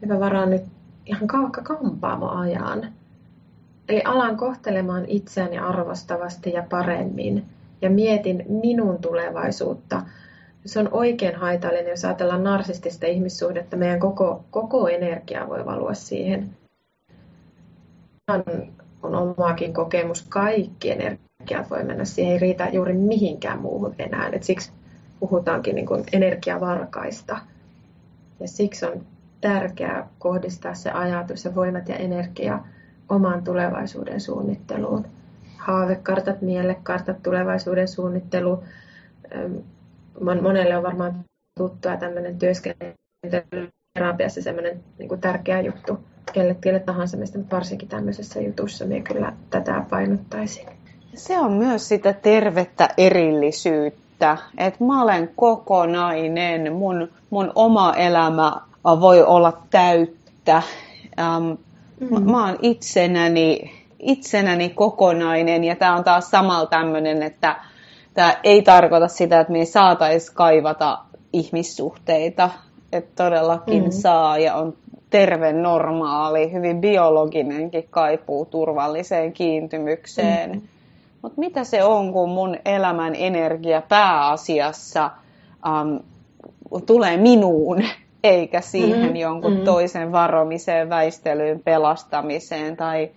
Minä 0.00 0.20
varaan 0.20 0.50
nyt 0.50 0.62
ihan 1.06 1.26
kaukka 1.26 1.62
kampaamo 1.62 2.28
ajan. 2.28 2.92
Eli 3.88 4.02
alan 4.04 4.36
kohtelemaan 4.36 5.04
itseäni 5.06 5.58
arvostavasti 5.58 6.52
ja 6.52 6.64
paremmin 6.70 7.44
ja 7.82 7.90
mietin 7.90 8.44
minun 8.48 8.98
tulevaisuutta. 8.98 10.02
Se 10.66 10.80
on 10.80 10.88
oikein 10.92 11.36
haitallinen, 11.36 11.90
jos 11.90 12.04
ajatellaan 12.04 12.44
narsistista 12.44 13.06
ihmissuhdetta. 13.06 13.76
Meidän 13.76 14.00
koko, 14.00 14.44
koko 14.50 14.88
energia 14.88 15.48
voi 15.48 15.64
valua 15.66 15.94
siihen 15.94 16.50
on 18.28 18.44
omaakin 19.04 19.74
kokemus, 19.74 20.26
kaikki 20.28 20.90
energiat 20.90 21.70
voi 21.70 21.84
mennä, 21.84 22.04
siihen 22.04 22.32
ei 22.32 22.38
riitä 22.38 22.68
juuri 22.72 22.92
mihinkään 22.92 23.58
muuhun 23.58 23.94
enää. 23.98 24.28
Et 24.32 24.42
siksi 24.42 24.72
puhutaankin 25.20 25.74
niin 25.74 25.86
kuin 25.86 26.04
energiavarkaista. 26.12 27.38
Ja 28.40 28.48
siksi 28.48 28.86
on 28.86 29.06
tärkeää 29.40 30.08
kohdistaa 30.18 30.74
se 30.74 30.90
ajatus 30.90 31.44
ja 31.44 31.54
voimat 31.54 31.88
ja 31.88 31.96
energia 31.96 32.60
oman 33.08 33.44
tulevaisuuden 33.44 34.20
suunnitteluun. 34.20 35.06
Haavekartat, 35.58 36.42
mielekartat, 36.42 37.22
tulevaisuuden 37.22 37.88
suunnittelu. 37.88 38.64
Monelle 40.42 40.76
on 40.76 40.82
varmaan 40.82 41.24
tuttua 41.58 41.96
tämmöinen 41.96 42.38
työskentely 42.38 43.68
terapiassa 43.98 44.42
semmoinen 44.42 44.84
niin 44.98 45.20
tärkeä 45.20 45.60
juttu 45.60 45.98
kelle, 46.34 46.56
kelle 46.60 46.80
tahansa 46.80 47.16
mutta 47.16 47.56
varsinkin 47.56 47.88
tämmöisessä 47.88 48.40
jutussa 48.40 48.84
minä 48.84 49.00
kyllä 49.00 49.32
tätä 49.50 49.84
painottaisin. 49.90 50.66
Se 51.14 51.38
on 51.38 51.52
myös 51.52 51.88
sitä 51.88 52.12
tervettä 52.12 52.88
erillisyyttä, 52.96 54.38
että 54.58 54.84
mä 54.84 55.02
olen 55.02 55.30
kokonainen, 55.36 56.72
mun, 56.72 57.08
mun 57.30 57.52
oma 57.54 57.94
elämä 57.94 58.52
voi 58.84 59.22
olla 59.22 59.58
täyttä. 59.70 60.62
Ähm, 61.18 61.44
mm-hmm. 62.00 62.30
Mä 62.30 62.46
oon 62.46 62.58
itsenäni, 62.62 63.72
itsenäni 63.98 64.68
kokonainen 64.68 65.64
ja 65.64 65.76
tämä 65.76 65.96
on 65.96 66.04
taas 66.04 66.30
samalla 66.30 66.66
tämmöinen, 66.66 67.22
että 67.22 67.56
tämä 68.14 68.34
ei 68.42 68.62
tarkoita 68.62 69.08
sitä, 69.08 69.40
että 69.40 69.52
me 69.52 69.58
ei 69.58 69.66
saataisi 69.66 70.32
kaivata 70.34 70.98
ihmissuhteita, 71.32 72.50
että 72.92 73.24
todellakin 73.24 73.82
mm-hmm. 73.82 73.92
saa 73.92 74.38
ja 74.38 74.54
on 74.54 74.74
terve, 75.14 75.52
normaali, 75.52 76.52
hyvin 76.52 76.80
biologinenkin 76.80 77.86
kaipuu 77.90 78.44
turvalliseen 78.44 79.32
kiintymykseen. 79.32 80.50
Mm-hmm. 80.50 80.68
Mutta 81.22 81.40
mitä 81.40 81.64
se 81.64 81.84
on, 81.84 82.12
kun 82.12 82.28
mun 82.28 82.56
elämän 82.64 83.14
energia 83.16 83.82
pääasiassa 83.82 85.10
um, 85.66 86.00
tulee 86.86 87.16
minuun, 87.16 87.84
eikä 88.24 88.60
siihen 88.60 89.00
mm-hmm. 89.00 89.16
jonkun 89.16 89.52
mm-hmm. 89.52 89.64
toisen 89.64 90.12
varomiseen, 90.12 90.90
väistelyyn, 90.90 91.60
pelastamiseen 91.60 92.76
tai 92.76 93.10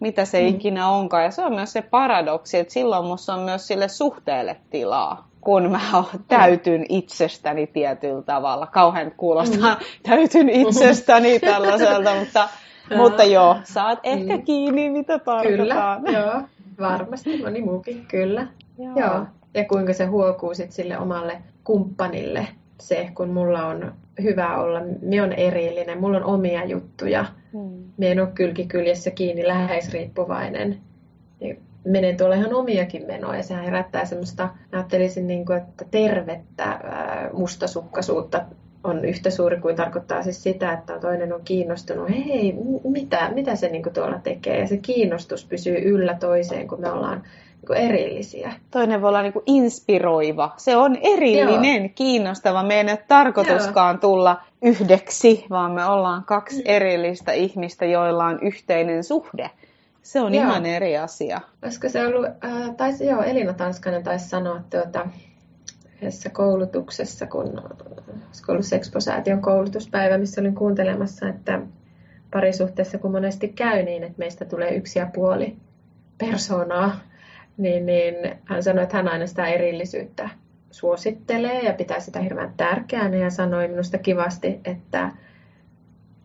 mitä 0.00 0.24
se 0.24 0.38
mm-hmm. 0.40 0.56
ikinä 0.56 0.88
onkaan. 0.88 1.24
Ja 1.24 1.30
se 1.30 1.42
on 1.42 1.54
myös 1.54 1.72
se 1.72 1.82
paradoksi, 1.82 2.58
että 2.58 2.72
silloin 2.72 3.04
musta 3.04 3.34
on 3.34 3.40
myös 3.40 3.66
sille 3.66 3.88
suhteelle 3.88 4.56
tilaa 4.70 5.28
kun 5.44 5.70
mä 5.70 5.80
täytyn 6.28 6.86
itsestäni 6.88 7.66
tietyllä 7.66 8.22
tavalla. 8.22 8.66
Kauhean 8.66 9.12
kuulostaa, 9.16 9.74
mm. 9.74 9.80
täytyn 10.10 10.48
itsestäni 10.48 11.40
tällaiselta, 11.50 12.14
mutta, 12.14 12.48
mutta 12.96 13.24
joo, 13.24 13.56
saat 13.64 13.98
ehkä 14.02 14.36
mm. 14.36 14.42
kiinni, 14.42 14.90
mitä 14.90 15.18
tarkoittaa. 15.18 16.00
Kyllä, 16.00 16.12
joo, 16.18 16.42
varmasti, 16.80 17.42
moni 17.42 17.60
muukin, 17.60 18.06
kyllä. 18.08 18.46
Joo. 18.78 18.92
joo. 18.96 19.26
Ja 19.54 19.64
kuinka 19.64 19.92
se 19.92 20.04
huokuu 20.04 20.54
sit 20.54 20.72
sille 20.72 20.98
omalle 20.98 21.42
kumppanille, 21.64 22.48
se, 22.80 23.10
kun 23.14 23.28
mulla 23.28 23.66
on 23.66 23.92
hyvä 24.22 24.60
olla, 24.60 24.80
me 25.02 25.22
on 25.22 25.32
erillinen, 25.32 26.00
mulla 26.00 26.16
on 26.16 26.24
omia 26.24 26.64
juttuja, 26.64 27.24
mm. 27.52 27.84
me 27.96 28.12
en 28.12 28.20
ole 28.20 28.28
kylki 28.34 28.66
kyljessä 28.66 29.10
kiinni, 29.10 29.48
läheisriippuvainen. 29.48 30.78
Niin 31.40 31.62
menen 31.84 32.16
tuolla 32.16 32.34
ihan 32.34 32.54
omiakin 32.54 33.06
menoja. 33.06 33.42
Sehän 33.42 33.64
herättää 33.64 34.04
semmoista, 34.04 34.48
ajattelisin, 34.72 35.26
niin 35.26 35.46
kuin, 35.46 35.58
että 35.58 35.84
tervettä 35.90 36.80
mustasukkaisuutta 37.32 38.44
on 38.84 39.04
yhtä 39.04 39.30
suuri 39.30 39.60
kuin 39.60 39.76
tarkoittaa 39.76 40.22
siis 40.22 40.42
sitä, 40.42 40.72
että 40.72 40.98
toinen 40.98 41.32
on 41.32 41.40
kiinnostunut, 41.44 42.08
hei, 42.08 42.54
mitä, 42.84 43.30
mitä 43.34 43.56
se 43.56 43.68
niin 43.68 43.82
kuin 43.82 43.92
tuolla 43.92 44.18
tekee. 44.18 44.60
Ja 44.60 44.66
se 44.66 44.76
kiinnostus 44.76 45.44
pysyy 45.44 45.76
yllä 45.76 46.14
toiseen, 46.20 46.68
kun 46.68 46.80
me 46.80 46.90
ollaan 46.90 47.18
niin 47.20 47.66
kuin 47.66 47.78
erillisiä. 47.78 48.52
Toinen 48.70 49.02
voi 49.02 49.08
olla 49.08 49.22
niin 49.22 49.32
kuin 49.32 49.42
inspiroiva. 49.46 50.54
Se 50.56 50.76
on 50.76 50.98
erillinen, 51.00 51.82
Joo. 51.82 51.92
kiinnostava. 51.94 52.62
Me 52.62 52.74
ei 52.74 52.82
ole 52.82 52.98
tarkoituskaan 53.08 53.94
Joo. 53.94 54.00
tulla 54.00 54.40
yhdeksi, 54.62 55.46
vaan 55.50 55.72
me 55.72 55.84
ollaan 55.84 56.24
kaksi 56.24 56.56
mm. 56.56 56.62
erillistä 56.66 57.32
ihmistä, 57.32 57.84
joilla 57.84 58.24
on 58.24 58.38
yhteinen 58.42 59.04
suhde. 59.04 59.50
Se 60.04 60.20
on 60.20 60.34
joo. 60.34 60.44
ihan 60.44 60.66
eri 60.66 60.98
asia. 60.98 61.40
Olisiko 61.62 61.88
se 61.88 62.06
ollut, 62.06 62.26
äh, 62.26 62.76
taisi, 62.76 63.06
joo, 63.06 63.22
Elina 63.22 63.52
Tanskanen 63.52 64.02
taisi 64.02 64.28
sanoa 64.28 64.60
tuota, 64.70 65.08
yhdessä 65.96 66.30
koulutuksessa, 66.30 67.26
kun 67.26 67.62
olisiko 68.26 68.52
ollut 68.52 68.66
Sexposäätiön 68.66 69.42
koulutuspäivä, 69.42 70.18
missä 70.18 70.40
olin 70.40 70.54
kuuntelemassa, 70.54 71.28
että 71.28 71.60
parisuhteessa 72.30 72.98
kun 72.98 73.12
monesti 73.12 73.48
käy 73.48 73.82
niin, 73.82 74.02
että 74.02 74.18
meistä 74.18 74.44
tulee 74.44 74.74
yksi 74.74 74.98
ja 74.98 75.10
puoli 75.14 75.56
persoonaa, 76.18 77.00
niin, 77.56 77.86
niin 77.86 78.14
hän 78.44 78.62
sanoi, 78.62 78.82
että 78.82 78.96
hän 78.96 79.08
aina 79.08 79.26
sitä 79.26 79.46
erillisyyttä 79.46 80.28
suosittelee 80.70 81.60
ja 81.60 81.72
pitää 81.72 82.00
sitä 82.00 82.20
hirveän 82.20 82.54
tärkeänä 82.56 83.16
ja 83.16 83.30
sanoi 83.30 83.68
minusta 83.68 83.98
kivasti, 83.98 84.60
että 84.64 85.10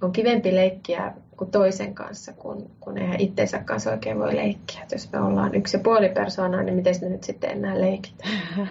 on 0.01 0.11
kivempi 0.11 0.55
leikkiä 0.55 1.13
kuin 1.39 1.51
toisen 1.51 1.95
kanssa, 1.95 2.33
kun, 2.33 2.69
kun 2.79 2.97
eihän 2.97 3.19
itsensä 3.19 3.59
kanssa 3.59 3.91
oikein 3.91 4.19
voi 4.19 4.35
leikkiä. 4.35 4.83
Et 4.83 4.91
jos 4.91 5.11
me 5.11 5.19
ollaan 5.19 5.55
yksi 5.55 5.77
ja 5.77 5.83
puoli 5.83 6.09
persoonaa, 6.09 6.63
niin 6.63 6.75
miten 6.75 6.95
ne 7.01 7.09
nyt 7.09 7.23
sitten 7.23 7.49
enää 7.49 7.81
leikitä? 7.81 8.23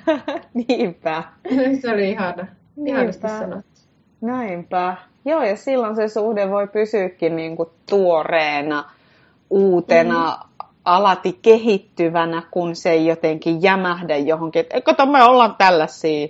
Niinpä. 0.69 1.25
se 1.83 1.91
oli 1.91 2.11
ihana. 2.11 2.47
Ihanasti 2.87 3.29
sanottu. 3.29 3.81
Näinpä. 4.21 4.97
Joo, 5.25 5.43
ja 5.43 5.57
silloin 5.57 5.97
se 5.97 6.09
suhde 6.09 6.51
voi 6.51 6.69
pysyäkin 6.69 7.37
niin 7.37 7.57
kuin 7.57 7.69
tuoreena, 7.91 8.91
uutena, 9.51 10.37
mm. 10.37 10.67
alati 10.85 11.39
kehittyvänä, 11.43 12.43
kun 12.51 12.77
se 12.77 12.91
ei 12.91 13.07
jotenkin 13.07 13.63
jämähdä 13.63 14.17
johonkin. 14.17 14.65
Eikö 14.71 14.93
me 15.07 15.23
ollaan 15.23 15.55
tällaisia? 15.59 16.29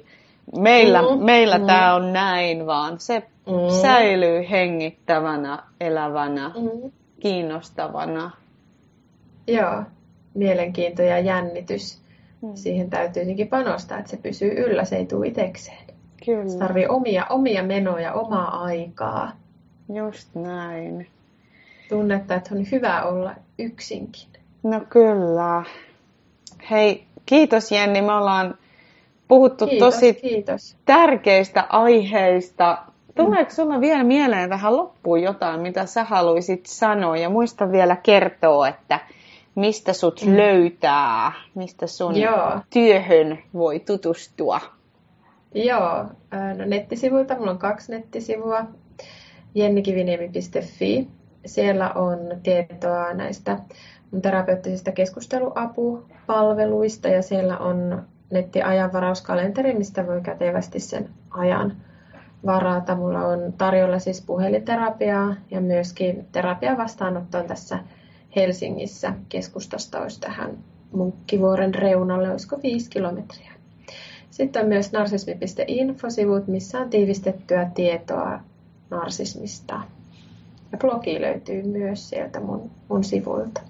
Meillä, 0.57 1.03
mm. 1.03 1.25
meillä 1.25 1.59
mm. 1.59 1.67
tämä 1.67 1.95
on 1.95 2.13
näin, 2.13 2.67
vaan 2.67 3.01
se 3.01 3.23
mm. 3.47 3.81
säilyy 3.83 4.51
hengittävänä, 4.51 5.63
elävänä, 5.81 6.49
mm. 6.49 6.91
kiinnostavana. 7.21 8.31
Joo, 9.47 9.83
mielenkiinto 10.35 11.03
ja 11.03 11.19
jännitys. 11.19 12.01
Mm. 12.43 12.51
Siihen 12.55 12.91
täytyy 12.91 13.13
tietenkin 13.13 13.49
panostaa, 13.49 13.99
että 13.99 14.11
se 14.11 14.17
pysyy 14.17 14.51
yllä, 14.51 14.85
se 14.85 14.97
ei 14.97 15.07
tule 15.07 15.27
itsekseen. 15.27 15.85
Kyllä. 16.25 16.49
Se 16.49 16.59
tarvii 16.59 16.87
omia, 16.87 17.27
omia 17.31 17.63
menoja, 17.63 18.13
omaa 18.13 18.63
aikaa. 18.63 19.33
Just 19.95 20.35
näin. 20.35 21.07
Tunnetta, 21.89 22.35
että 22.35 22.55
on 22.55 22.67
hyvä 22.73 23.03
olla 23.03 23.35
yksinkin. 23.59 24.29
No 24.63 24.81
kyllä. 24.89 25.65
Hei, 26.71 27.05
kiitos 27.27 27.73
Jenni. 27.73 28.03
Me 28.03 28.13
ollaan 28.13 28.55
puhuttu 29.29 29.67
kiitos, 29.67 29.95
tosi 29.95 30.15
kiitos. 30.15 30.77
tärkeistä 30.85 31.67
aiheista. 31.69 32.79
Tuleeko 33.15 33.51
sinulla 33.51 33.81
vielä 33.81 34.05
mieleen 34.05 34.51
vähän 34.51 34.77
loppuun 34.77 35.23
jotain, 35.23 35.61
mitä 35.61 35.87
sä 35.87 36.05
haluaisit 36.05 36.67
sanoa? 36.67 37.17
Ja 37.17 37.29
muista 37.29 37.73
vielä 37.73 37.97
kertoa, 37.97 38.69
että 38.69 39.01
mistä 39.55 39.93
sut 39.93 40.23
mm. 40.27 40.37
löytää, 40.37 41.33
mistä 41.55 41.87
sun 41.87 42.17
Joo. 42.17 42.61
työhön 42.71 43.39
voi 43.55 43.81
tutustua. 43.81 44.61
Joo, 45.55 46.05
no 46.57 46.65
nettisivuilta, 46.67 47.37
mulla 47.37 47.51
on 47.51 47.59
kaksi 47.59 47.93
nettisivua, 47.93 48.65
jennikiviniemi.fi. 49.55 51.09
Siellä 51.47 51.91
on 51.91 52.19
tietoa 52.43 53.15
näistä 53.15 53.59
terapeuttisista 54.23 54.93
keskusteluapupalveluista 54.93 57.09
ja 57.09 57.23
siellä 57.23 57.59
on 57.59 58.03
nettiajanvarauskalenteri, 58.31 59.75
mistä 59.75 60.07
voi 60.07 60.21
kätevästi 60.21 60.81
sen 60.81 61.09
ajan 61.31 61.77
varata. 62.47 62.95
Mulla 62.97 63.27
on 63.27 63.53
tarjolla 63.59 63.99
siis 63.99 64.23
puhelinterapiaa 64.23 65.35
ja 65.51 65.61
myöskin 65.61 66.27
terapiavastaanotto 66.33 67.39
on 67.39 67.47
tässä 67.47 67.79
Helsingissä. 68.37 69.13
Keskustasta 69.29 70.01
olisi 70.01 70.21
tähän 70.21 70.59
Munkkivuoren 70.93 71.75
reunalle, 71.75 72.31
olisiko 72.31 72.59
viisi 72.63 72.91
kilometriä. 72.91 73.53
Sitten 74.31 74.63
on 74.63 74.69
myös 74.69 74.93
narsismi.info-sivut, 74.93 76.47
missä 76.49 76.79
on 76.79 76.91
tiivistettyä 76.91 77.71
tietoa 77.75 78.41
narsismista. 78.91 79.81
Ja 80.73 80.79
blogi 80.79 81.21
löytyy 81.21 81.63
myös 81.63 82.09
sieltä 82.09 82.41
mun, 82.41 82.71
mun 82.89 83.05
sivuilta. 83.05 83.61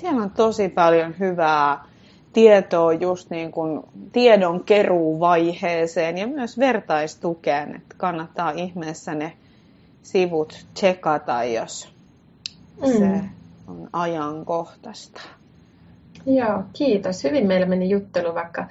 Siellä 0.00 0.22
on 0.22 0.30
tosi 0.30 0.68
paljon 0.68 1.14
hyvää 1.18 1.84
tietoa 2.32 2.92
just 2.92 3.30
niin 3.30 3.52
kuin 3.52 3.82
tiedon 4.12 4.64
keruuvaiheeseen 4.64 6.18
ja 6.18 6.26
myös 6.26 6.58
vertaistukeen, 6.58 7.74
että 7.74 7.94
kannattaa 7.98 8.50
ihmeessä 8.50 9.14
ne 9.14 9.32
sivut 10.02 10.66
tsekata, 10.74 11.44
jos 11.44 11.88
mm. 12.86 12.98
se 12.98 13.20
on 13.68 13.88
ajankohtaista. 13.92 15.20
Joo, 16.26 16.62
kiitos. 16.72 17.24
Hyvin 17.24 17.46
meillä 17.46 17.66
meni 17.66 17.90
juttelu, 17.90 18.34
vaikka 18.34 18.66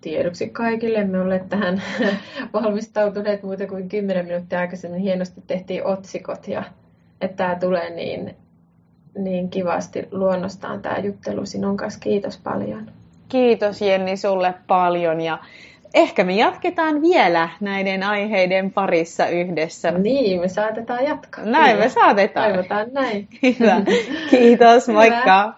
tiedoksi 0.00 0.48
kaikille. 0.48 1.04
Me 1.04 1.20
olemme 1.20 1.44
tähän 1.48 1.82
valmistautuneet 2.52 3.42
muuta 3.42 3.66
kuin 3.66 3.88
10 3.88 4.26
minuuttia 4.26 4.60
aikaisemmin. 4.60 5.00
Hienosti 5.00 5.42
tehtiin 5.46 5.86
otsikot 5.86 6.48
ja 6.48 6.64
että 7.20 7.36
tämä 7.36 7.56
tulee 7.60 7.90
niin, 7.90 8.36
niin 9.18 9.50
kivasti 9.50 10.08
luonnostaan 10.10 10.82
tämä 10.82 10.98
juttelu 10.98 11.46
sinun 11.46 11.76
kanssa. 11.76 12.00
Kiitos 12.00 12.38
paljon. 12.38 12.90
Kiitos 13.28 13.80
Jenni 13.80 14.16
sulle 14.16 14.54
paljon 14.66 15.20
ja 15.20 15.38
ehkä 15.94 16.24
me 16.24 16.32
jatketaan 16.32 17.02
vielä 17.02 17.48
näiden 17.60 18.02
aiheiden 18.02 18.72
parissa 18.72 19.26
yhdessä. 19.26 19.90
Niin, 19.90 20.40
me 20.40 20.48
saatetaan 20.48 21.04
jatkaa. 21.04 21.44
Näin 21.44 21.70
kyllä. 21.70 21.84
me 21.84 21.88
saatetaan. 21.88 22.52
Toivotaan 22.52 22.86
näin. 22.92 23.28
Hyvä. 23.42 23.80
Kiitos, 24.30 24.88
moikka. 24.94 25.42
Hyvä. 25.42 25.54